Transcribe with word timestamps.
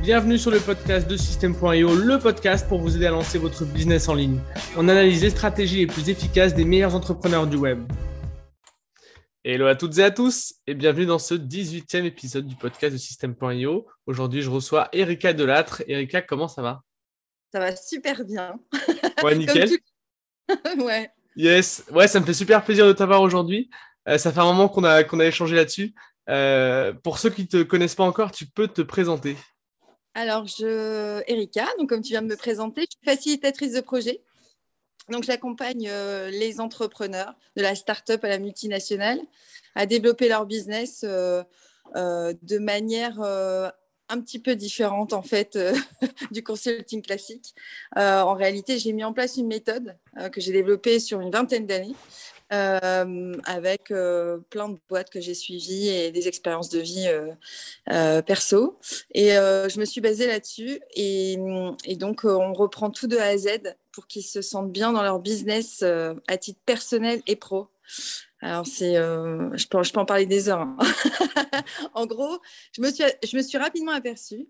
Bienvenue 0.00 0.38
sur 0.38 0.50
le 0.52 0.60
podcast 0.60 1.08
de 1.08 1.16
System.io, 1.16 1.94
le 1.94 2.18
podcast 2.18 2.66
pour 2.68 2.78
vous 2.80 2.96
aider 2.96 3.06
à 3.06 3.10
lancer 3.10 3.36
votre 3.36 3.64
business 3.64 4.08
en 4.08 4.14
ligne. 4.14 4.40
On 4.76 4.88
analyse 4.88 5.22
les 5.22 5.30
stratégies 5.30 5.78
les 5.78 5.86
plus 5.86 6.08
efficaces 6.08 6.54
des 6.54 6.64
meilleurs 6.64 6.94
entrepreneurs 6.94 7.46
du 7.46 7.56
web. 7.56 7.80
Hello 9.44 9.66
à 9.66 9.74
toutes 9.74 9.98
et 9.98 10.04
à 10.04 10.10
tous 10.10 10.54
et 10.66 10.74
bienvenue 10.74 11.04
dans 11.04 11.18
ce 11.18 11.34
18e 11.34 12.04
épisode 12.04 12.46
du 12.46 12.54
podcast 12.54 12.92
de 12.92 12.98
System.io. 12.98 13.86
Aujourd'hui, 14.06 14.40
je 14.40 14.50
reçois 14.50 14.88
Erika 14.92 15.32
Delattre. 15.32 15.82
Erika, 15.88 16.22
comment 16.22 16.48
ça 16.48 16.62
va? 16.62 16.82
Ça 17.52 17.58
va 17.58 17.74
super 17.74 18.24
bien. 18.24 18.58
Ouais, 19.22 19.34
nickel. 19.36 19.70
ouais. 20.78 21.10
Yes, 21.34 21.84
ouais, 21.90 22.06
ça 22.08 22.20
me 22.20 22.24
fait 22.24 22.34
super 22.34 22.64
plaisir 22.64 22.86
de 22.86 22.92
t'avoir 22.92 23.20
aujourd'hui. 23.20 23.68
Euh, 24.08 24.16
ça 24.16 24.32
fait 24.32 24.40
un 24.40 24.44
moment 24.44 24.68
qu'on 24.68 24.84
a, 24.84 25.02
qu'on 25.02 25.20
a 25.20 25.26
échangé 25.26 25.56
là-dessus. 25.56 25.92
Euh, 26.28 26.92
pour 26.92 27.18
ceux 27.18 27.30
qui 27.30 27.42
ne 27.42 27.46
te 27.46 27.62
connaissent 27.62 27.94
pas 27.94 28.04
encore, 28.04 28.30
tu 28.30 28.46
peux 28.46 28.68
te 28.68 28.82
présenter. 28.82 29.36
Alors, 30.20 30.48
je, 30.48 31.22
Erika, 31.30 31.68
donc 31.78 31.88
comme 31.88 32.02
tu 32.02 32.08
viens 32.08 32.22
de 32.22 32.26
me 32.26 32.34
présenter, 32.34 32.80
je 32.80 32.96
suis 32.96 33.16
facilitatrice 33.16 33.72
de 33.72 33.80
projet. 33.80 34.20
Donc, 35.08 35.22
j'accompagne 35.22 35.86
euh, 35.88 36.28
les 36.28 36.58
entrepreneurs 36.58 37.36
de 37.54 37.62
la 37.62 37.76
start-up 37.76 38.24
à 38.24 38.28
la 38.28 38.40
multinationale 38.40 39.20
à 39.76 39.86
développer 39.86 40.28
leur 40.28 40.44
business 40.44 41.04
euh, 41.04 41.44
euh, 41.94 42.34
de 42.42 42.58
manière 42.58 43.20
un 43.20 44.20
petit 44.20 44.40
peu 44.40 44.56
différente 44.56 45.12
en 45.12 45.22
fait 45.22 45.56
du 46.32 46.42
consulting 46.42 47.00
classique. 47.00 47.54
en 47.94 48.34
réalité, 48.34 48.80
j'ai 48.80 48.92
mis 48.92 49.04
en 49.04 49.12
place 49.12 49.36
une 49.36 49.46
méthode 49.46 49.96
que 50.32 50.40
j'ai 50.40 50.50
développée 50.50 50.98
sur 50.98 51.20
une 51.20 51.30
vingtaine 51.30 51.68
d'années 51.68 51.94
avec 52.50 53.90
euh, 53.90 54.38
plein 54.50 54.68
de 54.68 54.78
boîtes 54.88 55.10
que 55.10 55.20
j'ai 55.20 55.34
suivies 55.34 55.88
et 55.88 56.10
des 56.10 56.28
expériences 56.28 56.70
de 56.70 56.80
vie 56.80 57.08
euh, 57.90 58.22
perso. 58.22 58.78
Et 59.14 59.30
je 59.30 59.78
me 59.78 59.84
suis 59.84 60.00
basée 60.00 60.26
là-dessus. 60.26 60.80
Et, 60.94 61.36
donc, 61.96 62.24
on 62.24 62.52
reprend 62.52 62.90
tout 62.90 63.06
de 63.06 63.16
A 63.16 63.26
à 63.26 63.36
Z 63.36 63.74
pour 63.92 64.06
qu'ils 64.06 64.24
se 64.24 64.42
sentent 64.42 64.72
bien 64.72 64.92
dans 64.92 65.02
leur 65.02 65.18
business 65.18 65.82
à 65.82 66.36
titre 66.36 66.60
personnel 66.64 67.22
et 67.26 67.36
pro. 67.36 67.68
Alors, 68.40 68.66
c'est, 68.66 68.94
je, 68.94 69.68
peux, 69.68 69.82
je 69.82 69.92
peux 69.92 70.00
en 70.00 70.04
parler 70.04 70.26
des 70.26 70.48
heures. 70.48 70.60
Hein. 70.60 70.76
en 71.94 72.06
gros, 72.06 72.38
je 72.72 72.82
me 72.82 73.42
suis, 73.42 73.58
rapidement 73.58 73.92
aperçue 73.92 74.46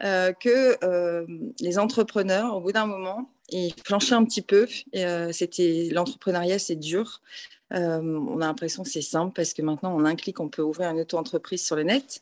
que 0.00 1.24
les 1.60 1.78
entrepreneurs, 1.78 2.56
au 2.56 2.60
bout 2.60 2.72
d'un 2.72 2.86
moment, 2.86 3.32
il 3.52 3.74
flanchait 3.84 4.14
un 4.14 4.24
petit 4.24 4.42
peu. 4.42 4.66
Euh, 4.96 5.32
c'était 5.32 5.88
l'entrepreneuriat, 5.92 6.58
c'est 6.58 6.76
dur. 6.76 7.20
Euh, 7.72 8.00
on 8.02 8.40
a 8.40 8.46
l'impression 8.46 8.82
que 8.82 8.90
c'est 8.90 9.02
simple 9.02 9.32
parce 9.34 9.54
que 9.54 9.62
maintenant, 9.62 9.94
en 9.94 10.04
un 10.04 10.14
clic, 10.14 10.40
on 10.40 10.48
peut 10.48 10.62
ouvrir 10.62 10.90
une 10.90 11.00
auto-entreprise 11.00 11.64
sur 11.64 11.76
le 11.76 11.84
net. 11.84 12.20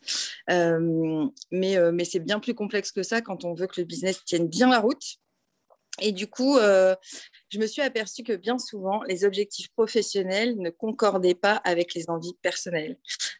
Euh, 0.50 1.26
mais 1.50 2.04
c'est 2.04 2.20
bien 2.20 2.40
plus 2.40 2.54
complexe 2.54 2.92
que 2.92 3.02
ça 3.02 3.20
quand 3.20 3.44
on 3.44 3.54
veut 3.54 3.66
que 3.66 3.80
le 3.80 3.86
business 3.86 4.24
tienne 4.24 4.48
bien 4.48 4.68
la 4.68 4.78
route. 4.78 5.16
Et 6.00 6.12
du 6.12 6.28
coup, 6.28 6.58
je 7.50 7.58
me 7.58 7.66
suis 7.66 7.82
aperçue 7.82 8.22
que 8.22 8.36
bien 8.36 8.58
souvent, 8.58 9.02
les 9.02 9.24
objectifs 9.24 9.70
professionnels 9.72 10.56
ne 10.58 10.70
concordaient 10.70 11.34
pas 11.34 11.56
avec 11.56 11.94
les 11.94 12.08
envies 12.08 12.36
personnelles. 12.42 12.96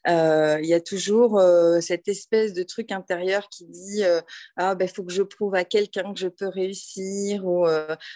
Euh, 0.09 0.59
il 0.61 0.69
y 0.69 0.75
a 0.75 0.81
toujours 0.81 1.39
euh, 1.39 1.81
cette 1.81 2.09
espèce 2.09 2.53
de 2.53 2.65
truc 2.65 2.91
intérieur 2.91 3.49
qui 3.49 3.67
dit 3.67 4.03
euh, 4.03 4.21
ah 4.57 4.75
ben 4.75 4.89
faut 4.89 5.05
que 5.05 5.13
je 5.13 5.23
prouve 5.23 5.55
à 5.55 5.65
quelqu'un 5.65 6.13
que 6.13 6.19
je 6.19 6.29
peux 6.29 6.49
réussir 6.49 7.47
ou, 7.47 7.67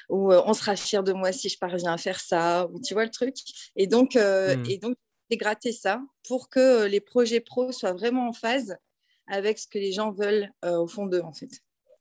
ou 0.09 0.33
on 0.33 0.55
sera 0.55 0.75
fier 0.75 1.05
de 1.05 1.13
moi 1.13 1.31
si 1.33 1.49
je 1.49 1.59
parviens 1.59 1.93
à 1.93 1.99
faire 1.99 2.19
ça 2.19 2.67
ou 2.73 2.81
tu 2.81 2.95
vois 2.95 3.05
le 3.05 3.11
truc. 3.11 3.37
Et 3.77 3.87
donc 3.87 4.15
hmm. 4.17 4.65
et 4.69 4.79
donc 4.79 4.97
j'ai 5.31 5.37
gratté 5.37 5.73
ça 5.73 6.03
pour 6.27 6.49
que 6.49 6.87
les 6.87 7.01
projets 7.01 7.41
pro 7.41 7.71
soient 7.71 7.93
vraiment 7.93 8.29
en 8.29 8.33
phase 8.33 8.77
avec 9.29 9.59
ce 9.59 9.67
que 9.69 9.79
les 9.79 9.93
gens 9.93 10.13
veulent 10.13 10.51
au 10.65 10.87
fond 10.87 11.07
d'eux 11.07 11.23
en 11.23 11.33
fait. 11.33 11.51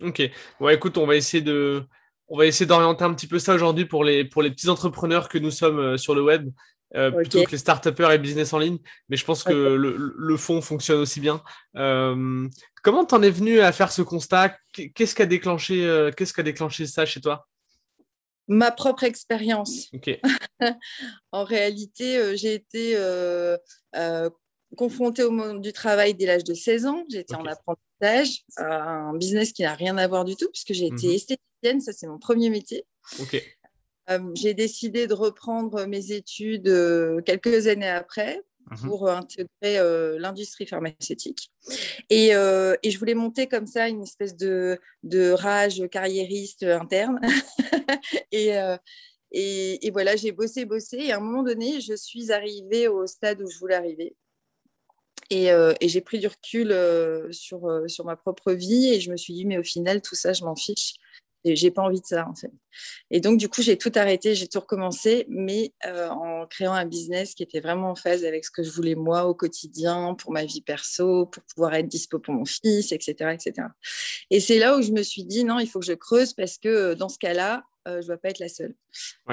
Ok. 0.01 0.21
Ouais, 0.59 0.75
écoute, 0.75 0.97
on 0.97 1.05
va 1.05 1.15
essayer 1.15 1.43
de 1.43 1.85
on 2.33 2.37
va 2.37 2.47
essayer 2.47 2.65
d'orienter 2.65 3.03
un 3.03 3.13
petit 3.13 3.27
peu 3.27 3.37
ça 3.37 3.53
aujourd'hui 3.53 3.85
pour 3.85 4.03
les, 4.03 4.25
pour 4.25 4.41
les 4.41 4.49
petits 4.49 4.67
entrepreneurs 4.67 5.29
que 5.29 5.37
nous 5.37 5.51
sommes 5.51 5.77
euh, 5.77 5.97
sur 5.97 6.15
le 6.15 6.23
web, 6.23 6.49
euh, 6.95 7.11
plutôt 7.11 7.43
que 7.43 7.51
les 7.51 7.59
start 7.59 7.85
et 7.85 8.17
business 8.17 8.53
en 8.53 8.57
ligne. 8.57 8.79
Mais 9.07 9.17
je 9.17 9.23
pense 9.23 9.43
que 9.43 9.53
le, 9.53 10.15
le, 10.17 10.37
fond 10.37 10.59
fonctionne 10.59 10.99
aussi 10.99 11.19
bien. 11.19 11.43
Euh, 11.75 12.49
comment 12.81 13.05
t'en 13.05 13.21
es 13.21 13.29
venu 13.29 13.59
à 13.59 13.71
faire 13.71 13.91
ce 13.91 14.01
constat? 14.01 14.57
Qu'est-ce 14.73 15.13
qui 15.13 15.21
a 15.21 15.27
déclenché, 15.27 16.09
qu'est-ce 16.17 16.33
qui 16.33 16.39
a 16.39 16.43
déclenché 16.43 16.87
ça 16.87 17.05
chez 17.05 17.21
toi? 17.21 17.47
Ma 18.47 18.71
propre 18.71 19.03
expérience. 19.03 19.91
En 21.31 21.43
réalité, 21.43 22.35
j'ai 22.37 22.53
été 22.53 22.95
confrontée 24.75 25.23
au 25.23 25.31
monde 25.31 25.61
du 25.61 25.73
travail 25.73 26.13
dès 26.13 26.25
l'âge 26.25 26.43
de 26.43 26.53
16 26.53 26.85
ans. 26.85 27.03
J'étais 27.09 27.35
en 27.35 27.45
apprentissage, 27.45 28.43
un 28.57 29.13
business 29.15 29.51
qui 29.53 29.63
n'a 29.63 29.73
rien 29.73 29.97
à 29.97 30.07
voir 30.07 30.25
du 30.25 30.35
tout, 30.35 30.49
puisque 30.51 30.73
j'ai 30.73 30.87
été 30.87 31.07
mhm. 31.07 31.13
esthéticienne, 31.13 31.81
ça 31.81 31.93
c'est 31.93 32.07
mon 32.07 32.19
premier 32.19 32.49
métier. 32.49 32.85
Euh, 34.09 34.31
j'ai 34.35 34.53
décidé 34.53 35.07
de 35.07 35.13
reprendre 35.13 35.85
mes 35.85 36.11
études 36.11 36.67
euh, 36.67 37.21
quelques 37.21 37.67
années 37.67 37.87
après 37.87 38.41
mhm. 38.69 38.89
pour 38.89 39.09
intégrer 39.09 39.47
euh, 39.63 40.19
l'industrie 40.19 40.67
pharmaceutique. 40.67 41.51
Et, 42.09 42.29
et, 42.29 42.91
je 42.91 42.99
voulais 42.99 43.15
monter 43.15 43.47
comme 43.47 43.67
ça 43.67 43.87
une 43.87 44.03
espèce 44.03 44.35
de, 44.35 44.79
de 45.03 45.31
rage 45.31 45.87
carriériste 45.89 46.63
interne. 46.63 47.21
et, 48.31 48.49
et, 49.31 49.87
et, 49.87 49.91
voilà, 49.91 50.15
j'ai 50.15 50.31
bossé, 50.31 50.65
bossé. 50.65 50.97
Et 50.97 51.11
à 51.13 51.17
un 51.17 51.21
moment 51.21 51.43
donné, 51.43 51.79
je 51.79 51.95
suis 51.95 52.31
arrivée 52.31 52.87
au 52.87 53.07
stade 53.07 53.41
où 53.41 53.49
je 53.49 53.57
voulais 53.57 53.75
arriver. 53.75 54.15
Euh, 55.31 55.73
et, 55.79 55.87
j'ai 55.87 56.01
pris 56.01 56.19
du 56.19 56.27
recul 56.27 56.71
euh, 56.71 57.31
sur, 57.31 57.67
euh, 57.67 57.87
sur 57.87 58.05
ma 58.05 58.15
propre 58.15 58.51
vie 58.51 58.93
et 58.93 58.99
je 58.99 59.11
me 59.11 59.17
suis 59.17 59.33
dit, 59.33 59.45
mais 59.45 59.57
au 59.57 59.63
final, 59.63 60.01
tout 60.01 60.15
ça, 60.15 60.33
je 60.33 60.43
m'en 60.43 60.55
fiche. 60.55 60.93
Et 61.45 61.57
j'ai 61.57 61.71
pas 61.71 61.81
envie 61.81 61.99
de 61.99 62.05
ça, 62.05 62.25
en 62.29 62.35
fait. 62.35 62.51
Et 63.11 63.19
donc, 63.19 63.37
du 63.37 63.49
coup, 63.49 63.61
j'ai 63.61 63.77
tout 63.77 63.91
arrêté, 63.95 64.33
j'ai 64.33 64.47
tout 64.47 64.61
recommencé, 64.61 65.25
mais 65.27 65.73
en 65.83 66.47
créant 66.49 66.71
un 66.71 66.85
business 66.85 67.35
qui 67.35 67.43
était 67.43 67.59
vraiment 67.59 67.91
en 67.91 67.95
phase 67.95 68.23
avec 68.23 68.45
ce 68.45 68.51
que 68.51 68.63
je 68.63 68.71
voulais 68.71 68.95
moi 68.95 69.25
au 69.25 69.35
quotidien, 69.35 70.15
pour 70.15 70.31
ma 70.31 70.45
vie 70.45 70.61
perso, 70.61 71.25
pour 71.25 71.43
pouvoir 71.43 71.73
être 71.73 71.89
dispo 71.89 72.17
pour 72.17 72.33
mon 72.33 72.45
fils, 72.45 72.93
etc. 72.93 73.33
etc. 73.33 73.67
Et 74.29 74.39
c'est 74.39 74.57
là 74.57 74.77
où 74.77 74.81
je 74.81 74.93
me 74.93 75.03
suis 75.03 75.25
dit, 75.25 75.43
non, 75.43 75.59
il 75.59 75.67
faut 75.67 75.81
que 75.81 75.85
je 75.85 75.91
creuse 75.91 76.31
parce 76.31 76.57
que 76.57 76.93
dans 76.93 77.09
ce 77.09 77.17
cas-là, 77.17 77.65
je 77.85 77.91
ne 77.91 78.03
dois 78.03 78.17
pas 78.17 78.29
être 78.29 78.39
la 78.39 78.47
seule. 78.47 78.73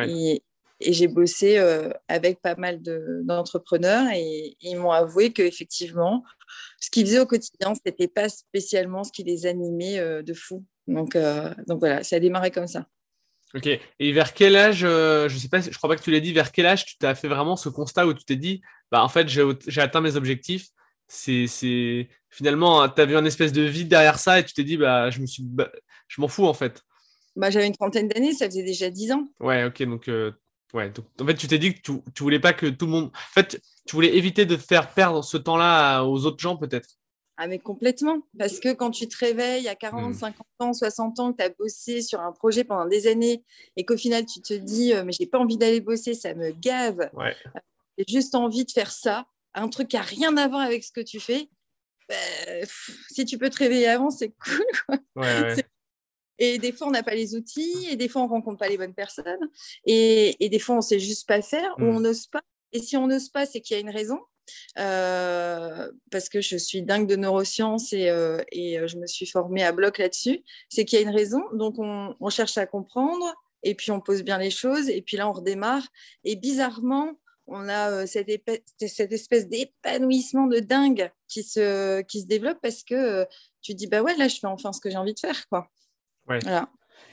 Et, 0.09 0.43
et 0.81 0.93
j'ai 0.93 1.09
bossé 1.09 1.59
euh, 1.59 1.91
avec 2.09 2.41
pas 2.41 2.57
mal 2.57 2.81
d'entrepreneurs 2.83 4.09
et, 4.15 4.57
ils 4.61 4.77
m'ont 4.77 4.91
avoué 4.91 5.33
qu'effectivement, 5.33 6.25
ce 6.81 6.91
qu'ils 6.91 7.07
faisaient 7.07 7.21
au 7.21 7.27
quotidien, 7.27 7.75
ce 7.75 7.81
n'était 7.85 8.09
pas 8.09 8.29
spécialement 8.29 9.05
ce 9.05 9.13
qui 9.13 9.23
les 9.23 9.47
animait 9.47 9.99
euh, 9.99 10.23
de 10.23 10.33
fou. 10.33 10.65
Donc, 10.87 11.17
euh, 11.17 11.53
donc 11.67 11.81
voilà, 11.81 12.03
ça 12.03 12.17
a 12.17 12.21
démarré 12.21 12.51
comme 12.51 12.67
ça. 12.67 12.87
Ok. 13.55 13.69
Et 13.99 14.13
vers 14.13 14.33
quel 14.33 14.57
âge, 14.57 14.81
je 14.81 15.37
sais 15.37 15.49
pas, 15.49 15.61
je 15.61 15.77
crois 15.77 15.91
pas 15.91 15.97
que 15.97 16.03
tu 16.03 16.11
l'as 16.11 16.21
dit, 16.21 16.33
vers 16.33 16.53
quel 16.53 16.67
âge 16.67 16.87
tu 16.87 16.97
t'as 16.97 17.15
fait 17.15 17.29
vraiment 17.29 17.57
ce 17.57 17.69
constat 17.69 18.07
où 18.07 18.15
tu 18.15 18.25
t'es 18.25 18.37
dit, 18.37 18.63
bah 18.91 19.03
en 19.03 19.09
fait, 19.09 19.29
j'ai 19.29 19.81
atteint 19.81 20.01
mes 20.01 20.17
objectifs. 20.17 20.69
C'est 21.09 22.09
finalement, 22.29 22.89
tu 22.89 23.03
as 23.03 23.07
vu 23.07 23.17
une 23.17 23.27
espèce 23.27 23.53
de 23.53 23.63
vide 23.63 23.89
derrière 23.89 24.21
ça 24.21 24.39
et 24.39 24.45
tu 24.45 24.55
t'es 24.55 24.63
dit, 24.63 24.77
bah 24.77 25.11
je 25.11 25.21
me 25.21 25.27
suis, 25.27 25.43
bah, 25.43 25.71
je 26.07 26.21
m'en 26.21 26.29
fous 26.29 26.47
en 26.47 26.55
fait. 26.55 26.83
Bah, 27.35 27.51
j'avais 27.51 27.67
une 27.67 27.75
trentaine 27.75 28.07
d'années, 28.07 28.33
ça 28.33 28.47
faisait 28.47 28.63
déjà 28.63 28.89
dix 28.89 29.11
ans. 29.11 29.27
Ouais, 29.41 29.65
ok, 29.65 29.83
donc 29.83 30.09
Ouais, 30.73 30.93
en 31.21 31.27
fait, 31.27 31.35
tu 31.35 31.49
t'es 31.49 31.59
dit 31.59 31.75
que 31.75 31.81
tu, 31.81 31.93
tu 32.15 32.23
voulais 32.23 32.39
pas 32.39 32.53
que 32.53 32.67
tout 32.67 32.87
le 32.87 32.93
monde. 32.93 33.07
En 33.07 33.33
fait, 33.35 33.61
tu 33.87 33.97
voulais 33.97 34.17
éviter 34.17 34.47
de 34.47 34.57
faire 34.57 34.93
perdre 34.95 35.25
ce 35.25 35.37
temps-là 35.37 36.05
aux 36.05 36.27
autres 36.27 36.41
gens, 36.41 36.57
peut-être. 36.57 36.89
Ah, 37.43 37.47
mais 37.47 37.59
complètement. 37.59 38.19
Parce 38.39 38.61
que 38.61 38.75
quand 38.75 38.91
tu 38.91 39.09
te 39.09 39.17
réveilles 39.17 39.67
à 39.67 39.75
40, 39.75 40.15
50 40.15 40.47
hmm. 40.61 40.63
ans, 40.63 40.73
60 40.75 41.21
ans, 41.21 41.33
que 41.33 41.39
tu 41.39 41.45
as 41.45 41.49
bossé 41.49 42.03
sur 42.03 42.21
un 42.21 42.33
projet 42.33 42.65
pendant 42.65 42.85
des 42.85 43.07
années 43.07 43.43
et 43.77 43.87
qu'au 43.87 43.97
final, 43.97 44.27
tu 44.27 44.43
te 44.43 44.53
dis, 44.53 44.93
euh, 44.93 45.05
mais 45.05 45.13
j'ai 45.13 45.25
pas 45.27 45.39
envie 45.39 45.57
d'aller 45.57 45.81
bosser, 45.81 46.13
ça 46.13 46.35
me 46.35 46.51
gave. 46.51 47.09
Ouais. 47.15 47.35
Euh, 47.57 47.61
j'ai 47.97 48.05
juste 48.07 48.35
envie 48.35 48.67
de 48.67 48.71
faire 48.71 48.93
ça, 48.93 49.27
un 49.55 49.69
truc 49.69 49.89
qui 49.89 49.97
a 49.97 50.03
rien 50.03 50.37
à 50.37 50.49
voir 50.49 50.61
avec 50.61 50.85
ce 50.85 50.93
que 50.93 51.01
tu 51.01 51.19
fais. 51.19 51.49
Bah, 52.11 52.15
si 53.11 53.25
tu 53.25 53.39
peux 53.39 53.49
te 53.49 53.57
réveiller 53.57 53.89
avant, 53.89 54.11
c'est 54.11 54.35
cool. 54.45 54.99
Ouais, 55.17 55.41
ouais. 55.41 55.65
Et 56.41 56.59
des 56.59 56.73
fois, 56.73 56.89
on 56.89 56.91
n'a 56.91 57.03
pas 57.03 57.15
les 57.15 57.37
outils, 57.37 57.87
et 57.91 57.97
des 57.97 58.09
fois, 58.09 58.23
on 58.23 58.25
ne 58.25 58.31
rencontre 58.31 58.59
pas 58.59 58.69
les 58.69 58.79
bonnes 58.79 58.95
personnes, 58.95 59.49
et, 59.85 60.37
des 60.41 60.59
fois, 60.59 60.75
on 60.75 60.79
ne 60.79 60.83
sait 60.83 60.99
juste 60.99 61.29
pas 61.29 61.43
faire, 61.43 61.75
ou 61.79 61.85
mm. 61.85 61.97
on 61.97 62.01
n'ose 62.01 62.27
pas. 62.27 62.41
Et 62.73 62.81
si 62.81 62.97
on 62.97 63.07
n'ose 63.07 63.29
pas, 63.29 63.47
c'est 63.47 63.61
qu'il 63.61 63.77
y 63.77 63.79
a 63.79 63.83
une 63.83 63.91
raison. 63.91 64.19
Euh, 64.79 65.93
parce 66.11 66.29
que 66.29 66.41
je 66.41 66.57
suis 66.57 66.83
dingue 66.83 67.07
de 67.07 67.15
neurosciences 67.15 67.93
et, 67.93 68.09
euh, 68.09 68.43
et, 68.51 68.81
euh, 68.81 68.89
je 68.89 68.97
me 68.97 69.07
suis 69.07 69.27
formée 69.27 69.63
à 69.63 69.71
bloc 69.71 69.99
là-dessus, 69.99 70.43
c'est 70.69 70.85
qu'il 70.85 70.99
y 70.99 71.03
a 71.03 71.05
une 71.05 71.15
raison. 71.15 71.41
Donc, 71.53 71.75
on, 71.79 72.17
on, 72.19 72.31
cherche 72.31 72.59
à 72.59 72.67
comprendre, 72.67 73.33
et 73.63 73.77
puis 73.77 73.93
on 73.93 74.01
pose 74.01 74.23
bien 74.23 74.39
les 74.39 74.51
choses, 74.51 74.89
et 74.89 75.03
puis 75.03 75.17
là, 75.17 75.29
on 75.29 75.33
redémarre. 75.33 75.87
Et 76.25 76.35
bizarrement, 76.35 77.13
on 77.47 77.69
a 77.69 78.07
cette, 78.07 78.29
cette, 78.79 79.13
espèce 79.13 79.47
d'épanouissement 79.49 80.47
de 80.47 80.61
dingue 80.61 81.13
qui 81.29 81.43
se, 81.43 82.01
qui 82.03 82.23
se 82.23 82.27
développe 82.27 82.59
parce 82.63 82.83
que 82.83 83.27
tu 83.61 83.75
dis, 83.75 83.89
bah 83.89 84.03
ouais, 84.03 84.17
là, 84.17 84.29
je 84.29 84.39
fais 84.39 84.47
enfin 84.47 84.73
ce 84.73 84.81
que 84.81 84.89
j'ai 84.89 84.97
envie 84.97 85.15
de 85.15 85.21
faire. 85.21 85.49
quoi. 85.49 85.69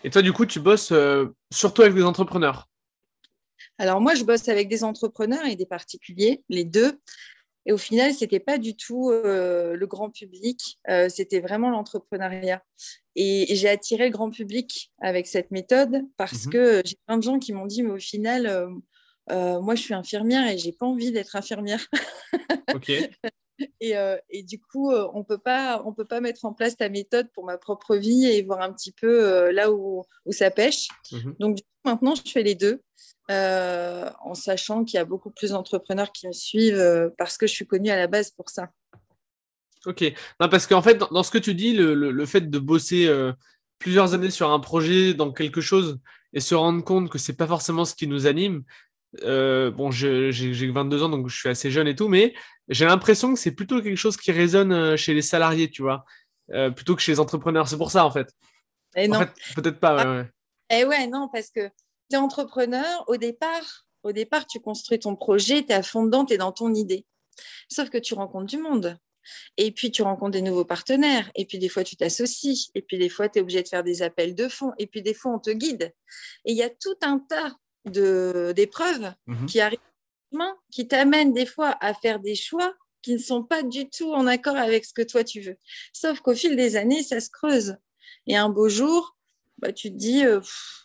Et 0.03 0.09
toi, 0.09 0.21
du 0.21 0.33
coup, 0.33 0.45
tu 0.45 0.59
bosses 0.59 0.91
euh, 0.91 1.25
surtout 1.51 1.81
avec 1.81 1.95
des 1.95 2.03
entrepreneurs 2.03 2.69
Alors, 3.77 4.01
moi, 4.01 4.15
je 4.15 4.23
bosse 4.23 4.47
avec 4.47 4.69
des 4.69 4.83
entrepreneurs 4.83 5.45
et 5.45 5.55
des 5.55 5.65
particuliers, 5.65 6.43
les 6.49 6.65
deux. 6.65 6.99
Et 7.65 7.73
au 7.73 7.77
final, 7.77 8.13
ce 8.13 8.23
n'était 8.23 8.39
pas 8.39 8.57
du 8.57 8.77
tout 8.77 9.11
le 9.11 9.85
grand 9.87 10.09
public, 10.09 10.79
c'était 11.09 11.41
vraiment 11.41 11.69
l'entrepreneuriat. 11.69 12.63
Et, 13.17 13.53
j'ai 13.53 13.67
attiré 13.67 14.05
le 14.05 14.11
grand 14.11 14.29
public 14.29 14.93
avec 15.01 15.27
cette 15.27 15.51
méthode 15.51 16.01
parce 16.15 16.45
mmh 16.45 16.49
que 16.49 16.81
j'ai 16.85 16.95
plein 17.05 17.17
de 17.17 17.23
gens 17.23 17.39
qui 17.39 17.51
m'ont 17.51 17.65
dit, 17.65 17.83
mais 17.83 17.91
au 17.91 17.99
final, 17.99 18.69
moi, 19.29 19.75
je 19.75 19.81
suis 19.81 19.93
infirmière 19.93 20.49
et 20.49 20.57
j'ai 20.57 20.71
pas 20.71 20.85
envie 20.85 21.11
d'être 21.11 21.35
infirmière. 21.35 21.85
Ok. 22.73 22.89
Euh, 23.83 24.17
et, 24.29 24.43
du 24.43 24.59
coup, 24.59 24.91
euh, 24.91 25.07
on 25.13 25.23
peut 25.23 25.37
pas, 25.37 25.81
on 25.85 25.93
peut 25.93 26.05
pas 26.05 26.21
mettre 26.21 26.45
en 26.45 26.53
place 26.53 26.77
ta 26.77 26.89
méthode 26.89 27.27
pour 27.33 27.45
ma 27.45 27.57
propre 27.57 27.95
vie 27.95 28.25
et 28.25 28.41
voir 28.43 28.61
un 28.61 28.71
petit 28.71 28.91
peu 28.91 29.25
euh, 29.25 29.51
là 29.51 29.71
où, 29.71 30.03
où, 30.25 30.31
ça 30.31 30.51
pêche. 30.51 30.87
Mhm. 31.11 31.35
Donc 31.39 31.57
maintenant, 31.83 32.15
je 32.15 32.29
fais 32.29 32.43
les 32.43 32.55
deux, 32.55 32.81
en 33.29 34.33
sachant 34.33 34.83
qu'il 34.83 34.97
y 34.97 34.99
a 34.99 35.05
beaucoup 35.05 35.31
plus 35.31 35.51
d'entrepreneurs 35.51 36.11
qui 36.11 36.27
me 36.27 36.33
suivent 36.33 37.11
parce 37.17 37.37
que 37.37 37.47
je 37.47 37.53
suis 37.53 37.67
connue 37.67 37.89
à 37.89 37.97
la 37.97 38.07
base 38.07 38.31
pour 38.31 38.49
ça. 38.49 38.69
Ok. 39.85 40.03
Non, 40.39 40.49
parce 40.49 40.67
qu'en 40.67 40.81
fait, 40.81 40.95
dans, 40.95 41.23
ce 41.23 41.31
que 41.31 41.37
tu 41.37 41.53
dis, 41.53 41.73
le, 41.73 41.93
le, 41.93 42.25
fait 42.25 42.49
de 42.49 42.59
bosser 42.59 43.09
plusieurs 43.79 44.13
années 44.13 44.31
sur 44.31 44.51
un 44.51 44.59
projet, 44.59 45.13
dans 45.13 45.31
quelque 45.31 45.61
chose, 45.61 45.99
et 46.33 46.39
se 46.39 46.55
rendre 46.55 46.83
compte 46.83 47.09
que 47.09 47.17
c'est 47.17 47.37
pas 47.37 47.47
forcément 47.47 47.85
ce 47.85 47.95
qui 47.95 48.07
nous 48.07 48.27
anime, 48.27 48.63
euh, 49.23 49.71
bon, 49.71 49.91
j'ai 49.91 50.31
22 50.71 51.03
ans, 51.03 51.09
donc 51.09 51.27
je 51.27 51.37
suis 51.37 51.49
assez 51.49 51.71
jeune 51.71 51.87
et 51.87 51.95
tout, 51.95 52.07
mais 52.07 52.33
j'ai 52.69 52.85
l'impression 52.85 53.33
que 53.33 53.39
c'est 53.39 53.51
plutôt 53.51 53.81
quelque 53.81 53.97
chose 53.97 54.17
qui 54.17 54.31
résonne 54.31 54.71
euh, 54.71 54.97
chez 54.97 55.13
les 55.13 55.21
salariés, 55.21 55.69
tu 55.69 55.81
vois, 55.81 56.05
euh, 56.51 56.69
plutôt 56.69 56.95
que 56.95 57.01
chez 57.01 57.13
les 57.13 57.19
entrepreneurs. 57.19 57.67
C'est 57.67 57.77
pour 57.77 57.91
ça, 57.91 58.05
en 58.05 58.11
fait. 58.11 58.33
Et 58.95 59.07
non. 59.07 59.19
peut-être 59.55 59.79
pas. 59.79 59.95
Ouais, 59.95 60.19
ouais. 60.19 60.29
Et 60.69 60.79
eh 60.81 60.85
ouais, 60.85 61.07
non, 61.07 61.29
parce 61.31 61.49
que 61.49 61.67
tu 62.09 62.15
es 62.15 62.17
entrepreneur, 62.17 63.03
au 63.07 63.17
départ, 63.17 63.85
au 64.03 64.11
départ, 64.11 64.45
tu 64.45 64.59
construis 64.59 64.99
ton 64.99 65.15
projet, 65.15 65.63
tu 65.63 65.71
es 65.71 65.75
à 65.75 65.83
fond 65.83 66.03
dedans, 66.03 66.25
tu 66.25 66.33
es 66.33 66.37
dans 66.37 66.51
ton 66.51 66.73
idée. 66.73 67.05
Sauf 67.69 67.89
que 67.89 67.97
tu 67.97 68.13
rencontres 68.13 68.47
du 68.47 68.57
monde. 68.57 68.97
Et 69.57 69.71
puis, 69.71 69.91
tu 69.91 70.01
rencontres 70.01 70.31
des 70.31 70.41
nouveaux 70.41 70.65
partenaires. 70.65 71.29
Et 71.35 71.45
puis, 71.45 71.59
des 71.59 71.69
fois, 71.69 71.83
tu 71.83 71.95
t'associes. 71.95 72.69
Et 72.75 72.81
puis, 72.81 72.97
des 72.97 73.09
fois, 73.09 73.29
tu 73.29 73.39
es 73.39 73.41
obligé 73.41 73.61
de 73.63 73.67
faire 73.67 73.83
des 73.83 74.01
appels 74.01 74.35
de 74.35 74.47
fonds. 74.47 74.71
Et 74.77 74.87
puis, 74.87 75.01
des 75.01 75.13
fois, 75.13 75.33
on 75.33 75.39
te 75.39 75.49
guide. 75.49 75.93
Et 76.45 76.51
il 76.51 76.57
y 76.57 76.63
a 76.63 76.69
tout 76.69 76.95
un 77.01 77.19
tas 77.19 77.53
d'épreuves 77.89 79.13
mhm. 79.25 79.45
qui 79.45 79.59
arrivent, 79.59 79.79
qui 80.71 80.87
t'amènent 80.87 81.33
des 81.33 81.45
fois 81.45 81.75
à 81.79 81.93
faire 81.93 82.19
des 82.19 82.35
choix 82.35 82.73
qui 83.01 83.13
ne 83.13 83.19
sont 83.19 83.43
pas 83.43 83.63
du 83.63 83.89
tout 83.89 84.11
en 84.13 84.27
accord 84.27 84.57
avec 84.57 84.85
ce 84.85 84.93
que 84.93 85.01
toi 85.01 85.23
tu 85.23 85.41
veux. 85.41 85.57
Sauf 85.93 86.19
qu'au 86.19 86.35
fil 86.35 86.55
des 86.55 86.75
années, 86.75 87.03
ça 87.03 87.19
se 87.19 87.29
creuse. 87.29 87.77
Et 88.25 88.35
un 88.35 88.49
beau 88.49 88.67
jour, 88.67 89.15
bah, 89.59 89.71
tu 89.71 89.89
te 89.89 89.95
dis, 89.95 90.25
euh, 90.25 90.41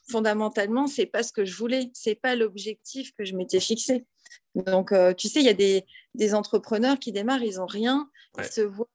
fondamentalement, 0.09 0.87
c'est 0.87 1.07
pas 1.07 1.23
ce 1.23 1.33
que 1.33 1.45
je 1.45 1.57
voulais, 1.57 1.91
c'est 1.95 2.15
pas 2.15 2.37
l'objectif 2.37 3.13
que 3.17 3.25
je 3.25 3.35
m'étais 3.35 3.61
fixé. 3.61 4.07
Donc, 4.55 4.93
euh, 4.93 5.15
tu 5.15 5.29
sais, 5.29 5.41
il 5.41 5.47
y 5.47 5.51
a 5.51 5.55
des, 5.55 5.85
des, 6.15 6.35
entrepreneurs 6.35 6.99
qui 6.99 7.11
démarrent, 7.11 7.43
ils 7.43 7.61
ont 7.61 7.67
rien, 7.67 8.09
ils 8.39 8.45
se 8.45 8.61
voient 8.61 8.89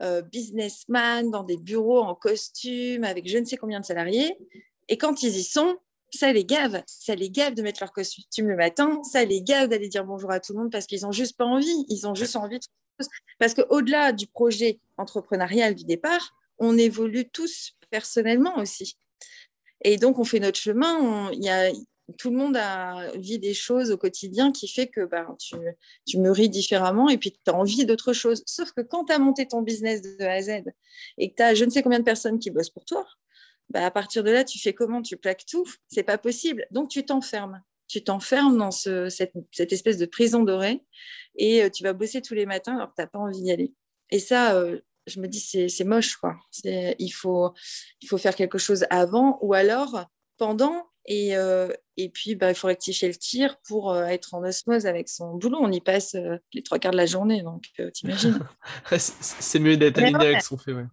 euh, 0.00 0.22
businessman 0.22 1.30
dans 1.30 1.44
des 1.44 1.56
bureaux 1.56 2.00
en 2.00 2.14
costume 2.14 3.04
avec 3.04 3.28
je 3.28 3.38
ne 3.38 3.44
sais 3.44 3.56
combien 3.56 3.78
de 3.78 3.84
salariés. 3.84 4.36
Et 4.88 4.96
quand 4.96 5.22
ils 5.22 5.36
y 5.36 5.44
sont, 5.44 5.76
ça 6.14 6.32
les 6.32 6.44
gave, 6.44 6.82
ça 6.86 7.14
les 7.14 7.30
gave 7.30 7.54
de 7.54 7.62
mettre 7.62 7.82
leur 7.82 7.92
costume 7.92 8.48
le 8.48 8.56
matin, 8.56 9.02
ça 9.02 9.24
les 9.24 9.42
gave 9.42 9.68
d'aller 9.68 9.88
dire 9.88 10.04
bonjour 10.04 10.30
à 10.30 10.40
tout 10.40 10.52
le 10.52 10.60
monde 10.60 10.72
parce 10.72 10.86
qu'ils 10.86 11.02
n'ont 11.02 11.12
juste 11.12 11.36
pas 11.36 11.44
envie, 11.44 11.84
ils 11.88 12.06
ont 12.06 12.14
juste 12.14 12.36
envie 12.36 12.58
de 12.58 12.64
parce 13.38 13.54
qu'au-delà 13.54 14.12
du 14.12 14.26
projet 14.26 14.78
entrepreneurial 14.96 15.74
du 15.74 15.84
départ, 15.84 16.34
on 16.58 16.78
évolue 16.78 17.28
tous 17.28 17.72
personnellement 17.90 18.56
aussi. 18.58 18.96
Et 19.84 19.96
donc, 19.96 20.18
on 20.18 20.24
fait 20.24 20.38
notre 20.38 20.58
chemin. 20.58 21.30
Il 21.32 21.42
y 21.42 21.48
a, 21.48 21.72
tout 22.18 22.30
le 22.30 22.36
monde 22.36 22.56
a, 22.56 23.10
vit 23.16 23.38
des 23.38 23.54
choses 23.54 23.90
au 23.90 23.96
quotidien 23.96 24.52
qui 24.52 24.68
fait 24.68 24.86
que 24.86 25.04
ben, 25.04 25.36
tu, 25.40 25.56
tu 26.06 26.18
mûris 26.18 26.48
différemment 26.48 27.08
et 27.08 27.18
puis 27.18 27.32
tu 27.32 27.50
as 27.50 27.54
envie 27.54 27.84
d'autre 27.84 28.12
chose. 28.12 28.42
Sauf 28.46 28.72
que 28.72 28.80
quand 28.80 29.06
tu 29.06 29.12
as 29.12 29.18
monté 29.18 29.46
ton 29.46 29.62
business 29.62 30.02
de 30.02 30.24
A 30.24 30.32
à 30.32 30.42
Z 30.42 30.62
et 31.18 31.30
que 31.30 31.36
tu 31.36 31.42
as 31.42 31.54
je 31.54 31.64
ne 31.64 31.70
sais 31.70 31.82
combien 31.82 31.98
de 31.98 32.04
personnes 32.04 32.38
qui 32.38 32.50
bossent 32.50 32.70
pour 32.70 32.84
toi, 32.84 33.06
bah, 33.72 33.86
à 33.86 33.90
partir 33.90 34.22
de 34.22 34.30
là, 34.30 34.44
tu 34.44 34.58
fais 34.58 34.74
comment? 34.74 35.00
Tu 35.00 35.16
plaques 35.16 35.46
tout? 35.46 35.64
C'est 35.88 36.02
pas 36.02 36.18
possible. 36.18 36.66
Donc, 36.70 36.90
tu 36.90 37.04
t'enfermes. 37.04 37.62
Tu 37.88 38.04
t'enfermes 38.04 38.58
dans 38.58 38.70
cette, 38.70 39.32
espèce 39.58 39.98
de 39.98 40.06
prison 40.06 40.42
dorée 40.42 40.84
et 41.36 41.62
euh, 41.62 41.70
tu 41.70 41.82
vas 41.82 41.92
bosser 41.92 42.20
tous 42.22 42.34
les 42.34 42.46
matins 42.46 42.76
alors 42.76 42.90
que 42.90 42.96
tu 42.96 43.02
n'as 43.02 43.06
pas 43.06 43.18
envie 43.18 43.42
d'y 43.42 43.50
aller. 43.50 43.72
Et 44.10 44.18
ça, 44.18 44.54
euh, 44.54 44.80
je 45.06 45.20
me 45.20 45.26
dis, 45.26 45.40
c'est 45.40 45.84
moche. 45.84 46.16
Quoi. 46.16 46.36
Il, 46.64 47.10
faut, 47.10 47.52
il 48.02 48.08
faut 48.08 48.18
faire 48.18 48.34
quelque 48.34 48.58
chose 48.58 48.86
avant 48.90 49.38
ou 49.40 49.54
alors 49.54 50.04
pendant. 50.36 50.86
Et, 51.06 51.36
euh, 51.36 51.68
et 51.96 52.10
puis, 52.10 52.34
bah, 52.34 52.50
il 52.50 52.54
faut 52.54 52.68
rectifier 52.68 53.08
le 53.08 53.16
tir 53.16 53.58
pour 53.66 53.96
être 53.96 54.34
en 54.34 54.44
osmose 54.44 54.86
avec 54.86 55.08
son 55.08 55.34
boulot. 55.34 55.58
On 55.60 55.72
y 55.72 55.80
passe 55.80 56.14
les 56.52 56.62
trois 56.62 56.78
quarts 56.78 56.92
de 56.92 56.98
la 56.98 57.06
journée, 57.06 57.42
donc 57.42 57.64
t'imagines. 57.94 58.38
c'est 58.98 59.58
mieux 59.58 59.78
d'être 59.78 59.98
aligné 59.98 60.26
avec 60.26 60.44
qu'on 60.44 60.58
fait. 60.58 60.72
Ouais, 60.72 60.86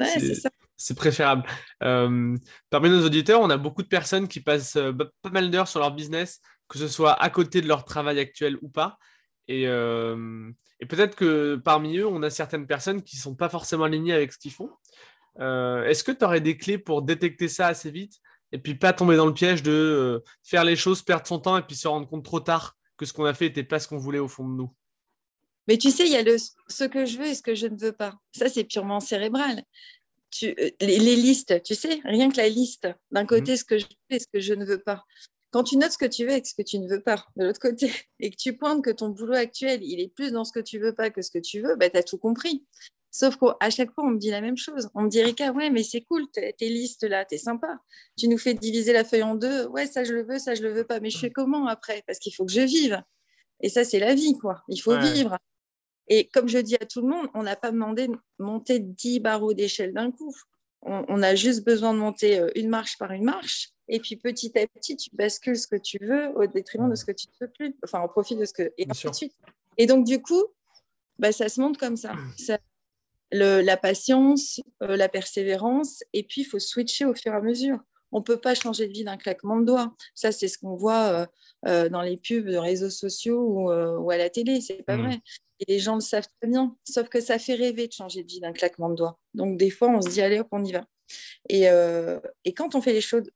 ouais 0.00 0.18
c'est 0.18 0.34
ça 0.34 0.50
c'est 0.80 0.94
préférable. 0.94 1.44
Euh, 1.82 2.36
parmi 2.70 2.88
nos 2.88 3.04
auditeurs, 3.04 3.42
on 3.42 3.50
a 3.50 3.58
beaucoup 3.58 3.82
de 3.82 3.88
personnes 3.88 4.26
qui 4.28 4.40
passent 4.40 4.76
euh, 4.76 4.92
pas 5.20 5.30
mal 5.30 5.50
d'heures 5.50 5.68
sur 5.68 5.78
leur 5.78 5.92
business, 5.92 6.40
que 6.68 6.78
ce 6.78 6.88
soit 6.88 7.12
à 7.22 7.28
côté 7.28 7.60
de 7.60 7.68
leur 7.68 7.84
travail 7.84 8.18
actuel 8.18 8.56
ou 8.62 8.70
pas. 8.70 8.96
Et, 9.46 9.66
euh, 9.66 10.50
peut-être 10.88 11.16
que 11.16 11.56
parmi 11.56 11.98
eux, 11.98 12.06
on 12.06 12.22
a 12.22 12.30
certaines 12.30 12.66
personnes 12.66 13.02
qui 13.02 13.16
ne 13.16 13.20
sont 13.20 13.34
pas 13.34 13.50
forcément 13.50 13.84
alignées 13.84 14.14
avec 14.14 14.32
ce 14.32 14.38
qu'ils 14.38 14.52
font. 14.52 14.70
Est-ce 15.38 16.02
que 16.02 16.12
tu 16.12 16.24
aurais 16.24 16.40
des 16.40 16.56
clés 16.56 16.78
pour 16.78 17.02
détecter 17.02 17.48
ça 17.48 17.66
assez 17.66 17.90
vite 17.90 18.14
et 18.52 18.58
puis 18.58 18.74
pas 18.74 18.92
tomber 18.92 19.16
dans 19.16 19.26
le 19.26 19.34
piège 19.34 19.62
de 19.62 20.22
faire 20.42 20.64
les 20.64 20.76
choses, 20.76 21.02
perdre 21.02 21.26
son 21.26 21.38
temps 21.38 21.58
et 21.58 21.62
puis 21.62 21.76
se 21.76 21.88
rendre 21.88 22.08
compte 22.08 22.24
trop 22.24 22.40
tard 22.40 22.76
que 22.96 23.06
ce 23.06 23.12
qu'on 23.12 23.24
a 23.24 23.34
fait 23.34 23.46
n'était 23.46 23.64
pas 23.64 23.78
ce 23.78 23.88
qu'on 23.88 23.98
voulait 23.98 24.18
au 24.18 24.28
fond 24.28 24.48
de 24.48 24.54
nous? 24.54 24.74
Mais 25.70 25.78
tu 25.78 25.92
sais, 25.92 26.04
il 26.04 26.10
y 26.10 26.16
a 26.16 26.22
le, 26.22 26.36
ce 26.36 26.82
que 26.82 27.06
je 27.06 27.16
veux 27.16 27.28
et 27.28 27.34
ce 27.36 27.42
que 27.42 27.54
je 27.54 27.68
ne 27.68 27.76
veux 27.76 27.92
pas. 27.92 28.18
Ça, 28.36 28.48
c'est 28.48 28.64
purement 28.64 28.98
cérébral. 28.98 29.62
Euh, 30.42 30.70
les, 30.80 31.14
listes, 31.14 31.62
tu 31.62 31.76
sais, 31.76 32.00
rien 32.02 32.28
que 32.28 32.38
la 32.38 32.48
liste. 32.48 32.88
D'un 33.12 33.24
côté, 33.24 33.52
mhm. 33.52 33.56
ce 33.56 33.64
que 33.64 33.78
je 33.78 33.84
veux 33.84 34.16
et 34.16 34.18
ce 34.18 34.26
que 34.32 34.40
je 34.40 34.52
ne 34.52 34.64
veux 34.64 34.80
pas. 34.80 35.04
Quand 35.52 35.62
tu 35.62 35.76
notes 35.76 35.92
ce 35.92 35.98
que 35.98 36.06
tu 36.06 36.26
veux 36.26 36.32
et 36.32 36.42
ce 36.42 36.54
que 36.54 36.62
tu 36.62 36.80
ne 36.80 36.88
veux 36.88 37.00
pas, 37.00 37.24
de 37.36 37.44
l'autre 37.44 37.60
côté, 37.60 37.88
et 38.18 38.30
que 38.30 38.36
tu 38.36 38.56
pointes 38.56 38.82
que 38.82 38.90
ton 38.90 39.10
boulot 39.10 39.34
actuel, 39.34 39.78
il 39.84 40.00
est 40.00 40.12
plus 40.12 40.32
dans 40.32 40.42
ce 40.42 40.50
que 40.50 40.58
tu 40.58 40.80
veux 40.80 40.92
pas 40.92 41.10
que 41.10 41.22
ce 41.22 41.30
que 41.30 41.38
tu 41.38 41.60
veux, 41.60 41.76
bah, 41.76 41.88
tu 41.88 41.98
as 41.98 42.02
tout 42.02 42.18
compris. 42.18 42.66
Sauf 43.12 43.36
qu'à 43.36 43.70
chaque 43.70 43.92
fois, 43.92 44.02
on 44.02 44.10
me 44.10 44.18
dit 44.18 44.30
la 44.30 44.40
même 44.40 44.56
chose. 44.56 44.90
On 44.96 45.02
me 45.02 45.08
dit, 45.08 45.22
Rika, 45.22 45.52
ouais, 45.52 45.70
mais 45.70 45.84
c'est 45.84 46.00
cool, 46.00 46.26
tes 46.32 46.68
listes 46.68 47.04
là, 47.04 47.24
t'es 47.24 47.38
sympa. 47.38 47.78
Tu 48.18 48.26
nous 48.26 48.38
fais 48.38 48.54
diviser 48.54 48.92
la 48.92 49.04
feuille 49.04 49.22
en 49.22 49.36
deux. 49.36 49.66
Ouais, 49.66 49.86
ça, 49.86 50.02
je 50.02 50.14
le 50.14 50.24
veux, 50.24 50.40
ça, 50.40 50.56
je 50.56 50.62
le 50.62 50.72
veux 50.72 50.84
pas. 50.84 50.98
Mais 50.98 51.10
je 51.10 51.18
fais 51.18 51.30
comment 51.30 51.68
après? 51.68 52.02
Parce 52.08 52.18
qu'il 52.18 52.34
faut 52.34 52.44
que 52.44 52.50
je 52.50 52.62
vive. 52.62 53.00
Et 53.60 53.68
ça, 53.68 53.84
c'est 53.84 54.00
la 54.00 54.16
vie, 54.16 54.36
quoi. 54.36 54.62
Il 54.68 54.78
faut 54.78 54.98
vivre. 54.98 55.38
Et 56.10 56.26
comme 56.26 56.48
je 56.48 56.58
dis 56.58 56.74
à 56.74 56.84
tout 56.84 57.00
le 57.00 57.08
monde, 57.08 57.28
on 57.34 57.44
n'a 57.44 57.54
pas 57.54 57.70
demandé 57.70 58.08
de 58.08 58.16
monter 58.40 58.80
10 58.80 59.20
barreaux 59.20 59.54
d'échelle 59.54 59.94
d'un 59.94 60.10
coup. 60.10 60.34
On, 60.82 61.22
a 61.22 61.34
juste 61.34 61.64
besoin 61.64 61.92
de 61.94 61.98
monter 61.98 62.40
euh, 62.40 62.50
une 62.56 62.68
marche 62.68 62.98
par 62.98 63.12
une 63.12 63.24
marche. 63.24 63.68
Et 63.86 64.00
puis 64.00 64.16
petit 64.16 64.58
à 64.58 64.66
petit, 64.66 64.96
tu 64.96 65.10
bascules 65.12 65.58
ce 65.58 65.66
que 65.66 65.76
tu 65.76 65.98
veux 66.00 66.28
au 66.36 66.46
détriment 66.46 66.88
de 66.88 66.94
ce 66.94 67.04
que 67.04 67.12
tu 67.12 67.26
ne 67.28 67.46
veux 67.46 67.52
plus. 67.52 67.76
Enfin, 67.84 68.02
au 68.02 68.08
profit 68.08 68.34
de 68.34 68.44
ce 68.44 68.52
que. 68.52 68.72
Et 68.76 68.86
ainsi 68.88 69.06
de 69.06 69.14
suite. 69.14 69.34
Et 69.76 69.86
donc, 69.86 70.04
du 70.04 70.20
coup, 70.20 70.42
bah, 71.18 71.32
ça 71.32 71.48
se 71.48 71.60
monte 71.60 71.78
comme 71.78 71.96
ça. 71.96 72.14
la 73.30 73.76
patience, 73.76 74.60
euh, 74.82 74.96
la 74.96 75.08
persévérance. 75.08 76.02
Et 76.12 76.24
puis, 76.24 76.40
il 76.40 76.44
faut 76.44 76.58
switcher 76.58 77.04
au 77.04 77.14
fur 77.14 77.32
et 77.32 77.36
à 77.36 77.40
mesure. 77.40 77.78
On 78.10 78.18
ne 78.18 78.24
peut 78.24 78.40
pas 78.40 78.54
changer 78.54 78.88
de 78.88 78.92
vie 78.92 79.04
d'un 79.04 79.18
claquement 79.18 79.60
de 79.60 79.66
doigts. 79.66 79.94
Ça, 80.14 80.32
c'est 80.32 80.48
ce 80.48 80.58
qu'on 80.58 80.74
voit 80.74 81.28
euh, 81.66 81.88
dans 81.88 82.02
les 82.02 82.16
pubs 82.16 82.46
de 82.46 82.56
réseaux 82.56 82.90
sociaux 82.90 83.70
ou, 84.00 84.10
à 84.10 84.16
la 84.16 84.30
télé. 84.30 84.60
C'est 84.60 84.82
pas 84.82 84.96
mmh. 84.96 85.02
vrai. 85.02 85.20
Et 85.60 85.72
les 85.72 85.78
gens 85.78 85.94
le 85.94 86.00
savent 86.00 86.26
très 86.40 86.50
bien. 86.50 86.76
Sauf 86.84 87.08
que 87.08 87.20
ça 87.20 87.38
fait 87.38 87.54
rêver 87.54 87.86
de 87.86 87.92
changer 87.92 88.22
de 88.24 88.28
vie 88.28 88.40
d'un 88.40 88.52
claquement 88.52 88.88
de 88.88 88.96
doigts. 88.96 89.18
Donc, 89.34 89.56
des 89.58 89.70
fois, 89.70 89.88
on 89.88 90.00
se 90.00 90.08
dit, 90.08 90.22
allez, 90.22 90.40
hop, 90.40 90.48
on 90.52 90.64
y 90.64 90.72
va. 90.72 90.86
Et, 91.48 91.68
euh, 91.68 92.18
quand 92.56 92.74
on 92.74 92.80
fait 92.80 92.92
les 92.92 93.00
choses, 93.00 93.30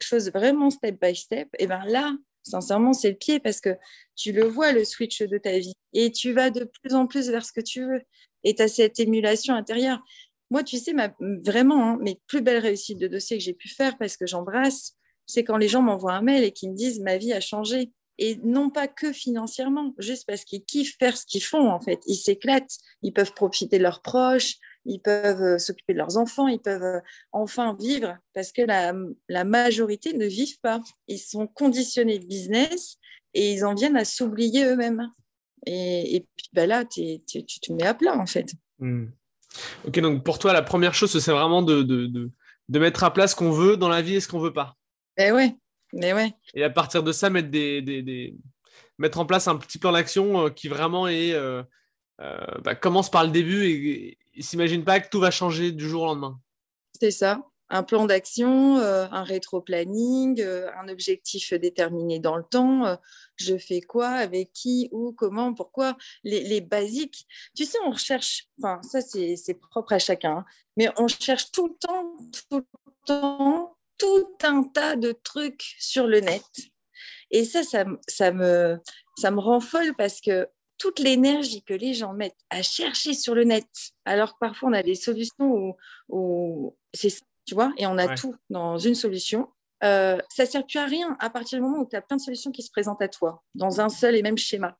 choses 0.00 0.30
vraiment 0.30 0.70
step 0.70 1.00
by 1.00 1.14
step, 1.14 1.48
et 1.58 1.66
ben 1.66 1.84
là, 1.86 2.14
sincèrement, 2.42 2.92
c'est 2.92 3.10
le 3.10 3.16
pied 3.16 3.40
parce 3.40 3.60
que 3.60 3.76
tu 4.14 4.32
le 4.32 4.44
vois, 4.44 4.72
le 4.72 4.84
switch 4.84 5.22
de 5.22 5.38
ta 5.38 5.58
vie. 5.58 5.74
Et 5.92 6.12
tu 6.12 6.32
vas 6.32 6.50
de 6.50 6.64
plus 6.64 6.94
en 6.94 7.06
plus 7.06 7.28
vers 7.30 7.44
ce 7.44 7.52
que 7.52 7.60
tu 7.60 7.84
veux. 7.84 8.02
Et 8.44 8.54
tu 8.54 8.62
as 8.62 8.68
cette 8.68 9.00
émulation 9.00 9.54
intérieure. 9.54 10.00
Moi, 10.50 10.62
tu 10.62 10.78
sais, 10.78 10.92
ma, 10.92 11.12
vraiment, 11.20 11.90
hein, 11.90 11.98
mes 12.00 12.20
plus 12.28 12.40
belles 12.40 12.62
réussites 12.62 12.98
de 12.98 13.08
dossier 13.08 13.38
que 13.38 13.42
j'ai 13.42 13.54
pu 13.54 13.68
faire 13.68 13.98
parce 13.98 14.16
que 14.16 14.26
j'embrasse, 14.26 14.94
c'est 15.26 15.42
quand 15.42 15.56
les 15.56 15.68
gens 15.68 15.82
m'envoient 15.82 16.14
un 16.14 16.22
mail 16.22 16.44
et 16.44 16.52
qui 16.52 16.68
me 16.68 16.74
disent 16.76 17.00
ma 17.00 17.16
vie 17.16 17.32
a 17.32 17.40
changé 17.40 17.90
et 18.18 18.36
non 18.42 18.70
pas 18.70 18.88
que 18.88 19.12
financièrement, 19.12 19.94
juste 19.98 20.24
parce 20.26 20.44
qu'ils 20.44 20.64
kiffent 20.64 20.96
faire 20.98 21.16
ce 21.16 21.26
qu'ils 21.26 21.42
font 21.42 21.70
en 21.70 21.80
fait. 21.80 22.00
Ils 22.06 22.16
s'éclatent, 22.16 22.78
ils 23.02 23.12
peuvent 23.12 23.32
profiter 23.32 23.78
de 23.78 23.82
leurs 23.82 24.02
proches, 24.02 24.56
ils 24.86 25.00
peuvent 25.00 25.42
euh, 25.42 25.58
s'occuper 25.58 25.92
de 25.92 25.98
leurs 25.98 26.16
enfants, 26.16 26.48
ils 26.48 26.60
peuvent 26.60 26.82
euh, 26.82 27.00
enfin 27.32 27.76
vivre 27.78 28.16
parce 28.34 28.52
que 28.52 28.62
la, 28.62 28.94
la, 29.28 29.44
majorité 29.44 30.12
ne 30.14 30.26
vivent 30.26 30.60
pas. 30.60 30.80
Ils 31.08 31.18
sont 31.18 31.46
conditionnés 31.46 32.18
de 32.18 32.26
business 32.26 32.96
et 33.34 33.52
ils 33.52 33.64
en 33.64 33.74
viennent 33.74 33.96
à 33.96 34.04
s'oublier 34.04 34.64
eux-mêmes. 34.64 35.10
Et, 35.66 36.16
et, 36.16 36.20
puis 36.20 36.48
bah 36.52 36.66
là, 36.66 36.84
tu 36.84 37.20
te 37.24 37.72
mets 37.72 37.86
à 37.86 37.94
plat 37.94 38.16
en 38.16 38.26
fait. 38.26 38.52
Hmm. 38.78 39.06
Ok, 39.86 39.98
donc 40.00 40.24
pour 40.24 40.38
toi, 40.38 40.52
la 40.52 40.62
première 40.62 40.94
chose, 40.94 41.18
c'est 41.18 41.32
vraiment 41.32 41.62
de, 41.62 41.82
de, 41.82 42.06
de, 42.06 42.30
de, 42.68 42.78
mettre 42.78 43.04
à 43.04 43.12
plat 43.12 43.26
ce 43.26 43.34
qu'on 43.34 43.50
veut 43.50 43.76
dans 43.76 43.88
la 43.88 44.02
vie 44.02 44.16
et 44.16 44.20
ce 44.20 44.28
qu'on 44.28 44.38
veut 44.38 44.52
pas. 44.52 44.76
Ben 45.16 45.34
ouais, 45.34 45.56
mais 45.92 46.12
ouais. 46.12 46.32
Et 46.54 46.64
à 46.64 46.70
partir 46.70 47.02
de 47.02 47.12
ça, 47.12 47.30
mettre 47.30 47.50
des, 47.50 47.82
des, 47.82 48.34
mettre 48.98 49.18
en 49.18 49.26
place 49.26 49.48
un 49.48 49.56
petit 49.56 49.78
plan 49.78 49.92
d'action 49.92 50.50
qui 50.50 50.68
vraiment 50.68 51.08
est, 51.08 51.34
bah, 52.18 52.74
commence 52.74 53.10
par 53.10 53.24
le 53.24 53.30
début 53.30 53.64
et, 53.66 54.18
et 54.34 54.42
s'imagine 54.42 54.84
pas 54.84 55.00
que 55.00 55.08
tout 55.08 55.20
va 55.20 55.30
changer 55.30 55.72
du 55.72 55.88
jour 55.88 56.02
au 56.02 56.06
lendemain. 56.06 56.40
C'est 57.00 57.10
ça 57.10 57.40
un 57.68 57.82
plan 57.82 58.06
d'action, 58.06 58.78
euh, 58.78 59.06
un 59.10 59.24
rétro-planning, 59.24 60.40
euh, 60.40 60.70
un 60.78 60.88
objectif 60.88 61.52
déterminé 61.54 62.18
dans 62.18 62.36
le 62.36 62.44
temps. 62.44 62.86
Euh, 62.86 62.96
je 63.36 63.56
fais 63.58 63.80
quoi, 63.80 64.08
avec 64.08 64.52
qui, 64.52 64.88
où, 64.92 65.12
comment, 65.12 65.52
pourquoi, 65.52 65.96
les, 66.24 66.60
basiques. 66.60 67.26
Tu 67.54 67.64
sais, 67.64 67.78
on 67.84 67.90
recherche, 67.90 68.48
enfin, 68.58 68.80
ça 68.82 69.00
c'est 69.00 69.54
propre 69.54 69.92
à 69.92 69.98
chacun, 69.98 70.38
hein, 70.38 70.44
mais 70.76 70.88
on 70.96 71.08
cherche 71.08 71.50
tout 71.50 71.68
le 71.68 71.74
temps, 71.74 72.16
tout 72.48 72.58
le 72.58 72.92
temps, 73.04 73.75
tout 73.98 74.28
un 74.42 74.62
tas 74.62 74.96
de 74.96 75.12
trucs 75.12 75.74
sur 75.78 76.06
le 76.06 76.20
net. 76.20 76.44
Et 77.30 77.44
ça, 77.44 77.62
ça, 77.62 77.84
ça, 78.08 78.32
me, 78.32 78.78
ça 79.16 79.30
me 79.30 79.40
rend 79.40 79.60
folle 79.60 79.94
parce 79.96 80.20
que 80.20 80.48
toute 80.78 80.98
l'énergie 80.98 81.62
que 81.62 81.74
les 81.74 81.94
gens 81.94 82.12
mettent 82.12 82.36
à 82.50 82.62
chercher 82.62 83.14
sur 83.14 83.34
le 83.34 83.44
net, 83.44 83.66
alors 84.04 84.34
que 84.34 84.38
parfois 84.40 84.68
on 84.68 84.72
a 84.72 84.82
des 84.82 84.94
solutions 84.94 85.50
où, 85.50 85.76
où 86.08 86.76
c'est 86.92 87.10
tu 87.46 87.54
vois, 87.54 87.72
et 87.78 87.86
on 87.86 87.96
a 87.96 88.14
tout 88.14 88.34
dans 88.50 88.76
une 88.76 88.96
solution. 88.96 89.48
Euh, 89.84 90.18
ça 90.28 90.44
ne 90.44 90.48
sert 90.48 90.66
plus 90.66 90.78
à 90.78 90.86
rien 90.86 91.16
à 91.20 91.30
partir 91.30 91.58
du 91.58 91.62
moment 91.62 91.78
où 91.78 91.88
tu 91.88 91.96
as 91.96 92.02
plein 92.02 92.16
de 92.16 92.22
solutions 92.22 92.50
qui 92.50 92.62
se 92.62 92.70
présentent 92.70 93.02
à 93.02 93.08
toi 93.08 93.44
dans 93.54 93.80
un 93.80 93.88
seul 93.88 94.16
et 94.16 94.22
même 94.22 94.38
schéma. 94.38 94.76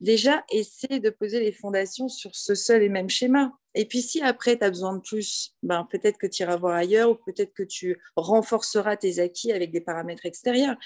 Déjà, 0.00 0.44
essaie 0.50 1.00
de 1.00 1.10
poser 1.10 1.40
les 1.40 1.52
fondations 1.52 2.08
sur 2.08 2.34
ce 2.34 2.54
seul 2.54 2.82
et 2.82 2.88
même 2.88 3.08
schéma. 3.08 3.52
Et 3.74 3.86
puis, 3.86 4.02
si 4.02 4.20
après, 4.20 4.58
tu 4.58 4.64
as 4.64 4.70
besoin 4.70 4.96
de 4.96 5.00
plus, 5.00 5.54
ben, 5.62 5.86
peut-être 5.90 6.18
que 6.18 6.26
tu 6.26 6.42
iras 6.42 6.56
voir 6.56 6.74
ailleurs 6.74 7.10
ou 7.10 7.14
peut-être 7.14 7.54
que 7.54 7.62
tu 7.62 7.98
renforceras 8.16 8.96
tes 8.96 9.18
acquis 9.18 9.52
avec 9.52 9.70
des 9.70 9.80
paramètres 9.80 10.26
extérieurs. 10.26 10.76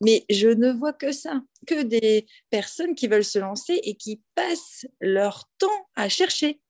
Mais 0.00 0.24
je 0.30 0.48
ne 0.48 0.72
vois 0.72 0.92
que 0.92 1.10
ça, 1.10 1.42
que 1.66 1.82
des 1.82 2.26
personnes 2.50 2.94
qui 2.94 3.08
veulent 3.08 3.24
se 3.24 3.38
lancer 3.38 3.80
et 3.82 3.96
qui 3.96 4.22
passent 4.34 4.86
leur 5.00 5.50
temps 5.58 5.88
à 5.96 6.08
chercher. 6.08 6.60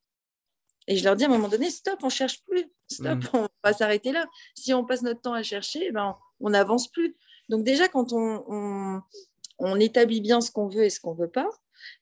Et 0.89 0.97
je 0.97 1.05
leur 1.05 1.17
dis 1.17 1.25
à 1.25 1.27
un 1.27 1.31
moment 1.31 1.49
donné, 1.49 1.71
stop, 1.71 1.99
on 2.03 2.09
cherche 2.09 2.43
plus. 2.45 2.65
Stop, 2.89 3.25
mm. 3.25 3.29
on 3.35 3.49
va 3.63 3.73
s'arrêter 3.73 4.13
là. 4.13 4.27
Si 4.55 4.73
on 4.73 4.85
passe 4.85 5.03
notre 5.03 5.21
temps 5.21 5.35
à 5.35 5.43
chercher, 5.43 5.91
ben, 5.91 6.17
on 6.41 6.51
n'avance 6.51 6.89
plus. 6.89 7.17
Donc 7.49 7.65
déjà, 7.65 7.89
quand 7.89 8.13
on, 8.13 9.03
on, 9.59 9.81
établit 9.81 10.21
bien 10.21 10.41
ce 10.41 10.51
qu'on 10.51 10.69
veut 10.69 10.85
et 10.85 10.91
ce 10.91 11.01
qu'on 11.01 11.15
ne 11.15 11.21
veut 11.21 11.31
pas, 11.31 11.49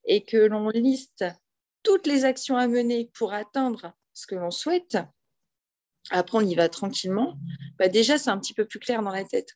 et 0.05 0.25
que 0.25 0.37
l'on 0.37 0.69
liste 0.69 1.25
toutes 1.85 2.07
les 2.07 2.25
actions 2.25 2.57
à 2.57 2.67
mener 2.67 3.11
pour 3.15 3.33
atteindre 3.33 3.93
ce 4.13 4.27
que 4.27 4.35
l'on 4.35 4.51
souhaite, 4.51 4.99
après 6.11 6.39
on 6.39 6.41
y 6.41 6.55
va 6.55 6.69
tranquillement, 6.69 7.39
bah 7.79 7.89
déjà 7.89 8.19
c'est 8.19 8.31
un 8.31 8.39
petit 8.39 8.55
peu 8.55 8.65
plus 8.65 8.81
clair 8.81 9.03
dans 9.03 9.13
la 9.13 9.25
tête. 9.25 9.55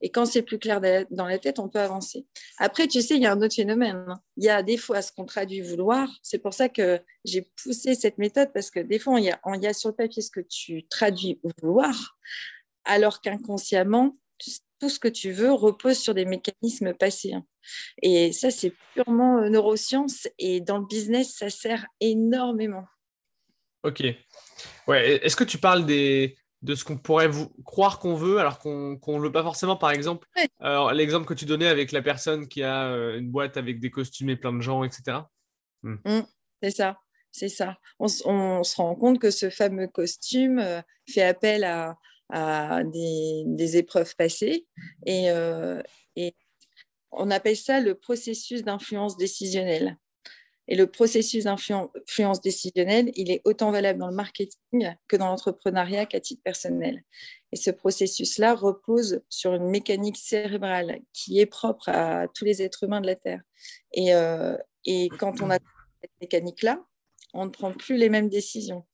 Et 0.00 0.10
quand 0.10 0.26
c'est 0.26 0.42
plus 0.42 0.58
clair 0.58 0.80
dans 1.10 1.26
la 1.26 1.38
tête, 1.38 1.58
on 1.58 1.68
peut 1.68 1.78
avancer. 1.78 2.26
Après, 2.58 2.88
tu 2.88 3.00
sais, 3.00 3.16
il 3.16 3.22
y 3.22 3.26
a 3.26 3.32
un 3.32 3.40
autre 3.40 3.54
phénomène. 3.54 4.04
Hein. 4.08 4.20
Il 4.36 4.44
y 4.44 4.48
a 4.48 4.62
des 4.62 4.76
fois 4.76 5.02
ce 5.02 5.12
qu'on 5.12 5.24
traduit 5.24 5.60
vouloir. 5.60 6.08
C'est 6.22 6.38
pour 6.38 6.52
ça 6.52 6.68
que 6.68 7.00
j'ai 7.24 7.48
poussé 7.62 7.94
cette 7.94 8.18
méthode 8.18 8.52
parce 8.52 8.70
que 8.70 8.80
des 8.80 8.98
fois, 8.98 9.20
il 9.20 9.24
y 9.26 9.28
y 9.28 9.66
a 9.66 9.72
sur 9.72 9.90
le 9.90 9.94
papier 9.94 10.22
ce 10.22 10.30
que 10.30 10.40
tu 10.40 10.86
traduis 10.88 11.40
vouloir, 11.62 12.18
alors 12.84 13.20
qu'inconsciemment, 13.20 14.16
tout 14.80 14.88
ce 14.88 14.98
que 14.98 15.08
tu 15.08 15.32
veux 15.32 15.52
repose 15.52 15.98
sur 15.98 16.14
des 16.14 16.24
mécanismes 16.24 16.94
passés. 16.94 17.34
Hein. 17.34 17.44
Et 18.02 18.32
ça, 18.32 18.50
c'est 18.50 18.72
purement 18.94 19.38
euh, 19.38 19.48
neurosciences. 19.48 20.28
Et 20.38 20.60
dans 20.60 20.78
le 20.78 20.86
business, 20.86 21.36
ça 21.36 21.50
sert 21.50 21.86
énormément. 22.00 22.84
Ok. 23.82 24.02
Ouais. 24.86 25.16
Est-ce 25.24 25.36
que 25.36 25.44
tu 25.44 25.58
parles 25.58 25.86
des, 25.86 26.36
de 26.62 26.74
ce 26.74 26.84
qu'on 26.84 26.96
pourrait 26.96 27.28
vous 27.28 27.48
croire 27.64 27.98
qu'on 27.98 28.14
veut 28.14 28.38
alors 28.38 28.58
qu'on 28.58 28.98
ne 29.06 29.20
veut 29.20 29.32
pas 29.32 29.42
forcément 29.42 29.76
par 29.76 29.90
exemple 29.90 30.26
l'exemple 30.92 31.26
que 31.26 31.34
tu 31.34 31.44
donnais 31.44 31.68
avec 31.68 31.92
la 31.92 32.02
personne 32.02 32.48
qui 32.48 32.62
a 32.62 32.86
euh, 32.88 33.18
une 33.18 33.30
boîte 33.30 33.56
avec 33.56 33.78
des 33.78 33.90
costumes 33.90 34.30
et 34.30 34.36
plein 34.36 34.52
de 34.52 34.60
gens 34.60 34.82
etc 34.82 35.18
hmm. 35.82 35.96
mmh, 36.04 36.26
c'est 36.62 36.70
ça 36.70 36.98
c'est 37.30 37.48
ça 37.48 37.78
on, 38.00 38.08
se 38.08 38.76
rend 38.76 38.94
compte 38.96 39.20
que 39.20 39.30
ce 39.30 39.50
fameux 39.50 39.86
costume 39.86 40.58
euh, 40.58 40.82
fait 41.08 41.22
appel 41.22 41.62
à, 41.62 41.96
des, 42.30 43.76
épreuves 43.76 44.14
passées 44.16 44.66
et, 45.06 45.30
euh, 45.30 45.80
et 46.16 46.34
on 47.10 47.30
appelle 47.30 47.56
ça 47.56 47.80
le 47.80 47.94
processus 47.94 48.62
d'influence 48.62 49.16
décisionnelle 49.16 49.96
et 50.68 50.76
le 50.76 50.86
processus 50.86 51.44
d'influence 51.44 52.40
décisionnelle, 52.42 53.10
il 53.14 53.30
est 53.30 53.40
autant 53.44 53.70
valable 53.70 53.98
dans 53.98 54.08
le 54.08 54.14
marketing 54.14 54.94
que 55.08 55.16
dans 55.16 55.28
l'entrepreneuriat 55.28 56.04
qu'à 56.04 56.20
titre 56.20 56.42
personnel. 56.42 57.02
Et 57.52 57.56
ce 57.56 57.70
processus-là 57.70 58.54
repose 58.54 59.22
sur 59.30 59.54
une 59.54 59.70
mécanique 59.70 60.18
cérébrale 60.18 61.00
qui 61.14 61.40
est 61.40 61.46
propre 61.46 61.88
à 61.88 62.28
tous 62.28 62.44
les 62.44 62.60
êtres 62.62 62.84
humains 62.84 63.00
de 63.00 63.06
la 63.06 63.16
Terre. 63.16 63.40
Et, 63.92 64.14
euh, 64.14 64.58
et 64.84 65.08
quand 65.18 65.40
on 65.40 65.48
a 65.48 65.58
cette 66.02 66.20
mécanique-là, 66.20 66.84
on 67.34 67.46
ne 67.46 67.50
prend 67.50 67.72
plus 67.72 67.96
les 67.96 68.08
mêmes 68.08 68.28
décisions 68.28 68.86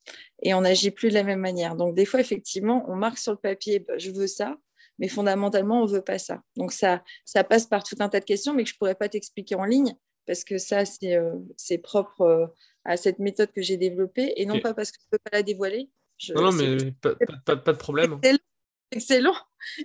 et 0.42 0.54
on 0.54 0.62
n'agit 0.62 0.90
plus 0.90 1.08
de 1.08 1.14
la 1.14 1.22
même 1.22 1.40
manière. 1.40 1.76
Donc, 1.76 1.94
des 1.94 2.04
fois, 2.04 2.20
effectivement, 2.20 2.84
on 2.88 2.96
marque 2.96 3.18
sur 3.18 3.32
le 3.32 3.38
papier, 3.38 3.80
bah, 3.80 3.94
je 3.98 4.10
veux 4.10 4.26
ça, 4.26 4.56
mais 4.98 5.08
fondamentalement, 5.08 5.82
on 5.82 5.86
ne 5.86 5.90
veut 5.90 6.02
pas 6.02 6.18
ça. 6.18 6.42
Donc, 6.56 6.72
ça, 6.72 7.02
ça 7.24 7.44
passe 7.44 7.66
par 7.66 7.84
tout 7.84 7.96
un 8.00 8.08
tas 8.08 8.20
de 8.20 8.24
questions, 8.24 8.54
mais 8.54 8.64
que 8.64 8.70
je 8.70 8.74
ne 8.74 8.78
pourrais 8.78 8.94
pas 8.94 9.08
t'expliquer 9.08 9.54
en 9.54 9.64
ligne 9.64 9.94
parce 10.26 10.44
que 10.44 10.58
ça, 10.58 10.84
c'est 10.84 11.16
euh, 11.16 11.78
propre 11.82 12.22
euh, 12.22 12.46
à 12.84 12.96
cette 12.96 13.18
méthode 13.18 13.52
que 13.52 13.62
j'ai 13.62 13.76
développée 13.76 14.32
et 14.36 14.46
non 14.46 14.60
pas 14.60 14.74
parce 14.74 14.90
que 14.90 14.98
je 15.00 15.06
ne 15.06 15.10
peux 15.10 15.22
pas 15.30 15.36
la 15.36 15.42
dévoiler. 15.42 15.90
non, 16.34 16.42
non, 16.42 16.52
mais 16.52 16.92
pas, 16.92 17.14
pas, 17.44 17.56
pas, 17.56 17.72
de 17.72 17.78
problème. 17.78 18.20
Excellent. 18.90 19.34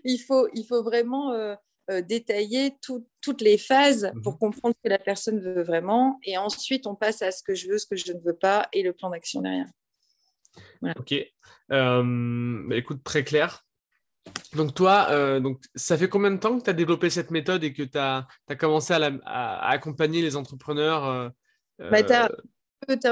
Il, 0.04 0.20
faut, 0.20 0.48
il 0.54 0.66
faut 0.66 0.84
vraiment 0.84 1.32
euh, 1.34 1.56
détailler 2.08 2.76
toutes 2.82 3.42
les 3.42 3.58
phases 3.58 4.12
pour 4.24 4.34
mhm. 4.34 4.40
comprendre 4.40 4.76
ce 4.76 4.82
que 4.88 4.90
la 4.90 5.00
personne 5.00 5.40
veut 5.40 5.64
vraiment. 5.64 6.20
Et 6.24 6.38
ensuite, 6.38 6.88
on 6.88 6.96
passe 6.96 7.22
à 7.22 7.32
ce 7.32 7.44
que 7.44 7.56
je 7.56 7.68
veux, 7.68 7.78
ce 7.78 7.86
que 7.86 7.96
je 7.96 8.12
ne 8.14 8.20
veux 8.20 8.36
pas 8.36 8.68
et 8.74 8.84
le 8.84 8.94
plan 8.94 9.10
d'action 9.10 9.42
derrière. 9.42 9.68
Ok. 10.98 11.16
Bah, 11.70 12.76
écoute, 12.76 13.04
très 13.04 13.24
clair. 13.24 13.66
Donc 14.56 14.74
toi, 14.74 15.08
euh, 15.12 15.40
donc, 15.40 15.62
ça 15.76 15.98
fait 15.98 16.10
combien 16.10 16.32
de 16.32 16.38
temps 16.38 16.58
que 16.58 16.64
tu 16.64 16.70
as 16.70 16.74
développé 16.74 17.10
cette 17.10 17.32
méthode 17.32 17.64
et 17.64 17.74
que 17.74 17.84
tu 17.84 17.98
as, 17.98 18.28
commencé 18.58 18.94
à, 18.94 19.70
accompagner 19.70 20.22
les 20.22 20.36
entrepreneurs 20.36 21.06
euh, 21.06 21.30
bah, 21.92 22.04
Tu 22.04 22.14
as, 22.14 22.30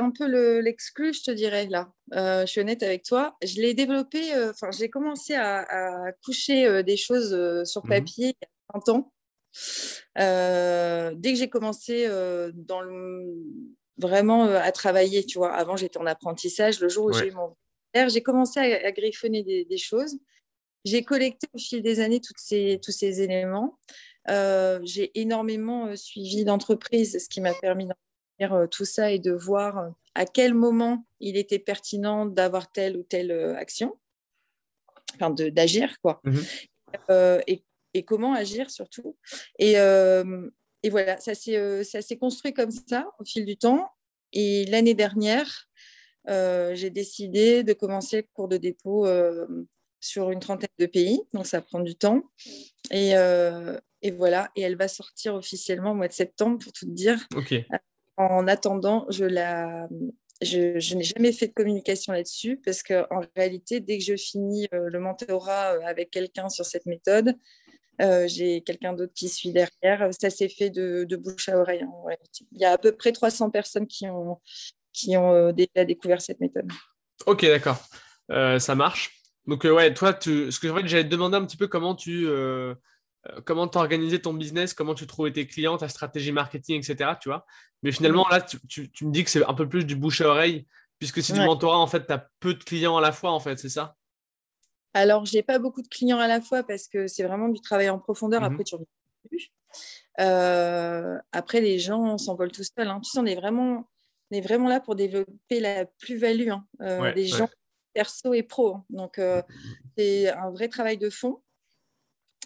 un 0.04 0.12
peu 0.12 0.60
l'exclu, 0.60 1.14
je 1.14 1.24
te 1.24 1.32
dirais, 1.32 1.68
là. 1.68 1.90
Euh, 2.14 2.42
je 2.42 2.48
suis 2.48 2.62
honnête 2.62 2.84
avec 2.84 3.04
toi. 3.04 3.38
Je 3.44 3.62
l'ai 3.62 3.74
développé, 3.74 4.20
enfin, 4.50 4.72
j'ai 4.72 4.90
commencé 4.90 5.36
à, 5.36 6.12
coucher 6.24 6.84
des 6.84 6.98
choses 6.98 7.64
sur 7.66 7.86
mmh 7.86 7.90
papier 7.90 8.26
il 8.26 8.36
y 8.42 8.46
a 8.46 8.57
20 8.74 8.90
ans. 8.90 9.12
dès 10.16 11.34
que 11.34 11.40
j'ai 11.40 11.50
commencé 11.50 12.08
dans 12.54 12.82
vraiment 13.98 14.44
à 14.44 14.72
travailler, 14.72 15.26
tu 15.26 15.38
vois, 15.38 15.54
avant 15.54 15.76
j'étais 15.76 15.98
en 15.98 16.06
apprentissage, 16.06 16.80
le 16.80 16.90
jour 16.90 17.06
où 17.06 17.14
j'ai 17.14 17.30
eu 17.30 17.32
mon 17.32 17.56
j'ai 18.10 18.22
commencé 18.22 18.60
à, 18.60 18.92
griffonner 18.92 19.44
des 19.44 19.78
choses. 19.78 20.20
J'ai 20.86 21.04
collecté 21.04 21.48
au 21.54 21.58
fil 21.58 21.82
des 21.82 22.00
années 22.00 22.22
toutes 22.22 22.40
ces, 22.40 22.80
tous 22.82 22.92
ces 22.92 23.22
éléments. 23.22 23.78
Euh, 24.30 24.80
j'ai 24.84 25.18
énormément 25.20 25.88
euh, 25.88 25.96
suivi 25.96 26.44
d'entreprises, 26.44 27.24
ce 27.24 27.30
qui 27.30 27.42
m'a 27.42 27.54
permis 27.54 27.88
d'en 27.88 28.56
euh, 28.56 28.68
tout 28.68 28.86
ça 28.86 29.12
et 29.12 29.20
de 29.20 29.32
voir 29.32 29.94
à 30.16 30.26
quel 30.26 30.54
moment 30.54 31.06
il 31.20 31.38
était 31.38 31.60
pertinent 31.60 32.26
d'avoir 32.26 32.72
telle 32.72 32.98
ou 32.98 33.04
telle 33.04 33.32
action, 33.58 33.98
enfin 35.16 35.32
d'agir, 35.32 36.00
quoi. 36.02 36.22
Mmh 36.24 36.40
et, 37.48 37.64
et, 37.98 38.04
comment 38.04 38.34
agir 38.34 38.70
surtout. 38.70 39.18
Et, 39.60 39.74
et 39.74 40.90
voilà, 40.90 41.18
ça 41.20 41.34
s'est 41.36 42.18
construit 42.20 42.54
comme 42.54 42.72
ça 42.72 43.10
au 43.20 43.26
fil 43.26 43.46
du 43.46 43.58
temps. 43.58 43.90
Et 44.34 44.66
l'année 44.66 44.94
dernière, 44.94 45.68
j'ai 46.28 46.90
décidé 46.90 47.64
de 47.64 47.74
commencer 47.74 48.18
le 48.18 48.28
cours 48.34 48.48
de 48.48 48.58
dépôt 48.58 49.06
sur 50.00 50.32
une 50.32 50.40
trentaine 50.40 50.70
de 50.80 50.86
pays, 50.86 51.22
donc 51.34 51.46
ça 51.46 51.62
prend 51.62 51.80
du 51.80 51.96
temps. 51.96 52.24
Et, 52.92 53.16
euh, 53.16 53.78
et, 54.02 54.12
voilà, 54.12 54.50
et 54.56 54.62
elle 54.62 54.78
va 54.78 54.88
sortir 54.88 55.36
officiellement 55.36 55.92
au 55.92 55.96
mois 55.96 56.08
de 56.08 56.14
septembre, 56.14 56.60
pour 56.60 56.72
tout 56.72 56.86
dire. 56.86 57.28
Euh, 57.52 57.62
en 58.18 58.48
attendant, 58.48 59.06
je 59.10 59.26
la... 59.26 59.88
Je, 60.44 60.78
je 60.78 60.94
n'ai 60.94 61.04
jamais 61.04 61.32
fait 61.32 61.48
de 61.48 61.54
communication 61.54 62.14
là-dessus 62.14 62.62
parce 62.64 62.84
qu'en 62.84 63.22
réalité, 63.36 63.80
dès 63.80 63.98
que 63.98 64.04
je 64.04 64.16
finis 64.16 64.68
euh, 64.72 64.88
le 64.88 65.00
mentorat 65.00 65.84
avec 65.84 66.12
quelqu'un 66.12 66.48
sur 66.50 66.64
cette 66.64 66.86
méthode, 66.86 67.36
j'ai 68.00 68.62
quelqu'un 68.62 68.94
d'autre 68.94 69.14
qui 69.14 69.30
suit 69.30 69.52
derrière. 69.52 70.10
Ça 70.20 70.30
s'est 70.30 70.50
fait 70.50 70.70
de, 70.70 71.04
de, 71.04 71.16
bouche 71.16 71.50
à 71.50 71.58
oreille. 71.58 71.82
Hein, 71.82 72.16
Il 72.52 72.60
y 72.60 72.66
a 72.66 72.72
à 72.72 72.78
peu 72.78 72.92
près 72.92 73.12
300 73.12 73.50
personnes 73.50 73.88
qui 73.88 74.08
ont, 74.08 74.40
qui 74.94 75.18
ont 75.18 75.52
déjà 75.52 75.86
découvert 75.86 76.22
cette 76.22 76.40
méthode. 76.40 76.72
Ok, 77.26 77.46
d'accord. 77.46 77.78
ça 78.30 78.76
marche. 78.76 79.18
Donc, 79.48 79.66
euh, 79.66 79.72
ouais, 79.72 79.94
toi, 79.94 80.14
tu... 80.14 80.52
ce 80.52 80.60
que 80.60 80.68
j'allais 80.86 81.06
te 81.06 81.10
demander 81.10 81.38
un 81.38 81.46
petit 81.46 81.58
peu 81.58 81.68
comment 81.68 81.96
tu 81.96 82.28
euh, 82.28 82.76
euh, 83.30 83.42
comment 83.46 83.70
organisé 83.76 84.22
ton 84.22 84.34
business, 84.34 84.74
comment 84.74 84.94
tu 84.94 85.08
trouvais 85.08 85.32
tes 85.32 85.48
clients, 85.48 85.78
ta 85.78 85.88
stratégie 85.88 86.34
marketing, 86.34 86.78
etc. 86.78 87.12
Tu 87.22 87.30
vois 87.30 87.46
Mais 87.82 87.92
finalement, 87.92 88.28
là, 88.30 88.42
tu, 88.42 88.60
me 89.02 89.12
dis 89.12 89.24
que 89.24 89.30
c'est 89.30 89.46
un 89.46 89.54
peu 89.54 89.68
plus 89.68 89.86
du 89.86 89.96
bouche 89.96 90.22
à 90.22 90.28
oreille, 90.28 90.68
puisque 91.00 91.24
c'est 91.24 91.34
du 91.34 91.40
mentorat, 91.40 91.78
en 91.78 91.88
fait, 91.88 92.06
tu 92.06 92.14
as 92.14 92.28
peu 92.40 92.54
de 92.54 92.64
clients 92.64 92.98
à 92.98 93.02
la 93.02 93.14
fois, 93.14 93.32
en 93.32 93.40
fait, 93.40 93.58
c'est 93.58 93.70
ça? 93.70 93.96
Alors, 94.98 95.26
je 95.26 95.36
n'ai 95.36 95.44
pas 95.44 95.60
beaucoup 95.60 95.84
de 95.84 95.88
clients 95.88 96.20
à 96.20 96.28
la 96.28 96.42
fois 96.42 96.64
parce 96.64 96.88
que 96.88 97.06
c'est 97.08 97.24
vraiment 97.24 97.50
du 97.50 97.62
travail 97.62 97.90
en 97.90 98.00
profondeur. 98.00 98.42
Mmh 98.42 98.46
Après, 98.46 98.64
tu 98.64 98.76
après, 101.32 101.62
les 101.62 101.78
gens 101.78 102.18
s'envolent 102.18 102.52
tout 102.52 102.64
seuls. 102.64 102.88
Hein. 102.88 103.00
Tu 103.04 103.12
sais, 103.12 103.20
on 103.20 103.26
est 103.26 103.36
vraiment, 103.36 103.88
on 104.32 104.36
est 104.36 104.42
vraiment 104.42 104.68
là 104.68 104.80
pour 104.80 104.96
développer 104.96 105.60
la 105.60 105.86
plus-value 105.86 106.50
hein, 106.50 106.66
des 107.14 107.28
gens 107.28 107.48
perso 107.94 108.34
et 108.34 108.42
pro. 108.44 108.76
Hein. 108.76 108.86
Donc, 108.90 109.22
c'est 109.98 110.30
un 110.30 110.50
vrai 110.50 110.68
travail 110.68 110.98
de 110.98 111.12
fond. 111.12 111.42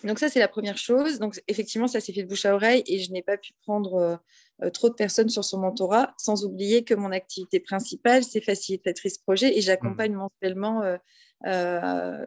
Donc 0.04 0.20
ça, 0.20 0.30
c'est 0.30 0.40
la 0.40 0.48
première 0.48 0.78
chose. 0.78 1.20
Donc 1.20 1.40
effectivement, 1.48 1.88
ça 1.88 2.00
s'est 2.00 2.14
fait 2.14 2.24
de 2.24 2.28
bouche 2.28 2.46
à 2.46 2.56
oreille 2.56 2.84
et 2.88 3.00
je 3.00 3.12
n'ai 3.12 3.22
pas 3.22 3.38
pu 3.38 3.54
prendre 3.64 3.94
euh, 3.96 4.16
euh, 4.64 4.70
trop 4.70 4.90
de 4.90 4.96
personnes 4.96 5.30
sur 5.30 5.44
son 5.44 5.60
mentorat, 5.60 6.14
sans 6.18 6.44
oublier 6.46 6.84
que 6.84 6.94
mon 6.94 7.12
activité 7.12 7.60
principale, 7.60 8.24
c'est 8.24 8.42
facilitatrice 8.42 9.18
projet 9.20 9.58
et 9.58 9.62
j'accompagne 9.62 10.14
mmh. 10.14 10.18
mensuellement 10.18 10.82
euh, 10.82 10.98
un, 11.44 12.26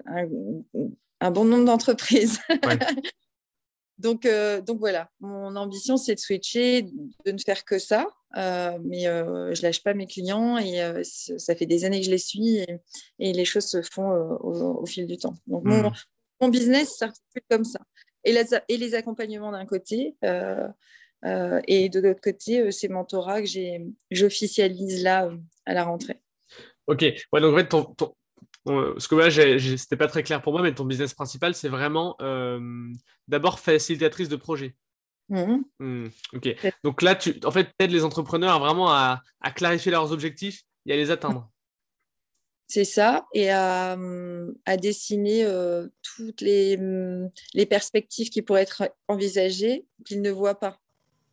bon 1.30 1.44
nombre 1.44 1.64
d'entreprises. 1.64 2.40
donc, 3.99 4.28
donc 4.66 4.78
voilà, 4.78 5.11
mon 5.21 5.56
ambition, 5.56 5.97
c'est 5.97 6.14
de 6.14 6.21
switcher, 6.21 6.83
de 6.83 7.33
ne 7.33 7.38
faire 7.38 7.64
que 7.64 7.78
ça. 7.78 8.06
mais 8.35 9.04
je 9.04 9.62
lâche 9.62 9.83
pas 9.83 9.94
mes 9.94 10.06
clients 10.06 10.59
et 10.59 11.02
ça 11.04 11.54
fait 11.54 11.66
des 11.66 11.85
années 11.85 12.00
que 12.00 12.06
je 12.06 12.11
les 12.11 12.18
suis 12.18 12.64
et, 13.18 13.33
les 13.33 13.44
choses 13.44 13.66
se 13.66 13.83
font 13.83 14.11
au, 14.11 14.87
fil 14.87 15.06
du 15.06 15.16
temps. 15.16 15.35
Donc, 15.47 15.64
mon, 15.64 15.90
mmh 15.90 15.92
mon 16.40 16.49
business 16.49 16.97
s'articule 16.97 17.42
comme 17.49 17.64
ça. 17.64 17.80
Et, 18.25 18.35
et 18.68 18.76
les 18.76 18.94
accompagnements 18.94 19.52
d'un 19.52 19.66
côté, 19.66 20.16
euh, 20.25 20.68
euh, 21.25 21.61
et 21.66 21.88
de 21.88 22.00
l'autre 22.00 22.21
côté, 22.21 22.61
euh, 22.61 22.71
ces 22.71 22.88
mentorats 22.88 23.42
que 23.42 23.49
j'officialise 24.11 25.02
là 25.02 25.30
à 25.66 25.75
la 25.75 25.85
rentrée. 25.85 26.21
Ok, 26.87 27.02
ouais, 27.02 27.40
donc 27.40 27.54
en 27.54 27.56
fait, 27.56 27.68
ton, 27.68 28.14
ce 28.66 29.09
que 29.09 29.14
là, 29.14 29.30
c'était 29.76 29.97
pas 29.97 30.09
très 30.09 30.23
clair 30.23 30.40
pour 30.40 30.52
moi, 30.52 30.62
mais 30.62 30.75
ton 30.75 30.85
business 30.85 31.14
principal, 31.14 31.54
c'est 31.54 31.68
vraiment 31.68 32.16
d'abord 33.28 33.59
facilitatrice 33.59 34.28
de 34.28 34.37
projet. 34.37 34.75
Mmh. 35.30 35.62
Mmh, 35.78 36.06
ok, 36.35 36.56
donc 36.83 37.00
là, 37.00 37.14
tu 37.14 37.40
en 37.44 37.50
fait, 37.50 37.71
aides 37.78 37.92
les 37.92 38.04
entrepreneurs 38.04 38.59
vraiment 38.61 38.90
à, 38.90 39.23
à 39.40 39.50
clarifier 39.52 39.90
leurs 39.90 40.12
objectifs 40.12 40.64
et 40.85 40.92
à 40.92 40.97
les 40.97 41.11
atteindre. 41.11 41.50
C'est 42.66 42.85
ça, 42.85 43.26
et 43.33 43.50
à, 43.50 43.97
dessiner 44.80 45.44
euh, 45.44 45.87
toutes 46.02 46.40
les, 46.40 46.78
les, 47.52 47.66
perspectives 47.66 48.30
qui 48.30 48.42
pourraient 48.42 48.62
être 48.62 48.90
envisagées 49.06 49.87
qu'ils 50.04 50.23
ne 50.23 50.30
voient 50.30 50.59
pas. 50.59 50.78